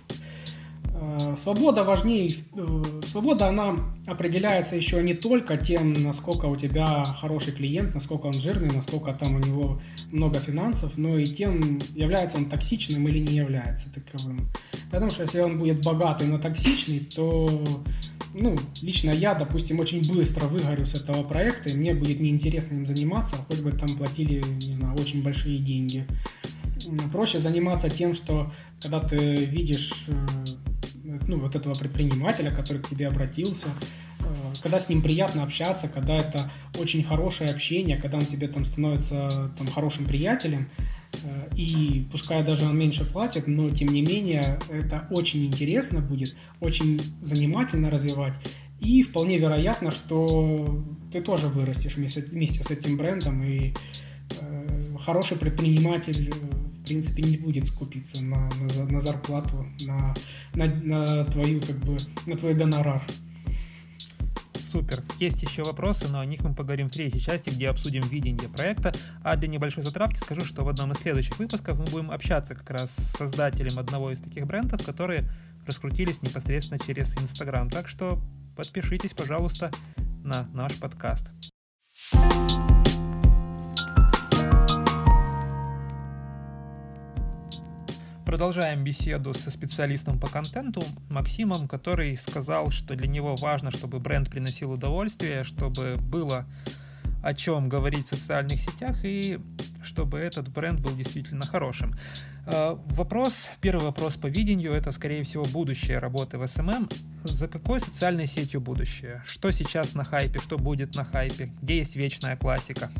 Э, 1.00 1.36
свобода 1.38 1.84
важнее. 1.84 2.30
Э, 2.54 2.82
свобода, 3.06 3.48
она 3.48 3.76
определяется 4.06 4.76
еще 4.76 5.02
не 5.02 5.14
только 5.14 5.56
тем, 5.56 5.92
насколько 5.92 6.46
у 6.46 6.56
тебя 6.56 7.04
хороший 7.04 7.52
клиент, 7.52 7.94
насколько 7.94 8.26
он 8.26 8.32
жирный, 8.32 8.74
насколько 8.74 9.12
там 9.12 9.36
у 9.36 9.38
него 9.38 9.80
много 10.10 10.40
финансов, 10.40 10.92
но 10.96 11.18
и 11.18 11.24
тем, 11.24 11.80
является 11.94 12.36
он 12.36 12.46
токсичным 12.46 13.06
или 13.08 13.18
не 13.18 13.36
является 13.36 13.86
таковым. 13.92 14.48
Потому 14.90 15.10
что 15.10 15.22
если 15.22 15.40
он 15.40 15.58
будет 15.58 15.84
богатый, 15.84 16.26
но 16.26 16.38
токсичный, 16.38 17.00
то 17.00 17.64
ну, 18.34 18.56
лично 18.82 19.10
я, 19.10 19.34
допустим, 19.34 19.80
очень 19.80 20.06
быстро 20.12 20.46
выгорю 20.46 20.86
с 20.86 20.94
этого 20.94 21.22
проекта, 21.22 21.70
и 21.70 21.76
мне 21.76 21.94
будет 21.94 22.20
неинтересно 22.20 22.74
им 22.74 22.86
заниматься, 22.86 23.36
хоть 23.48 23.60
бы 23.60 23.72
там 23.72 23.88
платили, 23.96 24.42
не 24.64 24.72
знаю, 24.72 24.96
очень 24.98 25.22
большие 25.22 25.58
деньги. 25.58 26.06
Проще 27.12 27.38
заниматься 27.38 27.90
тем, 27.90 28.14
что 28.14 28.52
когда 28.80 29.00
ты 29.00 29.16
видишь 29.44 30.06
э, 30.06 31.14
ну, 31.26 31.40
вот 31.40 31.56
этого 31.56 31.74
предпринимателя, 31.74 32.54
который 32.54 32.82
к 32.82 32.88
тебе 32.88 33.08
обратился, 33.08 33.68
э, 34.20 34.24
когда 34.62 34.78
с 34.78 34.88
ним 34.88 35.02
приятно 35.02 35.42
общаться, 35.42 35.88
когда 35.88 36.16
это 36.16 36.50
очень 36.78 37.02
хорошее 37.02 37.50
общение, 37.50 37.96
когда 37.96 38.18
он 38.18 38.26
тебе 38.26 38.48
там 38.48 38.64
становится 38.64 39.52
там, 39.58 39.66
хорошим 39.66 40.06
приятелем, 40.06 40.68
э, 40.78 40.97
и 41.54 42.06
пускай 42.12 42.44
даже 42.44 42.64
он 42.64 42.78
меньше 42.78 43.04
платит, 43.04 43.46
но 43.46 43.70
тем 43.70 43.88
не 43.88 44.02
менее 44.02 44.58
это 44.70 45.06
очень 45.10 45.46
интересно 45.46 46.00
будет, 46.00 46.36
очень 46.60 47.00
занимательно 47.20 47.90
развивать. 47.90 48.34
И 48.80 49.02
вполне 49.02 49.38
вероятно, 49.38 49.90
что 49.90 50.84
ты 51.12 51.20
тоже 51.20 51.48
вырастешь 51.48 51.96
вместе, 51.96 52.22
вместе 52.22 52.62
с 52.62 52.70
этим 52.70 52.96
брендом, 52.96 53.42
и 53.42 53.72
э, 54.40 54.96
хороший 55.00 55.36
предприниматель 55.36 56.32
принципе, 56.88 57.22
не 57.22 57.36
будет 57.36 57.66
скупиться 57.66 58.24
на, 58.24 58.48
на, 58.48 58.84
на 58.84 59.00
зарплату, 59.00 59.66
на, 59.86 60.14
на, 60.54 60.66
на 60.66 61.24
твою, 61.26 61.60
как 61.60 61.76
бы, 61.80 61.96
на 62.26 62.36
твой 62.36 62.54
гонорар. 62.54 63.02
Супер. 64.58 65.02
Есть 65.18 65.42
еще 65.42 65.62
вопросы, 65.62 66.08
но 66.08 66.20
о 66.20 66.26
них 66.26 66.40
мы 66.42 66.54
поговорим 66.54 66.88
в 66.88 66.92
третьей 66.92 67.20
части, 67.20 67.50
где 67.50 67.68
обсудим 67.68 68.06
видение 68.08 68.48
проекта. 68.48 68.94
А 69.22 69.36
для 69.36 69.48
небольшой 69.48 69.82
затравки 69.82 70.18
скажу, 70.18 70.44
что 70.44 70.64
в 70.64 70.68
одном 70.68 70.92
из 70.92 70.98
следующих 70.98 71.38
выпусков 71.38 71.78
мы 71.78 71.84
будем 71.86 72.10
общаться 72.10 72.54
как 72.54 72.70
раз 72.70 72.90
с 72.90 73.16
создателем 73.16 73.78
одного 73.78 74.10
из 74.10 74.20
таких 74.20 74.46
брендов, 74.46 74.84
которые 74.84 75.28
раскрутились 75.66 76.22
непосредственно 76.22 76.78
через 76.78 77.16
Инстаграм. 77.16 77.70
Так 77.70 77.88
что 77.88 78.20
подпишитесь, 78.56 79.12
пожалуйста, 79.12 79.70
на 80.24 80.48
наш 80.52 80.74
подкаст. 80.76 81.30
Продолжаем 88.28 88.84
беседу 88.84 89.32
со 89.32 89.50
специалистом 89.50 90.20
по 90.20 90.28
контенту 90.28 90.84
Максимом, 91.08 91.66
который 91.66 92.14
сказал, 92.18 92.70
что 92.70 92.94
для 92.94 93.06
него 93.06 93.34
важно, 93.36 93.70
чтобы 93.70 94.00
бренд 94.00 94.28
приносил 94.28 94.72
удовольствие, 94.72 95.44
чтобы 95.44 95.96
было 95.96 96.44
о 97.22 97.32
чем 97.32 97.70
говорить 97.70 98.04
в 98.04 98.10
социальных 98.10 98.60
сетях 98.60 98.98
и 99.02 99.40
чтобы 99.82 100.18
этот 100.18 100.50
бренд 100.50 100.78
был 100.80 100.94
действительно 100.94 101.46
хорошим. 101.46 101.94
А, 102.44 102.78
вопрос, 102.88 103.48
первый 103.62 103.84
вопрос 103.84 104.18
по 104.18 104.26
видению, 104.26 104.72
это, 104.74 104.92
скорее 104.92 105.24
всего, 105.24 105.46
будущее 105.46 105.98
работы 105.98 106.36
в 106.36 106.42
SMM. 106.42 106.92
За 107.24 107.48
какой 107.48 107.80
социальной 107.80 108.26
сетью 108.26 108.60
будущее? 108.60 109.22
Что 109.24 109.50
сейчас 109.52 109.94
на 109.94 110.04
хайпе, 110.04 110.38
что 110.38 110.58
будет 110.58 110.94
на 110.96 111.06
хайпе? 111.06 111.50
Где 111.62 111.78
есть 111.78 111.96
вечная 111.96 112.36
классика? 112.36 112.90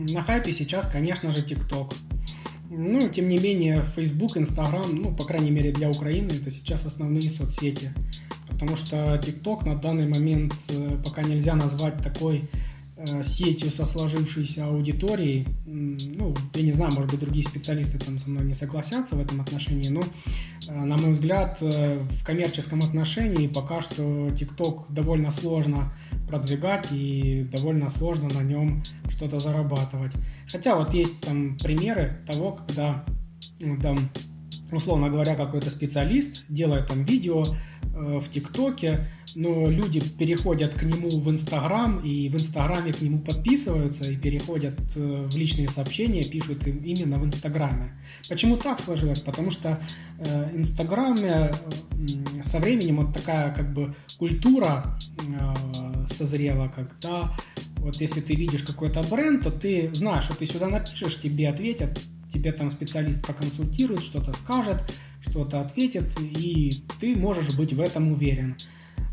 На 0.00 0.24
хайпе 0.24 0.50
сейчас, 0.50 0.86
конечно 0.86 1.30
же, 1.30 1.40
ТикТок. 1.44 1.94
Ну, 2.72 3.08
тем 3.08 3.28
не 3.28 3.36
менее, 3.38 3.84
Facebook, 3.96 4.36
Instagram, 4.36 4.94
ну, 4.94 5.12
по 5.12 5.24
крайней 5.24 5.50
мере, 5.50 5.72
для 5.72 5.90
Украины, 5.90 6.30
это 6.30 6.52
сейчас 6.52 6.86
основные 6.86 7.28
соцсети. 7.28 7.92
Потому 8.48 8.76
что 8.76 9.16
TikTok 9.16 9.66
на 9.66 9.74
данный 9.74 10.06
момент 10.06 10.54
э, 10.68 10.96
пока 11.04 11.22
нельзя 11.22 11.56
назвать 11.56 12.00
такой 12.00 12.48
Э, 13.02 13.22
сетью 13.22 13.70
со 13.70 13.86
сложившейся 13.86 14.66
аудиторией. 14.66 15.46
Ну, 15.66 16.34
я 16.52 16.62
не 16.62 16.72
знаю, 16.72 16.92
может 16.92 17.10
быть, 17.10 17.20
другие 17.20 17.48
специалисты 17.48 17.98
там 17.98 18.18
со 18.18 18.28
мной 18.28 18.44
не 18.44 18.52
согласятся 18.52 19.16
в 19.16 19.20
этом 19.20 19.40
отношении, 19.40 19.88
но, 19.88 20.02
э, 20.68 20.84
на 20.84 20.98
мой 20.98 21.12
взгляд, 21.12 21.58
в 21.62 22.24
коммерческом 22.24 22.82
отношении 22.82 23.46
пока 23.46 23.80
что 23.80 24.02
TikTok 24.28 24.84
довольно 24.90 25.30
сложно 25.30 25.94
продвигать 26.28 26.88
и 26.92 27.48
довольно 27.50 27.88
сложно 27.88 28.28
на 28.28 28.42
нем 28.42 28.82
что-то 29.08 29.38
зарабатывать. 29.38 30.12
Хотя 30.50 30.76
вот 30.76 30.94
есть 30.94 31.20
там 31.20 31.56
примеры 31.56 32.24
того, 32.26 32.52
когда 32.52 33.04
там, 33.82 34.10
условно 34.72 35.08
говоря, 35.08 35.34
какой-то 35.34 35.70
специалист 35.70 36.44
делает 36.48 36.88
там 36.88 37.04
видео, 37.04 37.44
в 37.92 38.28
ТикТоке, 38.30 39.08
но 39.34 39.68
люди 39.68 40.00
переходят 40.00 40.74
к 40.74 40.82
нему 40.82 41.08
в 41.08 41.30
Инстаграм 41.30 41.98
и 42.00 42.28
в 42.28 42.34
Инстаграме 42.34 42.92
к 42.92 43.00
нему 43.00 43.18
подписываются 43.18 44.10
и 44.10 44.16
переходят 44.16 44.78
э, 44.96 45.28
в 45.30 45.36
личные 45.36 45.68
сообщения, 45.68 46.22
пишут 46.22 46.66
им 46.66 46.78
именно 46.78 47.18
в 47.18 47.24
Инстаграме. 47.24 47.94
Почему 48.28 48.56
так 48.56 48.80
сложилось? 48.80 49.20
Потому 49.20 49.50
что 49.50 49.80
э, 50.18 50.50
Инстаграме 50.54 51.52
со 52.44 52.58
временем 52.58 53.04
вот 53.04 53.12
такая 53.12 53.52
как 53.54 53.72
бы 53.72 53.94
культура 54.18 54.98
созрела, 56.10 56.68
когда 56.68 57.34
вот 57.76 57.96
если 57.96 58.20
ты 58.20 58.34
видишь 58.34 58.62
какой-то 58.62 59.02
бренд, 59.02 59.42
то 59.42 59.50
ты 59.50 59.90
знаешь, 59.94 60.24
что 60.24 60.36
ты 60.36 60.46
сюда 60.46 60.68
напишешь, 60.68 61.20
тебе 61.20 61.48
ответят, 61.48 61.98
тебе 62.32 62.52
там 62.52 62.70
специалист 62.70 63.22
проконсультирует, 63.22 64.02
что-то 64.02 64.32
скажет, 64.32 64.84
что-то 65.20 65.60
ответит, 65.60 66.06
и 66.20 66.72
ты 66.98 67.14
можешь 67.16 67.56
быть 67.56 67.72
в 67.72 67.80
этом 67.80 68.12
уверен. 68.12 68.56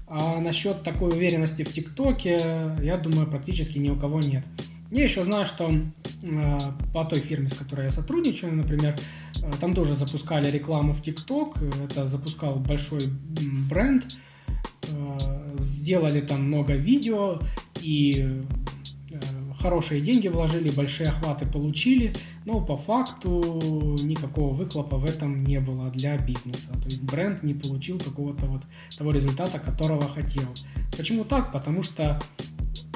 А 0.08 0.39
насчет 0.39 0.84
такой 0.84 1.10
уверенности 1.10 1.64
в 1.64 1.74
ТикТоке, 1.74 2.72
я 2.82 2.97
думаю, 2.97 3.28
практически 3.28 3.78
ни 3.78 3.89
у 3.89 3.95
кого 3.97 4.20
нет. 4.20 4.45
Я 4.89 5.03
еще 5.03 5.24
знаю, 5.24 5.45
что 5.45 5.70
э, 5.70 6.60
по 6.93 7.03
той 7.03 7.20
фирме, 7.20 7.49
с 7.49 7.53
которой 7.53 7.88
я 7.88 7.91
сотрудничаю, 7.91 8.53
например, 8.53 8.97
э, 9.43 9.51
там 9.60 9.76
тоже 9.76 9.95
запускали 9.95 10.49
рекламу 10.49 10.93
в 10.93 11.01
ТикТок. 11.01 11.58
Это 11.84 12.08
запускал 12.08 12.55
большой 12.55 13.01
бренд. 13.70 14.18
Э, 14.84 15.18
сделали 15.60 16.22
там 16.22 16.43
много 16.43 16.74
видео 16.74 17.41
и 17.82 18.43
хорошие 19.60 20.01
деньги 20.01 20.28
вложили, 20.28 20.70
большие 20.70 21.10
охваты 21.10 21.45
получили, 21.45 22.14
но 22.45 22.62
по 22.62 22.78
факту 22.78 23.95
никакого 24.03 24.53
выхлопа 24.53 24.97
в 24.97 25.05
этом 25.05 25.43
не 25.43 25.60
было 25.60 25.89
для 25.89 26.18
бизнеса. 26.18 26.70
То 26.82 26.86
есть 26.86 27.03
бренд 27.03 27.43
не 27.43 27.53
получил 27.53 27.99
какого-то 27.99 28.45
вот 28.45 28.62
того 28.97 29.12
результата, 29.12 29.60
которого 29.60 30.08
хотел. 30.08 30.47
Почему 30.95 31.24
так? 31.24 31.51
Потому 31.51 31.84
что 31.84 32.20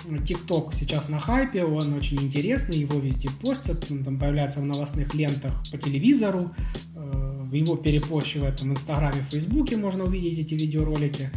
TikTok 0.05 0.73
сейчас 0.73 1.09
на 1.09 1.19
хайпе, 1.19 1.63
он 1.63 1.93
очень 1.93 2.21
интересный, 2.21 2.77
его 2.77 2.99
везде 2.99 3.29
постят, 3.41 3.87
там 3.87 4.19
появляется 4.19 4.59
в 4.59 4.65
новостных 4.65 5.13
лентах 5.13 5.53
по 5.71 5.77
телевизору, 5.77 6.51
э, 6.95 7.40
его 7.59 7.75
перепощивают 7.75 8.61
в 8.61 8.67
Инстаграме, 8.67 9.21
в 9.21 9.31
Фейсбуке 9.31 9.77
можно 9.77 10.05
увидеть 10.05 10.39
эти 10.39 10.53
видеоролики, 10.53 11.29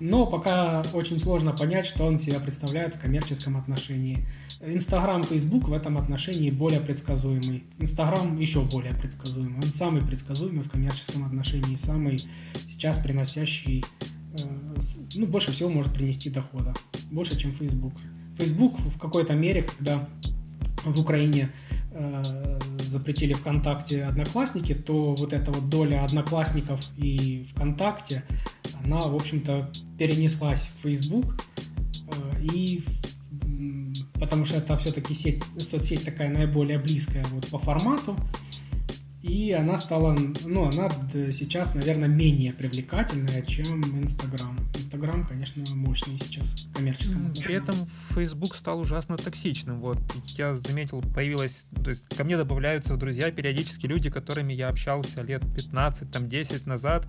но 0.00 0.26
пока 0.26 0.82
очень 0.92 1.18
сложно 1.18 1.52
понять, 1.52 1.86
что 1.86 2.04
он 2.04 2.18
себя 2.18 2.40
представляет 2.40 2.94
в 2.94 3.00
коммерческом 3.00 3.56
отношении. 3.56 4.26
Инстаграм, 4.60 5.22
Фейсбук 5.22 5.68
в 5.68 5.72
этом 5.72 5.98
отношении 5.98 6.50
более 6.50 6.80
предсказуемый. 6.80 7.64
Инстаграм 7.78 8.38
еще 8.38 8.62
более 8.62 8.94
предсказуемый. 8.94 9.62
Он 9.62 9.72
самый 9.72 10.02
предсказуемый 10.02 10.62
в 10.62 10.70
коммерческом 10.70 11.24
отношении, 11.24 11.76
самый 11.76 12.18
сейчас 12.66 12.98
приносящий, 12.98 13.84
э, 14.32 14.42
ну, 15.16 15.26
больше 15.26 15.52
всего 15.52 15.68
может 15.68 15.92
принести 15.92 16.30
дохода. 16.30 16.74
Больше, 17.10 17.38
чем 17.38 17.52
Facebook. 17.52 17.94
Facebook 18.38 18.78
в 18.78 18.98
какой-то 18.98 19.34
мере, 19.34 19.62
когда 19.62 20.08
в 20.84 21.00
Украине 21.00 21.52
э, 21.92 22.22
запретили 22.90 23.32
ВКонтакте 23.32 24.04
Одноклассники, 24.04 24.74
то 24.74 25.14
вот 25.14 25.32
эта 25.32 25.52
вот 25.52 25.68
доля 25.68 26.04
Одноклассников 26.04 26.80
и 26.96 27.46
ВКонтакте, 27.54 28.24
она, 28.84 29.00
в 29.00 29.14
общем-то, 29.14 29.70
перенеслась 29.96 30.68
в 30.74 30.82
Facebook 30.82 31.36
э, 32.08 32.42
и 32.52 32.82
потому 34.18 34.44
что 34.44 34.56
это 34.56 34.76
все-таки 34.76 35.14
сеть, 35.14 35.42
соцсеть 35.58 36.04
такая 36.04 36.28
наиболее 36.28 36.78
близкая 36.78 37.24
вот 37.32 37.46
по 37.48 37.58
формату. 37.58 38.16
И 39.22 39.52
она 39.52 39.76
стала, 39.76 40.16
ну, 40.44 40.64
она 40.64 40.88
сейчас, 41.30 41.74
наверное, 41.74 42.08
менее 42.08 42.54
привлекательная, 42.54 43.42
чем 43.42 43.84
Инстаграм. 44.02 44.58
Инстаграм, 44.74 45.26
конечно, 45.26 45.62
мощный 45.74 46.18
сейчас 46.18 46.48
в 46.48 46.72
коммерческом 46.72 47.30
При 47.34 47.54
этом 47.54 47.86
Facebook 48.14 48.56
стал 48.56 48.80
ужасно 48.80 49.18
токсичным. 49.18 49.80
Вот 49.80 49.98
я 50.38 50.54
заметил, 50.54 51.02
появилась, 51.02 51.66
то 51.84 51.90
есть 51.90 52.08
ко 52.08 52.24
мне 52.24 52.38
добавляются 52.38 52.94
в 52.94 52.96
друзья 52.96 53.30
периодически 53.30 53.86
люди, 53.86 54.08
которыми 54.08 54.54
я 54.54 54.68
общался 54.68 55.20
лет 55.20 55.42
15, 55.54 56.10
там 56.10 56.26
10 56.26 56.66
назад. 56.66 57.06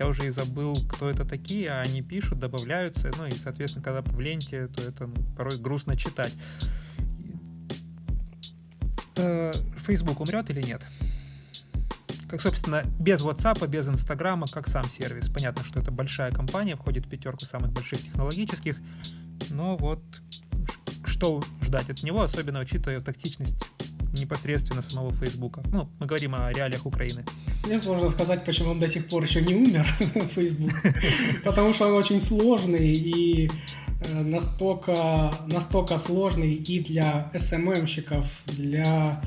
Я 0.00 0.08
уже 0.08 0.26
и 0.26 0.30
забыл, 0.30 0.76
кто 0.88 1.08
это 1.08 1.24
такие, 1.24 1.70
а 1.70 1.80
они 1.80 2.02
пишут, 2.02 2.40
добавляются. 2.40 3.12
Ну 3.16 3.26
и, 3.26 3.38
соответственно, 3.38 3.84
когда 3.84 4.02
в 4.02 4.18
ленте, 4.18 4.66
то 4.66 4.82
это 4.82 5.08
порой 5.36 5.58
грустно 5.58 5.96
читать. 5.96 6.32
Э, 9.14 9.52
Facebook 9.86 10.18
умрет 10.18 10.50
или 10.50 10.62
нет? 10.62 10.82
Как, 12.32 12.40
собственно, 12.40 12.82
без 12.98 13.20
WhatsApp, 13.20 13.68
без 13.68 13.86
Инстаграма, 13.90 14.46
как 14.50 14.66
сам 14.66 14.88
сервис. 14.88 15.28
Понятно, 15.28 15.64
что 15.64 15.80
это 15.80 15.90
большая 15.90 16.32
компания, 16.32 16.76
входит 16.76 17.04
в 17.04 17.10
пятерку 17.10 17.44
самых 17.44 17.72
больших 17.72 18.02
технологических, 18.02 18.78
но 19.50 19.76
вот 19.76 20.00
что 21.04 21.42
ждать 21.60 21.90
от 21.90 22.02
него, 22.02 22.22
особенно 22.22 22.60
учитывая 22.60 23.02
тактичность 23.02 23.62
непосредственно 24.14 24.80
самого 24.80 25.12
Фейсбука. 25.12 25.62
Ну, 25.66 25.90
мы 26.00 26.06
говорим 26.06 26.34
о 26.34 26.50
реалиях 26.50 26.86
Украины. 26.86 27.22
Мне 27.66 27.78
сложно 27.78 28.08
сказать, 28.08 28.46
почему 28.46 28.70
он 28.70 28.78
до 28.78 28.88
сих 28.88 29.08
пор 29.08 29.24
еще 29.24 29.42
не 29.42 29.54
умер, 29.54 29.86
Facebook. 30.34 30.72
Потому 31.44 31.74
что 31.74 31.88
он 31.88 31.92
очень 31.92 32.18
сложный 32.18 32.94
и 32.94 33.50
э, 34.06 34.22
настолько, 34.22 35.34
настолько 35.48 35.98
сложный 35.98 36.54
и 36.54 36.80
для 36.82 37.30
SMM-щиков, 37.34 38.24
для 38.46 39.20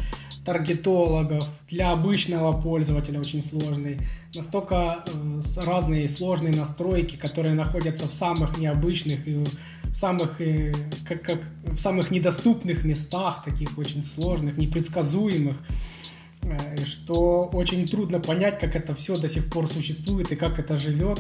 таргетологов, 0.46 1.50
для 1.70 1.91
обычного 1.91 2.60
пользователя 2.62 3.20
очень 3.20 3.41
сложный. 3.41 4.00
Настолько 4.36 5.04
э, 5.08 5.41
разные 5.66 6.08
сложные 6.08 6.54
настройки, 6.54 7.16
которые 7.16 7.56
находятся 7.56 8.08
в 8.08 8.14
самых 8.14 8.58
необычных 8.58 9.28
и 9.28 9.43
в 9.84 9.96
самых, 9.96 10.39
э, 10.39 10.74
как, 11.08 11.24
как, 11.24 11.39
в 11.64 11.78
самых 11.80 12.12
недоступных 12.12 12.84
местах, 12.84 13.43
таких 13.43 13.78
очень 13.78 14.04
сложных, 14.04 14.58
непредсказуемых, 14.58 15.58
э, 16.43 16.86
что 16.86 17.50
очень 17.52 17.88
трудно 17.88 18.20
понять, 18.20 18.60
как 18.60 18.76
это 18.76 18.93
все 18.93 19.16
до 19.16 19.28
сих 19.28 19.50
пор 19.50 19.68
существует 19.68 20.32
и 20.32 20.36
как 20.36 20.60
это 20.60 20.78
живет, 20.78 21.20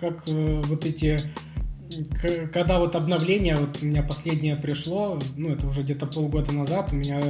как 0.00 0.22
э, 0.28 0.62
вот 0.64 0.86
эти 0.86 1.20
когда 2.52 2.78
вот 2.78 2.96
обновление, 2.96 3.56
вот 3.56 3.78
у 3.82 3.86
меня 3.86 4.02
последнее 4.02 4.56
пришло, 4.56 5.20
ну, 5.36 5.50
это 5.50 5.66
уже 5.66 5.82
где-то 5.82 6.06
полгода 6.06 6.50
назад, 6.50 6.92
у 6.92 6.96
меня 6.96 7.20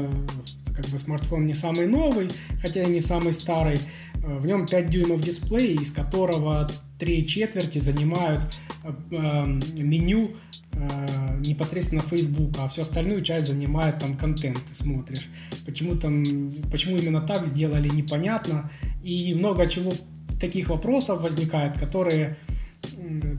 как 0.74 0.86
бы 0.86 0.98
смартфон 0.98 1.46
не 1.46 1.54
самый 1.54 1.86
новый, 1.86 2.30
хотя 2.60 2.82
и 2.82 2.90
не 2.90 3.00
самый 3.00 3.32
старый, 3.32 3.78
э, 4.14 4.38
в 4.38 4.46
нем 4.46 4.66
5 4.66 4.90
дюймов 4.90 5.22
дисплей, 5.22 5.74
из 5.74 5.90
которого 5.90 6.70
три 6.98 7.26
четверти 7.26 7.78
занимают 7.78 8.42
э, 8.82 8.92
эм, 9.14 9.62
меню 9.76 10.36
э, 10.72 11.40
непосредственно 11.44 12.02
Facebook, 12.02 12.52
а 12.58 12.68
всю 12.68 12.82
остальную 12.82 13.22
часть 13.22 13.48
занимает 13.48 13.98
там 13.98 14.16
контент, 14.16 14.58
ты 14.68 14.74
смотришь. 14.74 15.28
Почему 15.66 15.94
там, 15.96 16.24
почему 16.70 16.96
именно 16.96 17.20
так 17.20 17.46
сделали, 17.46 17.88
непонятно. 17.88 18.70
И 19.02 19.34
много 19.34 19.68
чего 19.68 19.92
таких 20.40 20.68
вопросов 20.68 21.22
возникает, 21.22 21.78
которые 21.78 22.36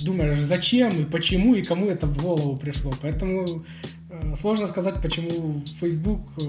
думаешь, 0.03 0.39
зачем 0.39 1.01
и 1.01 1.05
почему 1.05 1.55
и 1.55 1.63
кому 1.63 1.87
это 1.87 2.07
в 2.07 2.17
голову 2.21 2.57
пришло. 2.57 2.93
Поэтому 3.01 3.63
э, 4.09 4.35
сложно 4.35 4.67
сказать, 4.67 5.01
почему 5.01 5.63
Facebook, 5.79 6.21
э, 6.37 6.43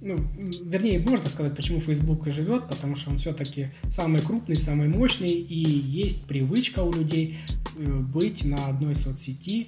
ну, 0.00 0.24
вернее, 0.62 1.00
можно 1.00 1.28
сказать, 1.28 1.56
почему 1.56 1.80
Facebook 1.80 2.26
и 2.26 2.30
живет, 2.30 2.68
потому 2.68 2.94
что 2.96 3.10
он 3.10 3.18
все-таки 3.18 3.68
самый 3.90 4.22
крупный, 4.22 4.56
самый 4.56 4.88
мощный, 4.88 5.28
и 5.28 5.58
есть 5.58 6.24
привычка 6.24 6.80
у 6.80 6.92
людей 6.92 7.38
э, 7.76 7.98
быть 8.00 8.44
на 8.44 8.68
одной 8.68 8.94
соцсети, 8.94 9.66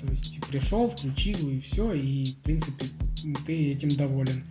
то 0.00 0.10
есть 0.10 0.40
пришел, 0.48 0.88
включил 0.88 1.48
и 1.48 1.60
все, 1.60 1.92
и, 1.92 2.24
в 2.26 2.36
принципе, 2.38 2.86
ты 3.46 3.72
этим 3.72 3.88
доволен. 3.90 4.44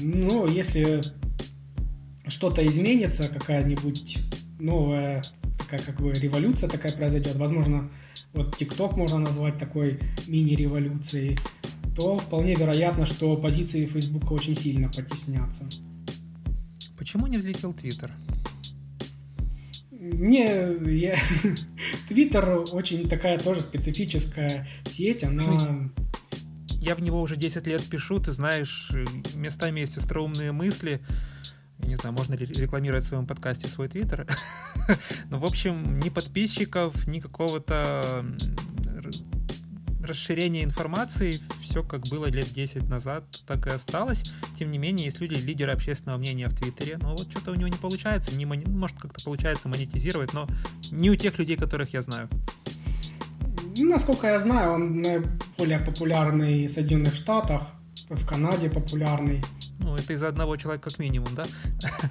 Но 0.00 0.46
если 0.46 1.00
что-то 2.26 2.66
изменится, 2.66 3.28
какая-нибудь 3.28 4.18
новая 4.58 5.22
такая 5.58 5.80
как 5.80 6.00
бы 6.00 6.12
революция 6.12 6.68
такая 6.68 6.92
произойдет. 6.92 7.36
Возможно, 7.36 7.90
вот 8.32 8.60
TikTok 8.60 8.96
можно 8.96 9.18
назвать 9.18 9.58
такой 9.58 10.00
мини-революцией. 10.26 11.38
То 11.94 12.18
вполне 12.18 12.54
вероятно, 12.54 13.06
что 13.06 13.36
позиции 13.36 13.86
Фейсбука 13.86 14.32
очень 14.32 14.54
сильно 14.54 14.88
потеснятся. 14.88 15.64
Почему 16.96 17.26
не 17.26 17.38
взлетел 17.38 17.72
Твиттер? 17.72 18.12
Мне 19.90 20.72
я... 20.86 21.16
Твиттер 22.08 22.64
очень 22.72 23.08
такая 23.08 23.38
тоже 23.38 23.60
специфическая 23.60 24.66
сеть, 24.84 25.24
она... 25.24 25.44
Ну, 25.44 25.90
я 26.80 26.96
в 26.96 27.00
него 27.00 27.20
уже 27.20 27.36
10 27.36 27.66
лет 27.68 27.84
пишу, 27.84 28.18
ты 28.18 28.32
знаешь, 28.32 28.90
местами 29.34 29.80
есть 29.80 29.96
остроумные 29.98 30.50
мысли. 30.50 31.00
Я 31.78 31.88
не 31.88 31.94
знаю, 31.96 32.14
можно 32.14 32.34
ли 32.34 32.44
рекламировать 32.44 33.04
в 33.04 33.08
своем 33.08 33.26
подкасте 33.26 33.68
свой 33.68 33.88
твиттер. 33.88 34.26
Но, 35.30 35.38
в 35.38 35.44
общем, 35.44 36.00
ни 36.00 36.08
подписчиков, 36.08 37.06
ни 37.06 37.20
какого-то 37.20 38.24
расширение 40.02 40.64
информации, 40.64 41.40
все 41.60 41.82
как 41.82 42.02
было 42.08 42.26
лет 42.26 42.52
10 42.52 42.88
назад, 42.88 43.24
так 43.46 43.66
и 43.66 43.70
осталось. 43.70 44.22
Тем 44.58 44.70
не 44.70 44.78
менее, 44.78 45.06
есть 45.06 45.20
люди, 45.20 45.34
лидеры 45.34 45.72
общественного 45.72 46.18
мнения 46.18 46.48
в 46.48 46.54
Твиттере, 46.54 46.98
но 46.98 47.12
вот 47.12 47.30
что-то 47.30 47.52
у 47.52 47.54
него 47.54 47.68
не 47.68 47.76
получается, 47.76 48.34
не 48.34 48.46
мони... 48.46 48.64
может 48.66 48.98
как-то 48.98 49.22
получается 49.24 49.68
монетизировать, 49.68 50.32
но 50.32 50.48
не 50.90 51.10
у 51.10 51.16
тех 51.16 51.38
людей, 51.38 51.56
которых 51.56 51.92
я 51.94 52.02
знаю. 52.02 52.28
Насколько 53.76 54.26
я 54.26 54.38
знаю, 54.38 54.72
он 54.72 55.04
более 55.56 55.78
популярный 55.78 56.66
в 56.66 56.70
Соединенных 56.70 57.14
Штатах, 57.14 57.62
в 58.10 58.26
Канаде 58.26 58.68
популярный. 58.68 59.42
Ну, 59.78 59.96
это 59.96 60.12
из-за 60.12 60.28
одного 60.28 60.56
человека 60.56 60.90
как 60.90 60.98
минимум, 60.98 61.34
да? 61.34 61.46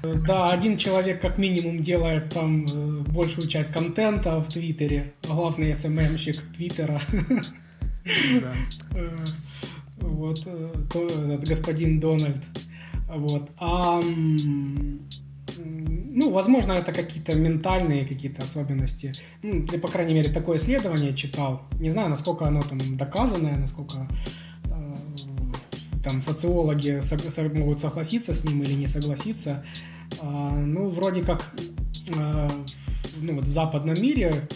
Да, 0.27 0.49
один 0.49 0.77
человек 0.77 1.21
как 1.21 1.37
минимум 1.37 1.81
делает 1.81 2.33
там 2.33 2.65
э, 2.65 3.01
большую 3.11 3.47
часть 3.47 3.71
контента 3.71 4.39
в 4.39 4.49
Твиттере. 4.49 5.13
Главный 5.23 5.73
СММщик 5.73 6.37
Твиттера. 6.53 7.01
Э, 8.05 9.25
вот, 9.99 10.41
э, 10.45 11.33
этот 11.33 11.47
господин 11.47 11.99
Дональд. 11.99 12.43
Вот. 13.07 13.51
А, 13.59 14.01
ну, 15.57 16.31
возможно, 16.31 16.73
это 16.73 16.91
какие-то 16.93 17.35
ментальные 17.35 18.05
какие-то 18.05 18.43
особенности. 18.43 19.13
Ну, 19.43 19.65
я, 19.71 19.79
по 19.79 19.87
крайней 19.87 20.13
мере, 20.13 20.29
такое 20.29 20.57
исследование 20.57 21.15
читал. 21.15 21.63
Не 21.79 21.89
знаю, 21.89 22.09
насколько 22.09 22.47
оно 22.47 22.61
там 22.63 22.97
доказанное, 22.97 23.57
насколько 23.57 24.07
э, 24.65 24.97
там 26.03 26.21
социологи 26.21 27.01
могут 27.57 27.81
согласиться 27.81 28.33
с 28.33 28.43
ним 28.43 28.63
или 28.63 28.73
не 28.73 28.87
согласиться. 28.87 29.63
А, 30.19 30.55
ну, 30.55 30.89
вроде 30.89 31.23
как 31.23 31.53
ну, 33.21 33.35
вот 33.35 33.47
в 33.47 33.51
западном 33.51 33.95
мире 34.01 34.47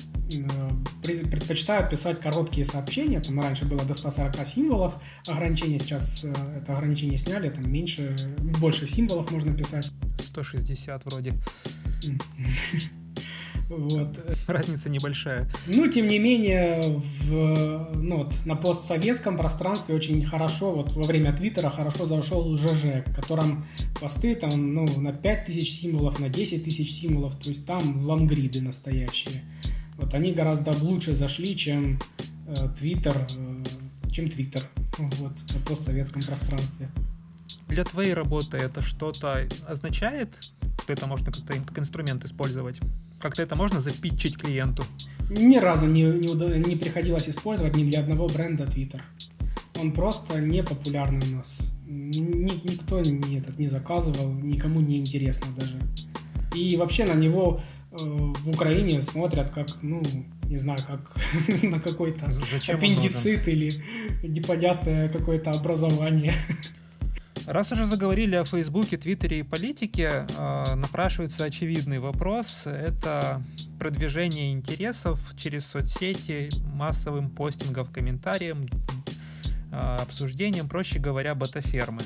предпочитают 1.04 1.90
писать 1.90 2.20
короткие 2.20 2.66
сообщения. 2.66 3.20
Там 3.20 3.40
раньше 3.40 3.66
было 3.66 3.84
до 3.84 3.94
140 3.94 4.46
символов 4.46 4.98
ограничение, 5.28 5.80
сейчас 5.80 6.24
э, 6.24 6.34
это 6.58 6.76
ограничение 6.76 7.18
сняли, 7.18 7.50
там 7.50 7.72
меньше, 7.72 8.16
больше 8.60 8.88
символов 8.88 9.32
можно 9.32 9.54
писать. 9.54 9.92
160 10.20 11.06
вроде. 11.06 11.34
Вот. 13.68 14.20
Разница 14.48 14.90
небольшая. 14.90 15.50
Ну, 15.66 15.88
тем 15.88 16.08
не 16.08 16.20
менее, 16.20 17.02
в, 17.24 17.96
ну, 17.96 18.18
вот, 18.18 18.36
на 18.46 18.56
постсоветском 18.56 19.38
пространстве 19.38 19.96
очень 19.96 20.24
хорошо, 20.24 20.72
вот 20.72 20.94
во 20.94 21.02
время 21.04 21.34
Твиттера 21.36 21.70
хорошо 21.70 22.06
зашел 22.06 22.56
ЖЖ, 22.58 23.04
в 23.06 23.16
котором 23.16 23.66
посты 24.00 24.36
там, 24.36 24.74
ну, 24.74 24.86
на 25.00 25.12
5000 25.12 25.68
символов, 25.68 26.20
на 26.20 26.30
10 26.30 26.64
тысяч 26.64 26.94
символов, 26.94 27.36
то 27.38 27.50
есть 27.50 27.66
там 27.66 28.06
лангриды 28.06 28.62
настоящие. 28.62 29.44
Вот 29.98 30.14
они 30.14 30.34
гораздо 30.34 30.72
лучше 30.72 31.16
зашли, 31.16 31.56
чем 31.56 32.00
Твиттер, 32.78 33.28
э, 33.38 33.64
э, 34.08 34.10
чем 34.12 34.30
Твиттер 34.30 34.62
вот, 34.98 35.34
на 35.54 35.60
постсоветском 35.62 36.22
пространстве. 36.22 36.90
Для 37.68 37.84
твоей 37.84 38.14
работы 38.14 38.58
это 38.58 38.82
что-то 38.82 39.48
означает? 39.68 40.30
Что 40.84 40.94
это 40.94 41.08
можно 41.08 41.32
как-то 41.32 41.54
как 41.66 41.80
инструмент 41.80 42.24
использовать? 42.26 42.80
Как-то 43.20 43.42
это 43.42 43.56
можно 43.56 43.80
запитчить 43.80 44.38
клиенту? 44.38 44.84
Ни 45.30 45.58
разу 45.58 45.88
не, 45.88 46.04
не, 46.04 46.60
не 46.60 46.76
приходилось 46.76 47.28
использовать 47.28 47.76
ни 47.76 47.86
для 47.86 48.02
одного 48.02 48.28
бренда 48.28 48.66
Twitter. 48.66 49.02
Он 49.80 49.92
просто 49.92 50.40
не 50.40 50.62
популярный 50.64 51.34
у 51.34 51.38
нас. 51.38 51.58
Ни, 51.88 52.70
никто 52.70 53.02
не, 53.02 53.40
этот, 53.40 53.58
не 53.58 53.68
заказывал, 53.68 54.32
никому 54.32 54.82
не 54.82 54.98
интересно 54.98 55.48
даже. 55.56 55.80
И 56.54 56.78
вообще 56.78 57.06
на 57.06 57.16
него 57.16 57.62
Э, 57.62 57.75
в 57.98 58.50
Украине 58.50 59.02
смотрят 59.02 59.52
как, 59.52 59.68
ну, 59.82 60.02
не 60.44 60.58
знаю, 60.58 60.80
как 60.88 61.16
на 61.64 61.80
какой-то 61.80 62.32
аппендицит 62.68 63.48
или 63.48 63.72
непонятное 64.24 65.10
какое-то 65.10 65.52
образование. 65.52 66.34
Раз 67.46 67.72
уже 67.72 67.86
заговорили 67.86 68.36
о 68.36 68.44
Фейсбуке, 68.44 68.98
Твиттере 68.98 69.40
и 69.40 69.44
политике, 69.44 70.26
э, 70.28 70.76
напрашивается 70.76 71.44
очевидный 71.44 72.00
вопрос. 72.00 72.64
Это 72.66 73.44
продвижение 73.78 74.52
интересов 74.52 75.20
через 75.38 75.68
соцсети, 75.68 76.50
массовым 76.74 77.30
постингом, 77.30 77.86
комментарием, 77.86 78.68
э, 79.72 79.98
обсуждением, 80.02 80.68
проще 80.68 80.98
говоря, 80.98 81.36
ботафермы. 81.36 82.02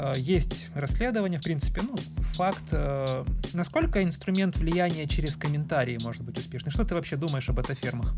Э, 0.00 0.14
есть 0.16 0.68
расследование, 0.74 1.38
в 1.38 1.44
принципе, 1.44 1.82
ну, 1.82 1.94
факт. 2.32 2.64
Э, 2.72 3.24
насколько 3.52 4.02
инструмент 4.02 4.56
влияния 4.56 5.06
через 5.06 5.36
комментарии 5.36 5.98
может 6.02 6.22
быть 6.22 6.38
успешный? 6.38 6.72
Что 6.72 6.84
ты 6.84 6.94
вообще 6.94 7.16
думаешь 7.16 7.48
об 7.50 7.56
ботафермах? 7.56 8.14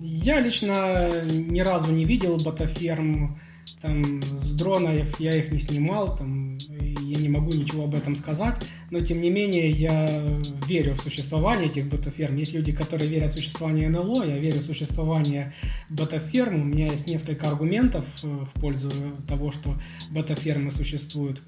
Я 0.00 0.40
лично 0.40 1.22
ни 1.24 1.60
разу 1.60 1.90
не 1.90 2.04
видел 2.04 2.38
ботаферм 2.38 3.36
там 3.80 4.22
с 4.38 4.50
дронов 4.50 5.20
я 5.20 5.30
их 5.30 5.50
не 5.50 5.58
снимал, 5.58 6.16
там, 6.16 6.56
я 6.68 6.86
не 7.24 7.30
могу 7.30 7.50
ничего 7.50 7.84
об 7.84 7.94
этом 7.94 8.14
сказать, 8.14 8.56
но 8.90 9.00
тем 9.00 9.20
не 9.20 9.30
менее 9.30 9.70
я 9.70 10.22
верю 10.68 10.94
в 10.94 11.00
существование 11.00 11.66
этих 11.66 11.88
ботаферм. 11.88 12.36
Есть 12.36 12.52
люди, 12.52 12.72
которые 12.72 13.08
верят 13.08 13.32
в 13.32 13.36
существование 13.36 13.88
НЛО, 13.88 14.24
я 14.24 14.38
верю 14.38 14.60
в 14.60 14.64
существование 14.64 15.54
ботаферм. 15.88 16.60
У 16.60 16.64
меня 16.64 16.92
есть 16.92 17.08
несколько 17.08 17.48
аргументов 17.48 18.04
э, 18.22 18.26
в 18.26 18.60
пользу 18.60 18.92
того, 19.26 19.50
что 19.50 19.74
ботафермы 20.10 20.70
существуют. 20.70 21.42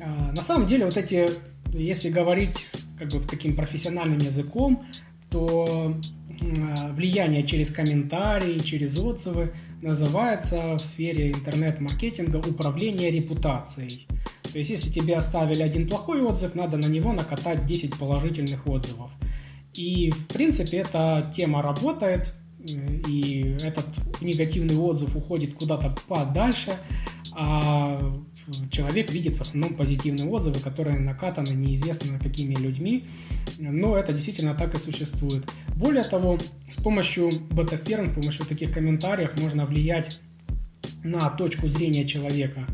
А, 0.00 0.32
на 0.32 0.42
самом 0.42 0.66
деле 0.66 0.84
вот 0.84 0.96
эти, 0.96 1.30
если 1.72 2.10
говорить 2.10 2.66
как 2.98 3.08
бы 3.12 3.20
таким 3.20 3.54
профессиональным 3.54 4.18
языком, 4.18 4.84
то 5.30 5.94
а, 6.40 6.92
влияние 6.92 7.44
через 7.44 7.70
комментарии, 7.70 8.58
через 8.58 8.98
отзывы 8.98 9.52
называется 9.80 10.76
в 10.76 10.80
сфере 10.80 11.30
интернет-маркетинга 11.30 12.36
управление 12.36 13.10
репутацией. 13.10 14.06
То 14.52 14.58
есть, 14.58 14.70
если 14.70 14.90
тебе 14.90 15.16
оставили 15.16 15.62
один 15.62 15.88
плохой 15.88 16.20
отзыв, 16.22 16.54
надо 16.54 16.76
на 16.76 16.86
него 16.86 17.12
накатать 17.12 17.64
10 17.66 17.98
положительных 17.98 18.66
отзывов. 18.66 19.10
И, 19.74 20.10
в 20.10 20.26
принципе, 20.26 20.78
эта 20.78 21.32
тема 21.34 21.62
работает, 21.62 22.34
и 22.64 23.56
этот 23.62 23.86
негативный 24.20 24.76
отзыв 24.76 25.16
уходит 25.16 25.54
куда-то 25.54 25.96
подальше, 26.06 26.76
а 27.34 27.98
человек 28.70 29.10
видит 29.10 29.36
в 29.36 29.40
основном 29.40 29.74
позитивные 29.74 30.28
отзывы, 30.28 30.60
которые 30.60 30.98
накатаны 30.98 31.52
неизвестно 31.54 32.18
какими 32.18 32.54
людьми, 32.54 33.06
но 33.58 33.96
это 33.96 34.12
действительно 34.12 34.54
так 34.54 34.74
и 34.74 34.78
существует. 34.78 35.48
Более 35.74 36.04
того, 36.04 36.38
с 36.70 36.76
помощью 36.82 37.30
ботаферм, 37.50 38.10
с 38.10 38.14
помощью 38.14 38.46
таких 38.46 38.72
комментариев 38.72 39.38
можно 39.38 39.64
влиять 39.64 40.20
на 41.02 41.30
точку 41.30 41.68
зрения 41.68 42.06
человека. 42.06 42.66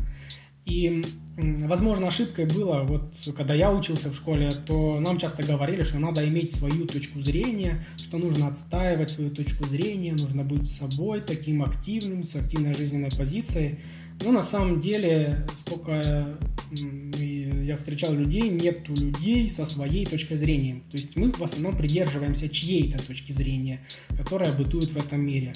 И, 0.65 1.03
возможно, 1.35 2.07
ошибкой 2.07 2.45
было, 2.45 2.83
вот 2.83 3.13
когда 3.35 3.55
я 3.55 3.73
учился 3.73 4.11
в 4.11 4.15
школе, 4.15 4.51
то 4.67 4.99
нам 4.99 5.17
часто 5.17 5.41
говорили, 5.41 5.83
что 5.83 5.97
надо 5.97 6.27
иметь 6.27 6.53
свою 6.53 6.85
точку 6.85 7.21
зрения, 7.21 7.85
что 7.97 8.17
нужно 8.17 8.47
отстаивать 8.47 9.09
свою 9.09 9.31
точку 9.31 9.67
зрения, 9.67 10.11
нужно 10.11 10.43
быть 10.43 10.69
собой, 10.69 11.21
таким 11.21 11.63
активным, 11.63 12.23
с 12.23 12.35
активной 12.35 12.75
жизненной 12.75 13.09
позицией. 13.09 13.79
Но 14.21 14.31
на 14.31 14.43
самом 14.43 14.79
деле, 14.81 15.47
сколько 15.57 16.37
я 16.71 17.77
встречал 17.77 18.13
людей, 18.13 18.49
нету 18.49 18.93
людей 18.93 19.49
со 19.49 19.65
своей 19.65 20.05
точкой 20.05 20.35
зрения. 20.37 20.81
То 20.91 20.97
есть 20.97 21.15
мы 21.15 21.31
в 21.31 21.41
основном 21.41 21.77
придерживаемся 21.77 22.49
чьей-то 22.49 23.01
точки 23.01 23.31
зрения, 23.31 23.79
которая 24.17 24.51
бытует 24.51 24.91
в 24.91 24.97
этом 24.97 25.21
мире. 25.21 25.53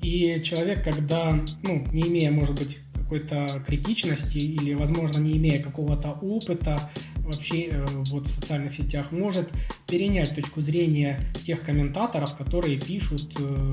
И 0.00 0.40
человек, 0.42 0.82
когда, 0.82 1.44
ну, 1.62 1.86
не 1.92 2.02
имея, 2.08 2.30
может 2.30 2.58
быть, 2.58 2.78
какой-то 3.12 3.60
критичности 3.66 4.38
или, 4.38 4.72
возможно, 4.72 5.20
не 5.20 5.36
имея 5.36 5.62
какого-то 5.62 6.12
опыта 6.22 6.90
вообще 7.16 7.66
э, 7.66 7.84
вот 8.06 8.26
в 8.26 8.30
социальных 8.30 8.72
сетях, 8.72 9.12
может 9.12 9.50
перенять 9.86 10.34
точку 10.34 10.62
зрения 10.62 11.20
тех 11.44 11.60
комментаторов, 11.62 12.36
которые 12.36 12.80
пишут 12.80 13.34
э, 13.38 13.70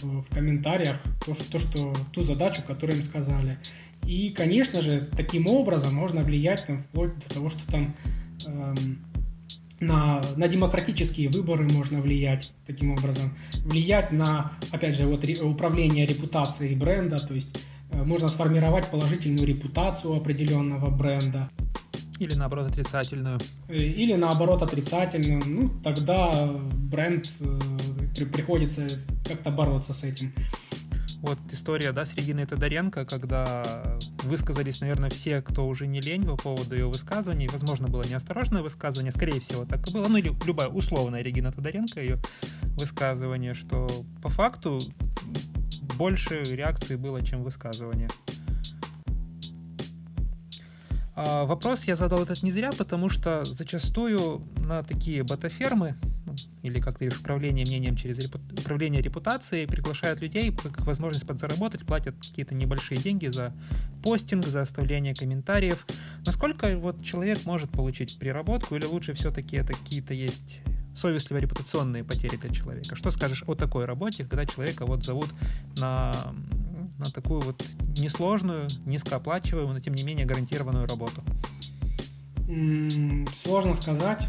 в, 0.00 0.22
в 0.22 0.34
комментариях 0.34 1.00
то, 1.26 1.34
что, 1.34 1.50
то, 1.50 1.58
что, 1.58 1.92
ту 2.12 2.22
задачу, 2.22 2.62
которую 2.64 2.98
им 2.98 3.02
сказали. 3.02 3.58
И, 4.06 4.30
конечно 4.30 4.80
же, 4.80 5.08
таким 5.16 5.48
образом 5.48 5.94
можно 5.94 6.22
влиять 6.22 6.64
там, 6.66 6.84
вплоть 6.84 7.18
до 7.18 7.34
того, 7.34 7.50
что 7.50 7.66
там 7.70 7.96
эм, 8.46 9.04
на, 9.80 10.22
на 10.36 10.46
демократические 10.46 11.30
выборы 11.30 11.68
можно 11.68 12.00
влиять 12.00 12.54
таким 12.64 12.92
образом, 12.92 13.34
влиять 13.64 14.12
на, 14.12 14.52
опять 14.70 14.96
же, 14.96 15.06
вот 15.06 15.24
управление 15.42 16.06
репутацией 16.06 16.76
бренда, 16.76 17.18
то 17.18 17.34
есть 17.34 17.56
можно 17.92 18.28
сформировать 18.28 18.90
положительную 18.90 19.46
репутацию 19.46 20.14
определенного 20.14 20.90
бренда. 20.90 21.50
Или 22.18 22.34
наоборот 22.34 22.68
отрицательную. 22.68 23.38
Э, 23.68 23.76
или 23.76 24.14
наоборот 24.14 24.62
отрицательную. 24.62 25.42
Ну, 25.44 25.70
тогда 25.82 26.50
бренд 26.74 27.30
э, 27.40 28.26
приходится 28.26 28.88
как-то 29.24 29.50
бороться 29.50 29.92
с 29.92 30.02
этим. 30.02 30.32
Вот 31.20 31.38
история, 31.50 31.92
да, 31.92 32.04
с 32.04 32.14
Региной 32.14 32.46
Тодоренко, 32.46 33.04
когда 33.04 33.98
высказались, 34.28 34.80
наверное, 34.80 35.10
все, 35.10 35.42
кто 35.42 35.66
уже 35.66 35.86
не 35.86 36.00
лень 36.00 36.24
по 36.24 36.36
поводу 36.36 36.76
ее 36.76 36.86
высказываний. 36.86 37.48
Возможно, 37.48 37.88
было 37.88 38.04
неосторожное 38.04 38.62
высказывание, 38.62 39.10
скорее 39.10 39.40
всего, 39.40 39.64
так 39.64 39.88
и 39.88 39.92
было. 39.92 40.06
Ну, 40.06 40.18
или 40.18 40.32
любая 40.44 40.68
условная 40.68 41.22
Регина 41.22 41.50
Тодоренко, 41.50 42.00
ее 42.00 42.18
высказывание, 42.76 43.54
что 43.54 44.04
по 44.22 44.28
факту 44.28 44.78
больше 45.96 46.42
реакции 46.44 46.96
было, 46.96 47.24
чем 47.24 47.42
высказывание. 47.42 48.08
А 51.16 51.44
вопрос 51.46 51.84
я 51.84 51.96
задал 51.96 52.22
этот 52.22 52.44
не 52.44 52.52
зря, 52.52 52.70
потому 52.70 53.08
что 53.08 53.44
зачастую 53.44 54.46
на 54.56 54.84
такие 54.84 55.24
ботафермы 55.24 55.96
или 56.62 56.80
как 56.80 56.98
ты 56.98 57.06
говоришь, 57.06 57.20
управление 57.20 57.64
мнением 57.66 57.96
через 57.96 58.18
репу... 58.18 58.38
управление 58.58 59.02
репутацией, 59.02 59.66
приглашают 59.66 60.20
людей 60.20 60.52
как 60.52 60.86
возможность 60.86 61.26
подзаработать, 61.26 61.86
платят 61.86 62.14
какие-то 62.16 62.54
небольшие 62.54 63.00
деньги 63.00 63.26
за 63.28 63.52
постинг, 64.02 64.46
за 64.46 64.62
оставление 64.62 65.14
комментариев. 65.14 65.86
Насколько 66.26 66.76
вот 66.78 67.02
человек 67.02 67.44
может 67.44 67.70
получить 67.70 68.18
приработку, 68.18 68.76
или 68.76 68.84
лучше 68.84 69.14
все-таки 69.14 69.56
это 69.56 69.72
какие-то 69.72 70.14
есть 70.14 70.60
совестливо 70.94 71.38
репутационные 71.38 72.04
потери 72.04 72.36
для 72.36 72.50
человека? 72.50 72.96
Что 72.96 73.10
скажешь 73.10 73.44
о 73.46 73.54
такой 73.54 73.84
работе, 73.84 74.24
когда 74.24 74.46
человека 74.46 74.86
вот 74.86 75.04
зовут 75.04 75.30
на, 75.78 76.34
на 76.98 77.10
такую 77.10 77.40
вот 77.40 77.64
несложную, 77.96 78.68
низкооплачиваемую, 78.86 79.74
но 79.74 79.80
тем 79.80 79.94
не 79.94 80.02
менее 80.02 80.26
гарантированную 80.26 80.86
работу? 80.86 81.22
Сложно 83.42 83.74
сказать. 83.74 84.26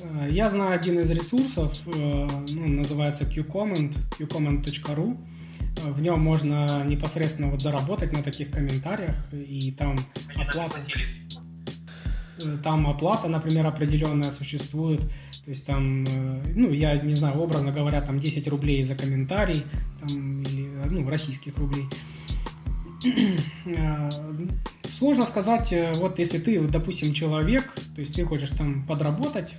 Э, 0.00 0.28
я 0.30 0.48
знаю 0.48 0.74
один 0.74 1.00
из 1.00 1.10
ресурсов, 1.10 1.80
э, 1.86 2.28
ну, 2.54 2.66
называется 2.66 3.24
qcomment, 3.24 3.96
qcomment.ru. 4.18 5.16
Э, 5.76 5.90
в 5.90 6.00
нем 6.00 6.20
можно 6.20 6.84
непосредственно 6.84 7.48
вот 7.48 7.62
заработать 7.62 8.12
на 8.12 8.22
таких 8.22 8.50
комментариях, 8.50 9.16
и 9.32 9.72
там 9.72 9.98
оплата, 10.36 10.76
там 12.62 12.86
оплата, 12.86 13.28
например, 13.28 13.66
определенная 13.66 14.30
существует. 14.30 15.00
То 15.44 15.50
есть 15.50 15.66
там, 15.66 16.04
ну, 16.04 16.72
я 16.72 16.96
не 17.00 17.14
знаю, 17.14 17.40
образно 17.40 17.72
говоря, 17.72 18.02
там 18.02 18.20
10 18.20 18.46
рублей 18.48 18.82
за 18.82 18.94
комментарий, 18.94 19.64
там, 19.98 20.42
или, 20.42 20.68
ну, 20.90 21.08
российских 21.08 21.56
рублей. 21.56 21.86
Сложно 24.90 25.24
сказать, 25.24 25.72
вот 25.94 26.18
если 26.18 26.38
ты, 26.38 26.60
допустим, 26.60 27.14
человек, 27.14 27.72
то 27.94 28.00
есть 28.02 28.14
ты 28.14 28.24
хочешь 28.24 28.50
там 28.50 28.86
подработать, 28.86 29.54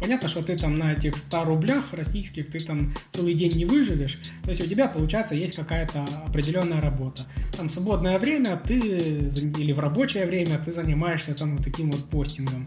Понятно, 0.00 0.28
что 0.28 0.42
ты 0.42 0.56
там 0.56 0.76
на 0.76 0.92
этих 0.92 1.16
100 1.16 1.44
рублях 1.44 1.92
российских 1.92 2.50
ты 2.50 2.60
там 2.60 2.92
целый 3.10 3.34
день 3.34 3.52
не 3.56 3.64
выживешь. 3.64 4.18
То 4.42 4.50
есть 4.50 4.60
у 4.60 4.66
тебя, 4.66 4.88
получается, 4.88 5.34
есть 5.34 5.56
какая-то 5.56 6.06
определенная 6.26 6.80
работа. 6.80 7.22
Там 7.56 7.68
свободное 7.68 8.18
время 8.18 8.56
ты 8.56 8.78
или 8.78 9.72
в 9.72 9.78
рабочее 9.78 10.26
время 10.26 10.58
ты 10.58 10.72
занимаешься 10.72 11.34
там 11.34 11.58
таким 11.62 11.90
вот 11.90 12.08
постингом. 12.08 12.66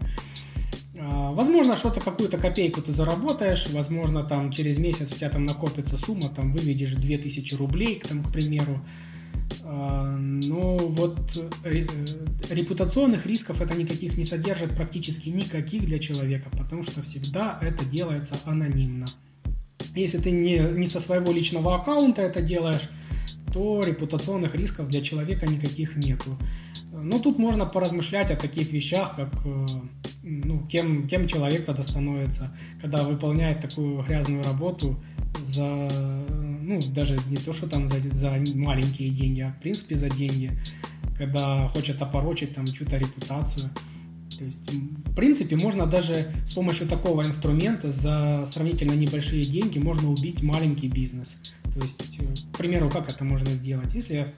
А, 0.98 1.32
возможно, 1.32 1.76
что-то, 1.76 2.00
какую-то 2.00 2.38
копейку 2.38 2.80
ты 2.80 2.92
заработаешь, 2.92 3.66
возможно, 3.70 4.22
там 4.22 4.50
через 4.50 4.78
месяц 4.78 5.12
у 5.12 5.16
тебя 5.16 5.28
там 5.28 5.44
накопится 5.44 5.98
сумма, 5.98 6.28
там 6.28 6.52
выведешь 6.52 6.94
2000 6.94 7.54
рублей, 7.56 8.02
там, 8.06 8.22
к 8.22 8.32
примеру. 8.32 8.80
А, 9.62 10.16
но 10.16 10.76
вот 10.76 11.38
э, 11.64 11.86
репутационных 12.50 13.26
рисков 13.26 13.60
это 13.60 13.74
никаких 13.74 14.16
не 14.16 14.24
содержит, 14.24 14.76
практически 14.76 15.28
никаких 15.30 15.86
для 15.86 15.98
человека, 15.98 16.50
потому 16.50 16.82
что 16.82 17.02
всегда 17.02 17.58
это 17.62 17.84
делается 17.84 18.36
анонимно. 18.44 19.06
Если 19.94 20.18
ты 20.18 20.30
не, 20.30 20.58
не 20.58 20.86
со 20.86 21.00
своего 21.00 21.32
личного 21.32 21.76
аккаунта 21.76 22.22
это 22.22 22.42
делаешь, 22.42 22.88
то 23.52 23.80
репутационных 23.86 24.54
рисков 24.54 24.88
для 24.88 25.00
человека 25.00 25.46
никаких 25.46 25.96
нету. 25.96 26.36
Но 27.04 27.18
тут 27.18 27.38
можно 27.38 27.66
поразмышлять 27.66 28.30
о 28.30 28.36
таких 28.36 28.72
вещах, 28.72 29.14
как 29.14 29.28
э, 29.44 29.66
ну, 30.22 30.66
кем, 30.66 31.06
кем 31.06 31.28
человек 31.28 31.66
тогда 31.66 31.82
становится, 31.82 32.56
когда 32.80 33.02
выполняет 33.02 33.60
такую 33.60 34.02
грязную 34.02 34.42
работу 34.42 34.96
за, 35.38 35.66
ну, 36.62 36.80
даже 36.94 37.18
не 37.28 37.36
то, 37.36 37.52
что 37.52 37.68
там 37.68 37.88
за, 37.88 38.00
за 38.00 38.42
маленькие 38.54 39.10
деньги, 39.10 39.42
а 39.42 39.50
в 39.50 39.60
принципе 39.60 39.96
за 39.96 40.08
деньги, 40.08 40.52
когда 41.18 41.68
хочет 41.68 42.00
опорочить 42.00 42.54
там 42.54 42.64
чью-то 42.64 42.96
репутацию. 42.96 43.68
То 44.38 44.44
есть, 44.44 44.68
в 44.70 45.14
принципе, 45.14 45.56
можно 45.56 45.86
даже 45.86 46.32
с 46.46 46.54
помощью 46.54 46.88
такого 46.88 47.22
инструмента 47.22 47.90
за 47.90 48.46
сравнительно 48.46 48.92
небольшие 48.92 49.44
деньги 49.44 49.78
можно 49.78 50.10
убить 50.10 50.42
маленький 50.42 50.88
бизнес. 50.88 51.36
То 51.72 51.80
есть, 51.80 52.02
к 52.52 52.56
примеру, 52.56 52.88
как 52.88 53.10
это 53.10 53.24
можно 53.24 53.52
сделать? 53.52 53.94
Если, 53.94 54.34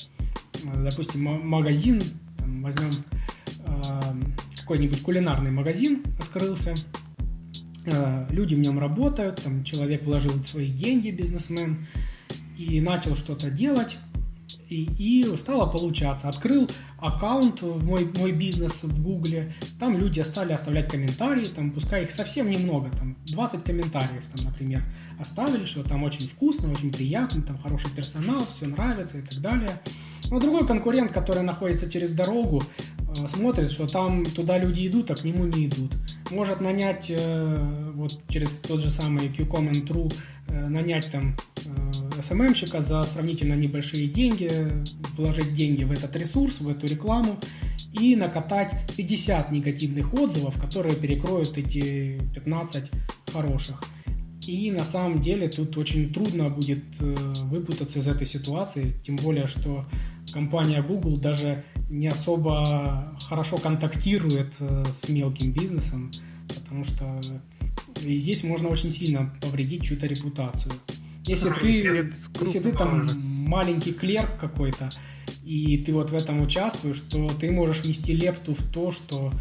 допустим, 0.84 1.22
магазин, 1.22 2.02
там, 2.47 2.62
возьмем 2.62 2.90
э, 3.64 4.61
какой-нибудь 4.61 5.03
кулинарный 5.03 5.51
магазин 5.51 6.03
открылся, 6.20 6.74
э, 7.84 8.26
люди 8.30 8.55
в 8.55 8.61
нем 8.61 8.78
работают, 8.78 9.42
там 9.42 9.64
человек 9.64 10.05
вложил 10.05 10.32
свои 10.44 10.70
деньги, 10.70 11.11
бизнесмен, 11.11 11.86
и 12.57 12.80
начал 12.80 13.16
что-то 13.16 13.51
делать, 13.51 13.99
и, 14.68 14.88
и 14.97 15.36
стало 15.36 15.70
получаться. 15.70 16.28
Открыл 16.28 16.70
аккаунт 16.99 17.62
в 17.62 17.84
мой, 17.84 18.11
мой 18.16 18.32
бизнес 18.32 18.82
в 18.82 19.03
Гугле, 19.03 19.53
там 19.78 19.99
люди 19.99 20.20
стали 20.20 20.53
оставлять 20.53 20.88
комментарии, 20.88 21.44
там, 21.44 21.72
пускай 21.72 22.05
их 22.05 22.12
совсем 22.12 22.49
немного, 22.49 22.90
там 22.90 23.16
20 23.26 23.64
комментариев, 23.64 24.26
там, 24.34 24.47
например, 24.47 24.82
оставили, 25.18 25.64
что 25.64 25.82
там 25.82 26.05
очень 26.05 26.28
вкусно, 26.28 26.70
очень 26.70 26.92
приятно, 26.92 27.42
там 27.42 27.59
хороший 27.59 27.90
персонал, 27.90 28.47
все 28.55 28.66
нравится 28.66 29.18
и 29.18 29.22
так 29.22 29.38
далее. 29.40 29.80
Но 30.30 30.40
другой 30.40 30.66
конкурент, 30.66 31.12
который 31.12 31.42
находится 31.42 31.90
через 31.90 32.10
дорогу, 32.10 32.62
э, 32.98 33.28
смотрит, 33.28 33.70
что 33.70 33.86
там 33.86 34.24
туда 34.24 34.58
люди 34.58 34.86
идут, 34.86 35.10
а 35.10 35.14
к 35.14 35.24
нему 35.24 35.44
не 35.44 35.66
идут. 35.66 35.92
Может 36.30 36.60
нанять 36.60 37.10
э, 37.10 37.92
вот 37.94 38.20
через 38.28 38.50
тот 38.50 38.80
же 38.80 38.90
самый 38.90 39.28
QComment.ru 39.28 40.12
э, 40.48 40.66
нанять 40.68 41.10
там 41.10 41.36
SMM-щика 42.18 42.80
за 42.80 43.02
сравнительно 43.04 43.54
небольшие 43.54 44.08
деньги, 44.08 44.72
вложить 45.16 45.54
деньги 45.54 45.84
в 45.84 45.92
этот 45.92 46.16
ресурс, 46.16 46.60
в 46.60 46.68
эту 46.68 46.86
рекламу 46.86 47.38
и 47.92 48.16
накатать 48.16 48.72
50 48.96 49.52
негативных 49.52 50.12
отзывов, 50.14 50.60
которые 50.60 50.96
перекроют 50.96 51.56
эти 51.58 52.20
15 52.34 52.90
хороших. 53.32 53.82
И 54.46 54.70
на 54.70 54.84
самом 54.84 55.20
деле 55.20 55.48
тут 55.48 55.76
очень 55.76 56.12
трудно 56.12 56.48
будет 56.48 56.84
выпутаться 57.00 57.98
из 57.98 58.06
этой 58.06 58.26
ситуации, 58.26 58.94
тем 59.04 59.16
более, 59.16 59.48
что 59.48 59.84
компания 60.32 60.82
Google 60.82 61.16
даже 61.16 61.64
не 61.88 62.08
особо 62.08 63.16
хорошо 63.28 63.58
контактирует 63.58 64.54
э, 64.60 64.84
с 64.90 65.08
мелким 65.08 65.52
бизнесом, 65.52 66.10
потому 66.48 66.84
что 66.84 67.20
и 68.02 68.16
здесь 68.16 68.42
можно 68.44 68.68
очень 68.68 68.90
сильно 68.90 69.32
повредить 69.40 69.84
чью-то 69.84 70.06
репутацию. 70.06 70.74
Если 71.24 71.50
ты, 71.50 72.12
если 72.40 72.60
ты 72.60 72.72
там 72.72 73.08
маленький 73.46 73.92
клерк 73.92 74.38
какой-то, 74.38 74.90
и 75.44 75.78
ты 75.78 75.92
вот 75.92 76.10
в 76.10 76.14
этом 76.14 76.40
участвуешь, 76.40 77.00
то 77.00 77.28
ты 77.28 77.50
можешь 77.50 77.84
нести 77.84 78.12
лепту 78.12 78.54
в 78.54 78.62
то, 78.72 78.92
что 78.92 79.32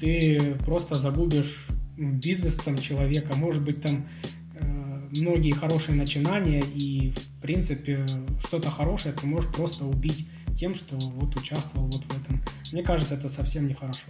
ты 0.00 0.56
просто 0.64 0.94
загубишь 0.94 1.66
бизнес 1.96 2.56
там 2.56 2.78
человека, 2.78 3.36
может 3.36 3.62
быть 3.62 3.80
там 3.80 4.06
э, 4.54 5.08
многие 5.20 5.52
хорошие 5.52 5.96
начинания 5.96 6.60
и 6.60 7.12
в 7.12 7.40
принципе 7.40 8.06
что-то 8.46 8.70
хорошее 8.70 9.14
ты 9.14 9.26
можешь 9.26 9.50
просто 9.52 9.84
убить 9.84 10.26
тем, 10.54 10.74
что 10.74 10.96
вот 10.96 11.36
участвовал 11.36 11.86
вот 11.86 12.04
в 12.04 12.10
этом. 12.10 12.42
Мне 12.72 12.82
кажется, 12.82 13.14
это 13.14 13.28
совсем 13.28 13.68
нехорошо. 13.68 14.08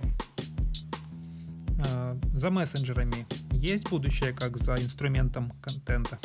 А, 1.80 2.16
за 2.32 2.50
мессенджерами 2.50 3.26
есть 3.50 3.88
будущее 3.88 4.32
как 4.32 4.56
за 4.56 4.74
инструментом 4.74 5.52
контента? 5.60 6.18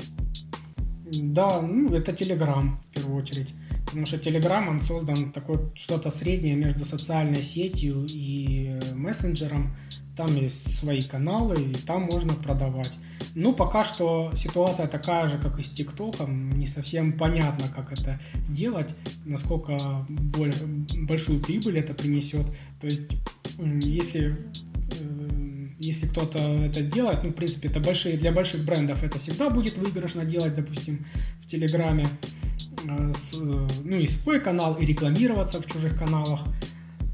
Да, 1.12 1.62
ну, 1.62 1.94
это 1.94 2.12
Telegram 2.12 2.78
в 2.78 2.94
первую 2.94 3.22
очередь. 3.22 3.50
Потому 3.86 4.06
что 4.06 4.18
Telegram, 4.18 4.68
он 4.70 4.82
создан 4.82 5.32
такое 5.32 5.72
что-то 5.74 6.12
среднее 6.12 6.56
между 6.56 6.86
социальной 6.86 7.42
сетью 7.42 8.06
и 8.08 8.80
мессенджером. 8.94 9.76
Там 10.16 10.36
есть 10.36 10.76
свои 10.76 11.02
каналы, 11.02 11.62
и 11.62 11.74
там 11.74 12.04
можно 12.04 12.36
продавать. 12.36 12.94
Ну, 13.36 13.54
пока 13.54 13.86
что 13.86 14.32
ситуация 14.36 14.88
такая 14.88 15.28
же, 15.28 15.38
как 15.38 15.60
и 15.60 15.64
с 15.64 15.70
ТикТоком. 15.70 16.58
Не 16.58 16.66
совсем 16.66 17.14
понятно, 17.14 17.68
как 17.76 17.92
это 17.92 18.20
делать, 18.50 18.96
насколько 19.26 19.78
большую 20.10 21.42
прибыль 21.42 21.80
это 21.80 21.94
принесет. 21.94 22.46
То 22.80 22.88
есть, 22.88 23.12
если 23.58 24.38
э, 25.00 25.68
если 25.80 26.08
кто-то 26.08 26.40
это 26.40 26.82
делает, 26.82 27.24
ну, 27.24 27.30
в 27.30 27.34
принципе, 27.34 27.70
это 27.70 27.80
большие, 27.80 28.18
для 28.18 28.32
больших 28.32 28.66
брендов 28.66 29.04
это 29.04 29.20
всегда 29.20 29.50
будет 29.50 29.78
выигрышно 29.78 30.26
делать, 30.26 30.56
допустим, 30.56 31.06
в 31.42 31.48
Телеграме, 31.48 32.08
э, 32.84 33.14
ну, 33.84 33.98
и 33.98 34.08
свой 34.08 34.40
канал, 34.42 34.76
и 34.76 34.86
рекламироваться 34.86 35.62
в 35.62 35.66
чужих 35.68 35.98
каналах. 35.98 36.42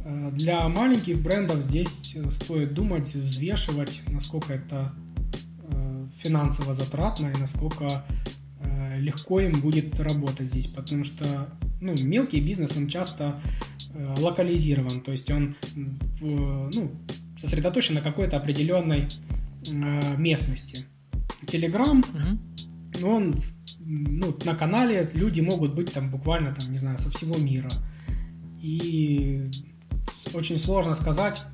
Э, 0.04 0.32
для 0.32 0.68
маленьких 0.68 1.22
брендов 1.22 1.64
здесь 1.64 2.16
стоит 2.42 2.74
думать, 2.74 3.14
взвешивать, 3.14 4.02
насколько 4.08 4.54
это 4.54 4.94
финансово 6.28 6.74
затратно 6.74 7.28
и 7.28 7.38
насколько 7.38 8.04
легко 8.98 9.40
им 9.40 9.62
будет 9.62 10.00
работать 10.00 10.48
здесь, 10.48 10.68
потому 10.68 11.04
что 11.04 11.50
ну, 11.82 11.94
мелкий 12.02 12.40
бизнес, 12.40 12.72
он 12.76 12.88
часто 12.88 13.40
локализирован, 14.18 15.02
то 15.02 15.12
есть 15.12 15.30
он 15.30 15.56
ну, 16.20 16.92
сосредоточен 17.40 17.96
на 17.96 18.02
какой-то 18.02 18.38
определенной 18.38 19.08
э, 19.68 20.18
местности. 20.18 20.86
Телеграм, 21.48 22.00
угу. 22.00 23.08
он 23.08 23.36
ну, 23.80 24.36
на 24.44 24.56
канале 24.56 25.10
люди 25.14 25.42
могут 25.42 25.76
быть 25.76 25.94
там 25.94 26.10
буквально 26.10 26.54
там, 26.54 26.72
не 26.72 26.78
знаю, 26.78 26.98
со 26.98 27.10
всего 27.12 27.38
мира. 27.38 27.70
И 28.62 29.44
очень 30.34 30.58
сложно 30.58 30.94
сказать, 30.96 31.46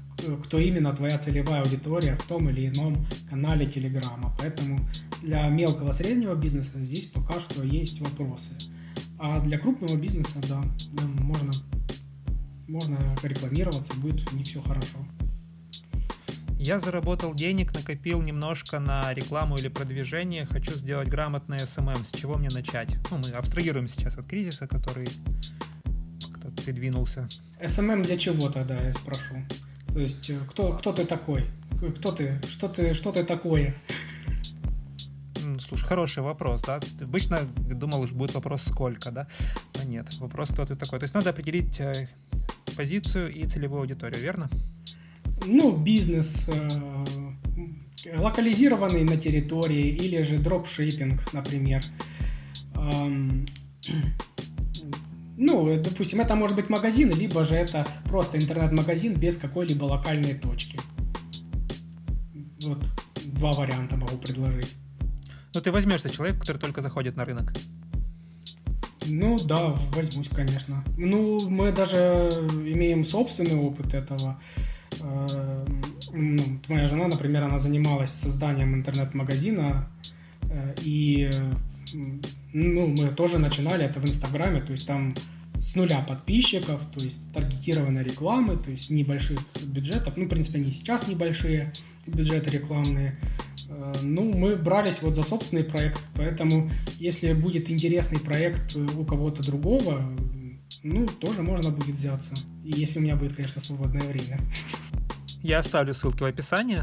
кто 0.43 0.59
именно 0.59 0.93
твоя 0.93 1.17
целевая 1.17 1.61
аудитория 1.61 2.15
в 2.15 2.24
том 2.24 2.49
или 2.49 2.67
ином 2.67 3.05
канале 3.30 3.65
Телеграма. 3.65 4.36
Поэтому 4.38 4.88
для 5.22 5.47
мелкого 5.49 5.91
среднего 5.91 6.36
бизнеса 6.36 6.72
здесь 6.76 7.05
пока 7.07 7.39
что 7.39 7.63
есть 7.63 7.99
вопросы. 8.01 8.51
А 9.19 9.39
для 9.39 9.59
крупного 9.59 9.97
бизнеса, 9.97 10.36
да, 10.47 10.63
да 10.93 11.03
можно, 11.03 11.51
можно 12.67 12.97
рекламироваться, 13.22 13.93
будет 13.95 14.32
них 14.32 14.45
все 14.45 14.61
хорошо. 14.61 14.97
Я 16.63 16.80
заработал 16.80 17.34
денег, 17.34 17.74
накопил 17.74 18.22
немножко 18.22 18.80
на 18.80 19.11
рекламу 19.15 19.57
или 19.57 19.67
продвижение, 19.67 20.45
хочу 20.45 20.76
сделать 20.76 21.07
грамотное 21.07 21.57
SMM. 21.57 22.05
С 22.05 22.11
чего 22.11 22.38
мне 22.38 22.49
начать? 22.53 22.97
Ну, 23.09 23.17
мы 23.17 23.30
абстрагируем 23.32 23.88
сейчас 23.88 24.17
от 24.19 24.28
кризиса, 24.28 24.67
который 24.67 25.09
как-то 26.22 26.49
придвинулся. 26.61 27.28
SMM 27.59 28.03
для 28.03 28.15
чего 28.15 28.49
тогда, 28.49 28.80
я 28.80 28.93
спрошу? 28.93 29.36
То 29.93 29.99
есть, 29.99 30.29
э, 30.29 30.39
кто, 30.49 30.73
кто 30.77 30.93
ты 30.93 31.05
такой? 31.05 31.43
Кто 31.99 32.11
ты? 32.11 32.39
Что 32.49 32.67
ты, 32.67 32.93
что 32.93 33.11
ты 33.11 33.23
такое? 33.23 33.75
Слушай, 35.59 35.85
хороший 35.85 36.23
вопрос, 36.23 36.61
да? 36.61 36.79
Ты 36.79 37.05
обычно 37.05 37.41
думал, 37.41 38.05
что 38.07 38.15
будет 38.15 38.33
вопрос 38.33 38.63
сколько, 38.63 39.11
да? 39.11 39.27
Но 39.75 39.83
нет, 39.83 40.07
вопрос 40.19 40.49
кто 40.49 40.65
ты 40.65 40.75
такой. 40.75 40.99
То 40.99 41.03
есть 41.03 41.13
надо 41.13 41.31
определить 41.31 41.79
э, 41.79 42.07
позицию 42.75 43.33
и 43.33 43.45
целевую 43.47 43.81
аудиторию, 43.81 44.21
верно? 44.21 44.49
ну, 45.45 45.75
бизнес 45.75 46.45
э, 46.47 48.15
локализированный 48.15 49.03
на 49.03 49.17
территории 49.17 49.89
или 49.89 50.21
же 50.21 50.37
дропшиппинг, 50.37 51.33
например. 51.33 51.81
Эм, 52.75 53.45
ну, 55.41 55.75
допустим, 55.83 56.21
это 56.21 56.35
может 56.35 56.55
быть 56.55 56.69
магазин, 56.69 57.11
либо 57.15 57.43
же 57.43 57.55
это 57.55 57.87
просто 58.03 58.37
интернет-магазин 58.37 59.15
без 59.15 59.37
какой-либо 59.37 59.85
локальной 59.85 60.35
точки. 60.35 60.79
Вот 62.63 62.77
два 63.25 63.51
варианта 63.53 63.97
могу 63.97 64.17
предложить. 64.17 64.75
Ну, 65.55 65.61
ты 65.61 65.71
возьмешься 65.71 66.11
человек, 66.11 66.39
который 66.39 66.57
только 66.57 66.81
заходит 66.81 67.15
на 67.15 67.25
рынок. 67.25 67.53
Ну 69.07 69.37
да, 69.39 69.75
возьмусь, 69.95 70.29
конечно. 70.29 70.83
Ну, 70.95 71.49
мы 71.49 71.71
даже 71.71 72.29
имеем 72.51 73.03
собственный 73.03 73.55
опыт 73.55 73.95
этого. 73.95 74.39
Э, 74.99 75.65
ну, 76.13 76.43
моя 76.67 76.85
жена, 76.85 77.07
например, 77.07 77.43
она 77.45 77.57
занималась 77.57 78.11
созданием 78.11 78.75
интернет-магазина, 78.75 79.89
э, 80.43 80.75
и 80.83 81.31
ну, 82.53 82.87
мы 82.87 83.09
тоже 83.09 83.37
начинали 83.37 83.85
это 83.85 83.99
в 83.99 84.05
Инстаграме, 84.05 84.61
то 84.61 84.71
есть 84.71 84.87
там 84.87 85.13
с 85.59 85.75
нуля 85.75 86.01
подписчиков, 86.01 86.81
то 86.91 87.03
есть 87.03 87.19
таргетированной 87.33 88.03
рекламы, 88.03 88.57
то 88.57 88.71
есть 88.71 88.89
небольших 88.89 89.39
бюджетов, 89.61 90.17
ну, 90.17 90.25
в 90.25 90.29
принципе, 90.29 90.59
они 90.59 90.71
сейчас 90.71 91.07
небольшие 91.07 91.71
бюджеты 92.07 92.49
рекламные. 92.49 93.19
Э, 93.69 93.93
ну, 94.01 94.33
мы 94.33 94.55
брались 94.55 95.01
вот 95.01 95.13
за 95.13 95.23
собственный 95.23 95.63
проект, 95.63 95.99
поэтому 96.15 96.71
если 96.99 97.33
будет 97.33 97.69
интересный 97.69 98.19
проект 98.19 98.75
у 98.75 99.05
кого-то 99.05 99.45
другого, 99.45 100.11
ну, 100.83 101.07
тоже 101.07 101.43
можно 101.43 101.69
будет 101.69 101.95
взяться. 101.95 102.33
И 102.63 102.71
если 102.71 102.99
у 102.99 103.01
меня 103.03 103.15
будет, 103.15 103.33
конечно, 103.33 103.61
свободное 103.61 104.07
время. 104.07 104.39
Я 105.43 105.59
оставлю 105.59 105.93
ссылки 105.93 106.23
в 106.23 106.25
описании, 106.25 106.81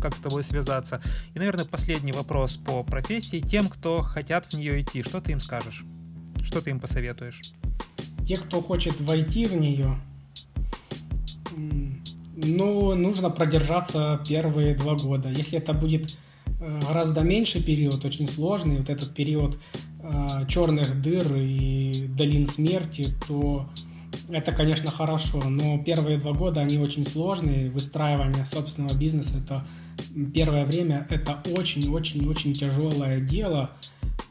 как 0.00 0.14
с 0.16 0.20
тобой 0.20 0.42
связаться. 0.42 1.00
И, 1.34 1.38
наверное, 1.38 1.64
последний 1.64 2.12
вопрос 2.12 2.56
по 2.56 2.82
профессии. 2.82 3.40
Тем, 3.40 3.68
кто 3.68 4.02
хотят 4.02 4.46
в 4.46 4.54
нее 4.54 4.80
идти, 4.82 5.02
что 5.02 5.20
ты 5.20 5.32
им 5.32 5.40
скажешь? 5.40 5.84
Что 6.42 6.60
ты 6.60 6.70
им 6.70 6.80
посоветуешь? 6.80 7.40
Те, 8.26 8.36
кто 8.36 8.62
хочет 8.62 9.00
войти 9.00 9.46
в 9.46 9.54
нее, 9.54 9.98
ну, 12.36 12.94
нужно 12.94 13.30
продержаться 13.30 14.20
первые 14.26 14.74
два 14.74 14.94
года. 14.94 15.28
Если 15.28 15.58
это 15.58 15.72
будет 15.72 16.18
э, 16.60 16.80
гораздо 16.86 17.22
меньший 17.22 17.62
период, 17.62 18.04
очень 18.04 18.28
сложный, 18.28 18.78
вот 18.78 18.88
этот 18.88 19.14
период 19.14 19.58
э, 20.02 20.46
черных 20.48 21.02
дыр 21.02 21.34
и 21.36 22.06
долин 22.08 22.46
смерти, 22.46 23.06
то 23.26 23.68
это, 24.28 24.52
конечно, 24.52 24.90
хорошо, 24.90 25.42
но 25.44 25.78
первые 25.82 26.18
два 26.18 26.32
года 26.32 26.60
они 26.60 26.78
очень 26.78 27.06
сложные. 27.06 27.70
Выстраивание 27.70 28.44
собственного 28.44 28.96
бизнеса 28.96 29.34
это 29.44 29.66
первое 30.32 30.64
время 30.64 31.06
это 31.10 31.42
очень-очень-очень 31.56 32.52
тяжелое 32.54 33.20
дело, 33.20 33.70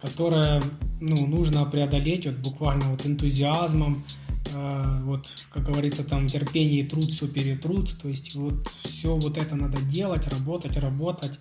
которое 0.02 0.62
ну, 1.00 1.28
нужно 1.28 1.66
преодолеть 1.66 2.26
вот 2.26 2.36
буквально 2.36 2.92
вот 2.92 3.06
энтузиазмом, 3.06 4.04
э, 4.54 5.02
вот, 5.04 5.28
как 5.52 5.66
говорится, 5.66 6.04
там 6.04 6.28
терпение 6.28 6.82
и 6.82 6.88
труд 6.88 7.06
все 7.06 7.28
перетрут, 7.28 7.98
то 8.02 8.10
есть 8.10 8.36
вот 8.36 8.68
все 8.84 9.16
вот 9.16 9.38
это 9.38 9.56
надо 9.56 9.82
делать, 9.82 10.28
работать, 10.28 10.78
работать, 10.78 11.40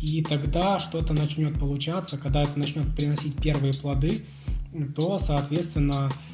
и 0.00 0.22
тогда 0.22 0.80
что-то 0.80 1.14
начнет 1.14 1.58
получаться, 1.58 2.18
когда 2.18 2.42
это 2.42 2.58
начнет 2.58 2.94
приносить 2.96 3.36
первые 3.36 3.72
плоды, 3.72 4.24
то, 4.96 5.18
соответственно, 5.18 6.10
Э, 6.10 6.31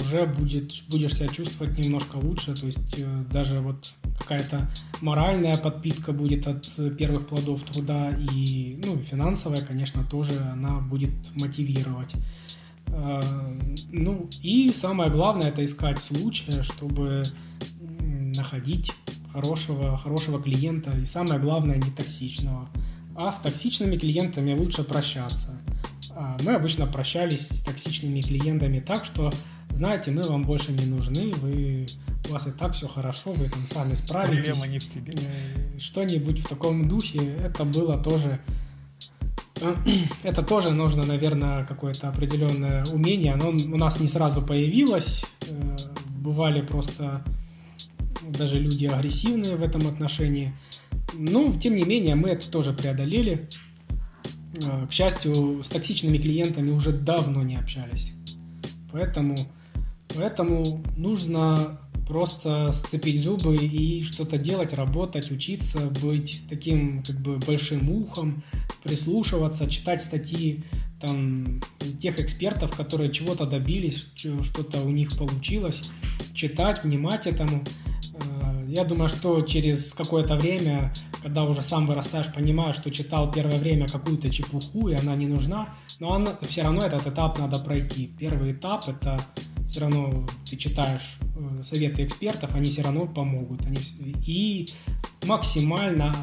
уже 0.00 0.26
будет, 0.26 0.72
будешь 0.88 1.14
себя 1.14 1.28
чувствовать 1.28 1.78
немножко 1.78 2.16
лучше, 2.16 2.54
то 2.54 2.66
есть 2.66 2.94
э, 2.98 3.24
даже 3.30 3.60
вот 3.60 3.94
какая-то 4.18 4.70
моральная 5.00 5.56
подпитка 5.56 6.12
будет 6.12 6.46
от 6.46 6.66
первых 6.96 7.26
плодов 7.26 7.62
труда 7.62 8.10
и, 8.10 8.78
ну, 8.84 8.98
финансовая, 8.98 9.62
конечно, 9.62 10.04
тоже 10.04 10.38
она 10.52 10.80
будет 10.80 11.12
мотивировать. 11.34 12.12
Э, 12.88 13.20
ну, 13.92 14.28
и 14.42 14.72
самое 14.72 15.10
главное 15.10 15.48
это 15.48 15.64
искать 15.64 16.00
случая, 16.00 16.62
чтобы 16.62 17.22
находить 18.36 18.92
хорошего, 19.32 19.96
хорошего 19.96 20.42
клиента 20.42 20.90
и 20.92 21.04
самое 21.04 21.40
главное 21.40 21.76
не 21.76 21.90
токсичного. 21.90 22.68
А 23.16 23.32
с 23.32 23.38
токсичными 23.38 23.96
клиентами 23.96 24.54
лучше 24.54 24.82
прощаться. 24.82 25.59
А, 26.14 26.36
мы 26.42 26.54
обычно 26.54 26.86
прощались 26.86 27.48
с 27.48 27.60
токсичными 27.60 28.20
клиентами 28.20 28.78
так, 28.80 29.04
что, 29.04 29.32
знаете, 29.70 30.10
мы 30.10 30.22
вам 30.22 30.44
больше 30.44 30.72
не 30.72 30.84
нужны, 30.84 31.32
вы, 31.32 31.86
у 32.28 32.32
вас 32.32 32.46
и 32.46 32.50
так 32.50 32.74
все 32.74 32.88
хорошо, 32.88 33.32
вы 33.32 33.48
там 33.48 33.60
сами 33.66 33.94
справитесь. 33.94 34.46
Проблема 34.46 34.66
не 34.66 34.78
в 34.78 34.88
тебе. 34.88 35.14
Э, 35.14 35.78
что-нибудь 35.78 36.40
в 36.40 36.48
таком 36.48 36.88
духе, 36.88 37.36
это 37.44 37.64
было 37.64 38.02
тоже... 38.02 38.40
Это 40.22 40.42
тоже 40.42 40.70
нужно, 40.70 41.04
наверное, 41.04 41.66
какое-то 41.66 42.08
определенное 42.08 42.82
умение. 42.86 43.34
Оно 43.34 43.50
у 43.50 43.76
нас 43.76 44.00
не 44.00 44.08
сразу 44.08 44.40
появилось. 44.40 45.22
Э, 45.42 45.76
бывали 46.06 46.62
просто 46.62 47.22
даже 48.22 48.58
люди 48.58 48.86
агрессивные 48.86 49.56
в 49.56 49.62
этом 49.62 49.86
отношении. 49.86 50.54
Но, 51.12 51.52
тем 51.52 51.76
не 51.76 51.82
менее, 51.82 52.14
мы 52.14 52.30
это 52.30 52.50
тоже 52.50 52.72
преодолели. 52.72 53.48
Э, 54.56 54.86
к 54.86 54.92
счастью, 54.92 55.62
с 55.62 55.68
токсичными 55.68 56.18
клиентами 56.18 56.70
уже 56.70 56.92
давно 56.92 57.42
не 57.42 57.56
общались. 57.56 58.12
Поэтому, 58.92 59.36
поэтому 60.14 60.82
нужно 60.96 61.78
просто 62.08 62.72
сцепить 62.72 63.22
зубы 63.22 63.56
и 63.56 64.02
что-то 64.02 64.36
делать, 64.36 64.72
работать, 64.72 65.30
учиться, 65.30 65.78
быть 66.02 66.42
таким 66.48 67.04
как 67.04 67.20
бы 67.20 67.36
большим 67.38 67.88
ухом, 67.88 68.42
прислушиваться, 68.82 69.70
читать 69.70 70.02
статьи 70.02 70.64
там 71.00 71.62
тех 72.00 72.18
экспертов, 72.18 72.74
которые 72.76 73.12
чего-то 73.12 73.46
добились, 73.46 74.08
что-то 74.16 74.82
у 74.82 74.90
них 74.90 75.16
получилось, 75.16 75.92
читать, 76.34 76.82
внимать 76.82 77.26
этому. 77.28 77.64
Э, 78.70 78.74
я 78.74 78.84
думаю, 78.84 79.08
что 79.08 79.40
через 79.42 79.94
какое-то 79.94 80.36
время 80.36 80.92
когда 81.22 81.44
уже 81.44 81.62
сам 81.62 81.86
вырастаешь, 81.86 82.32
понимаешь, 82.32 82.76
что 82.76 82.90
читал 82.90 83.30
первое 83.30 83.58
время 83.58 83.86
какую-то 83.86 84.30
чепуху, 84.30 84.88
и 84.88 84.94
она 84.94 85.14
не 85.16 85.26
нужна, 85.26 85.74
но 85.98 86.14
она, 86.14 86.38
все 86.48 86.62
равно 86.62 86.82
этот 86.82 87.06
этап 87.06 87.38
надо 87.38 87.58
пройти. 87.58 88.06
Первый 88.18 88.52
этап– 88.52 88.84
это 88.88 89.20
все 89.68 89.80
равно 89.80 90.26
ты 90.48 90.56
читаешь 90.56 91.18
э, 91.36 91.62
советы 91.62 92.04
экспертов, 92.04 92.54
они 92.54 92.66
все 92.66 92.82
равно 92.82 93.06
помогут. 93.06 93.64
Они, 93.66 93.78
и 94.26 94.68
максимально 95.24 96.14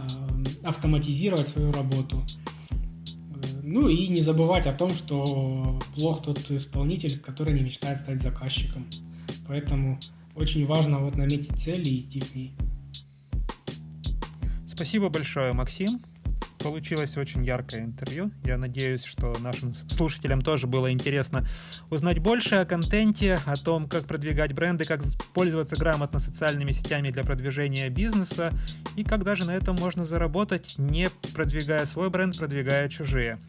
автоматизировать 0.64 1.48
свою 1.48 1.72
работу. 1.72 2.24
Ну 3.64 3.88
и 3.88 4.08
не 4.08 4.22
забывать 4.22 4.66
о 4.66 4.74
том, 4.74 4.96
что 4.96 5.80
плох 5.96 6.24
тот 6.24 6.40
исполнитель, 6.50 7.20
который 7.20 7.54
не 7.54 7.62
мечтает 7.62 8.00
стать 8.00 8.22
заказчиком. 8.22 8.88
Поэтому 9.48 10.00
очень 10.38 10.66
важно 10.66 11.00
вот 11.00 11.16
наметить 11.16 11.60
цели 11.60 11.90
и 11.90 12.02
идти 12.02 12.20
к 12.22 12.36
ней. 12.36 12.56
Спасибо 14.68 15.10
большое, 15.10 15.54
Максим. 15.54 16.00
Получилось 16.60 17.18
очень 17.18 17.44
яркое 17.46 17.82
интервью. 17.82 18.32
Я 18.44 18.58
надеюсь, 18.58 19.04
что 19.04 19.36
нашим 19.40 19.74
слушателям 19.76 20.42
тоже 20.42 20.68
было 20.68 20.92
интересно 20.92 21.48
узнать 21.90 22.20
больше 22.20 22.56
о 22.56 22.66
контенте, 22.66 23.40
о 23.46 23.56
том, 23.56 23.88
как 23.88 24.06
продвигать 24.06 24.54
бренды, 24.54 24.86
как 24.86 25.02
пользоваться 25.34 25.76
грамотно 25.76 26.20
социальными 26.20 26.72
сетями 26.72 27.12
для 27.12 27.24
продвижения 27.24 27.90
бизнеса 27.90 28.54
и 28.96 29.04
как 29.04 29.24
даже 29.24 29.46
на 29.46 29.56
этом 29.56 29.76
можно 29.76 30.04
заработать, 30.04 30.76
не 30.78 31.10
продвигая 31.34 31.86
свой 31.86 32.10
бренд, 32.10 32.38
продвигая 32.38 32.90
чужие. 32.90 33.40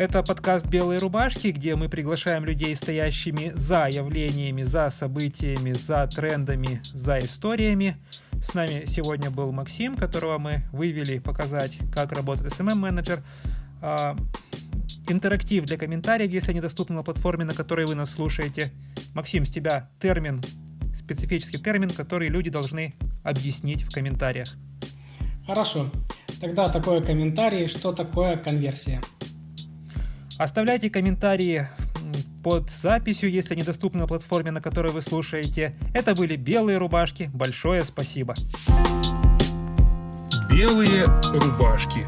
Это 0.00 0.22
подкаст 0.22 0.64
«Белые 0.64 0.98
рубашки», 0.98 1.48
где 1.48 1.76
мы 1.76 1.90
приглашаем 1.90 2.46
людей, 2.46 2.74
стоящими 2.74 3.52
за 3.54 3.86
явлениями, 3.86 4.62
за 4.62 4.88
событиями, 4.88 5.72
за 5.72 6.06
трендами, 6.06 6.80
за 6.82 7.18
историями. 7.18 7.98
С 8.42 8.54
нами 8.54 8.84
сегодня 8.86 9.30
был 9.30 9.52
Максим, 9.52 9.96
которого 9.96 10.38
мы 10.38 10.62
вывели 10.72 11.18
показать, 11.18 11.76
как 11.92 12.12
работает 12.12 12.50
SMM-менеджер. 12.50 13.22
А, 13.82 14.16
интерактив 15.06 15.66
для 15.66 15.76
комментариев, 15.76 16.30
если 16.30 16.52
они 16.52 16.62
доступны 16.62 16.96
на 16.96 17.02
платформе, 17.02 17.44
на 17.44 17.52
которой 17.52 17.84
вы 17.84 17.94
нас 17.94 18.10
слушаете. 18.10 18.72
Максим, 19.12 19.44
с 19.44 19.50
тебя 19.50 19.90
термин, 20.00 20.42
специфический 20.96 21.58
термин, 21.58 21.90
который 21.90 22.28
люди 22.28 22.48
должны 22.48 22.94
объяснить 23.22 23.82
в 23.82 23.92
комментариях. 23.92 24.48
Хорошо. 25.46 25.90
Тогда 26.40 26.70
такой 26.70 27.04
комментарий, 27.04 27.66
что 27.66 27.92
такое 27.92 28.38
конверсия. 28.38 29.02
Оставляйте 30.40 30.88
комментарии 30.88 31.68
под 32.42 32.70
записью, 32.70 33.30
если 33.30 33.54
недоступны 33.54 34.00
на 34.00 34.06
платформе, 34.06 34.50
на 34.50 34.62
которой 34.62 34.90
вы 34.90 35.02
слушаете. 35.02 35.74
Это 35.92 36.14
были 36.14 36.36
белые 36.36 36.78
рубашки. 36.78 37.30
Большое 37.34 37.84
спасибо. 37.84 38.34
Белые 40.50 41.04
рубашки. 41.34 42.06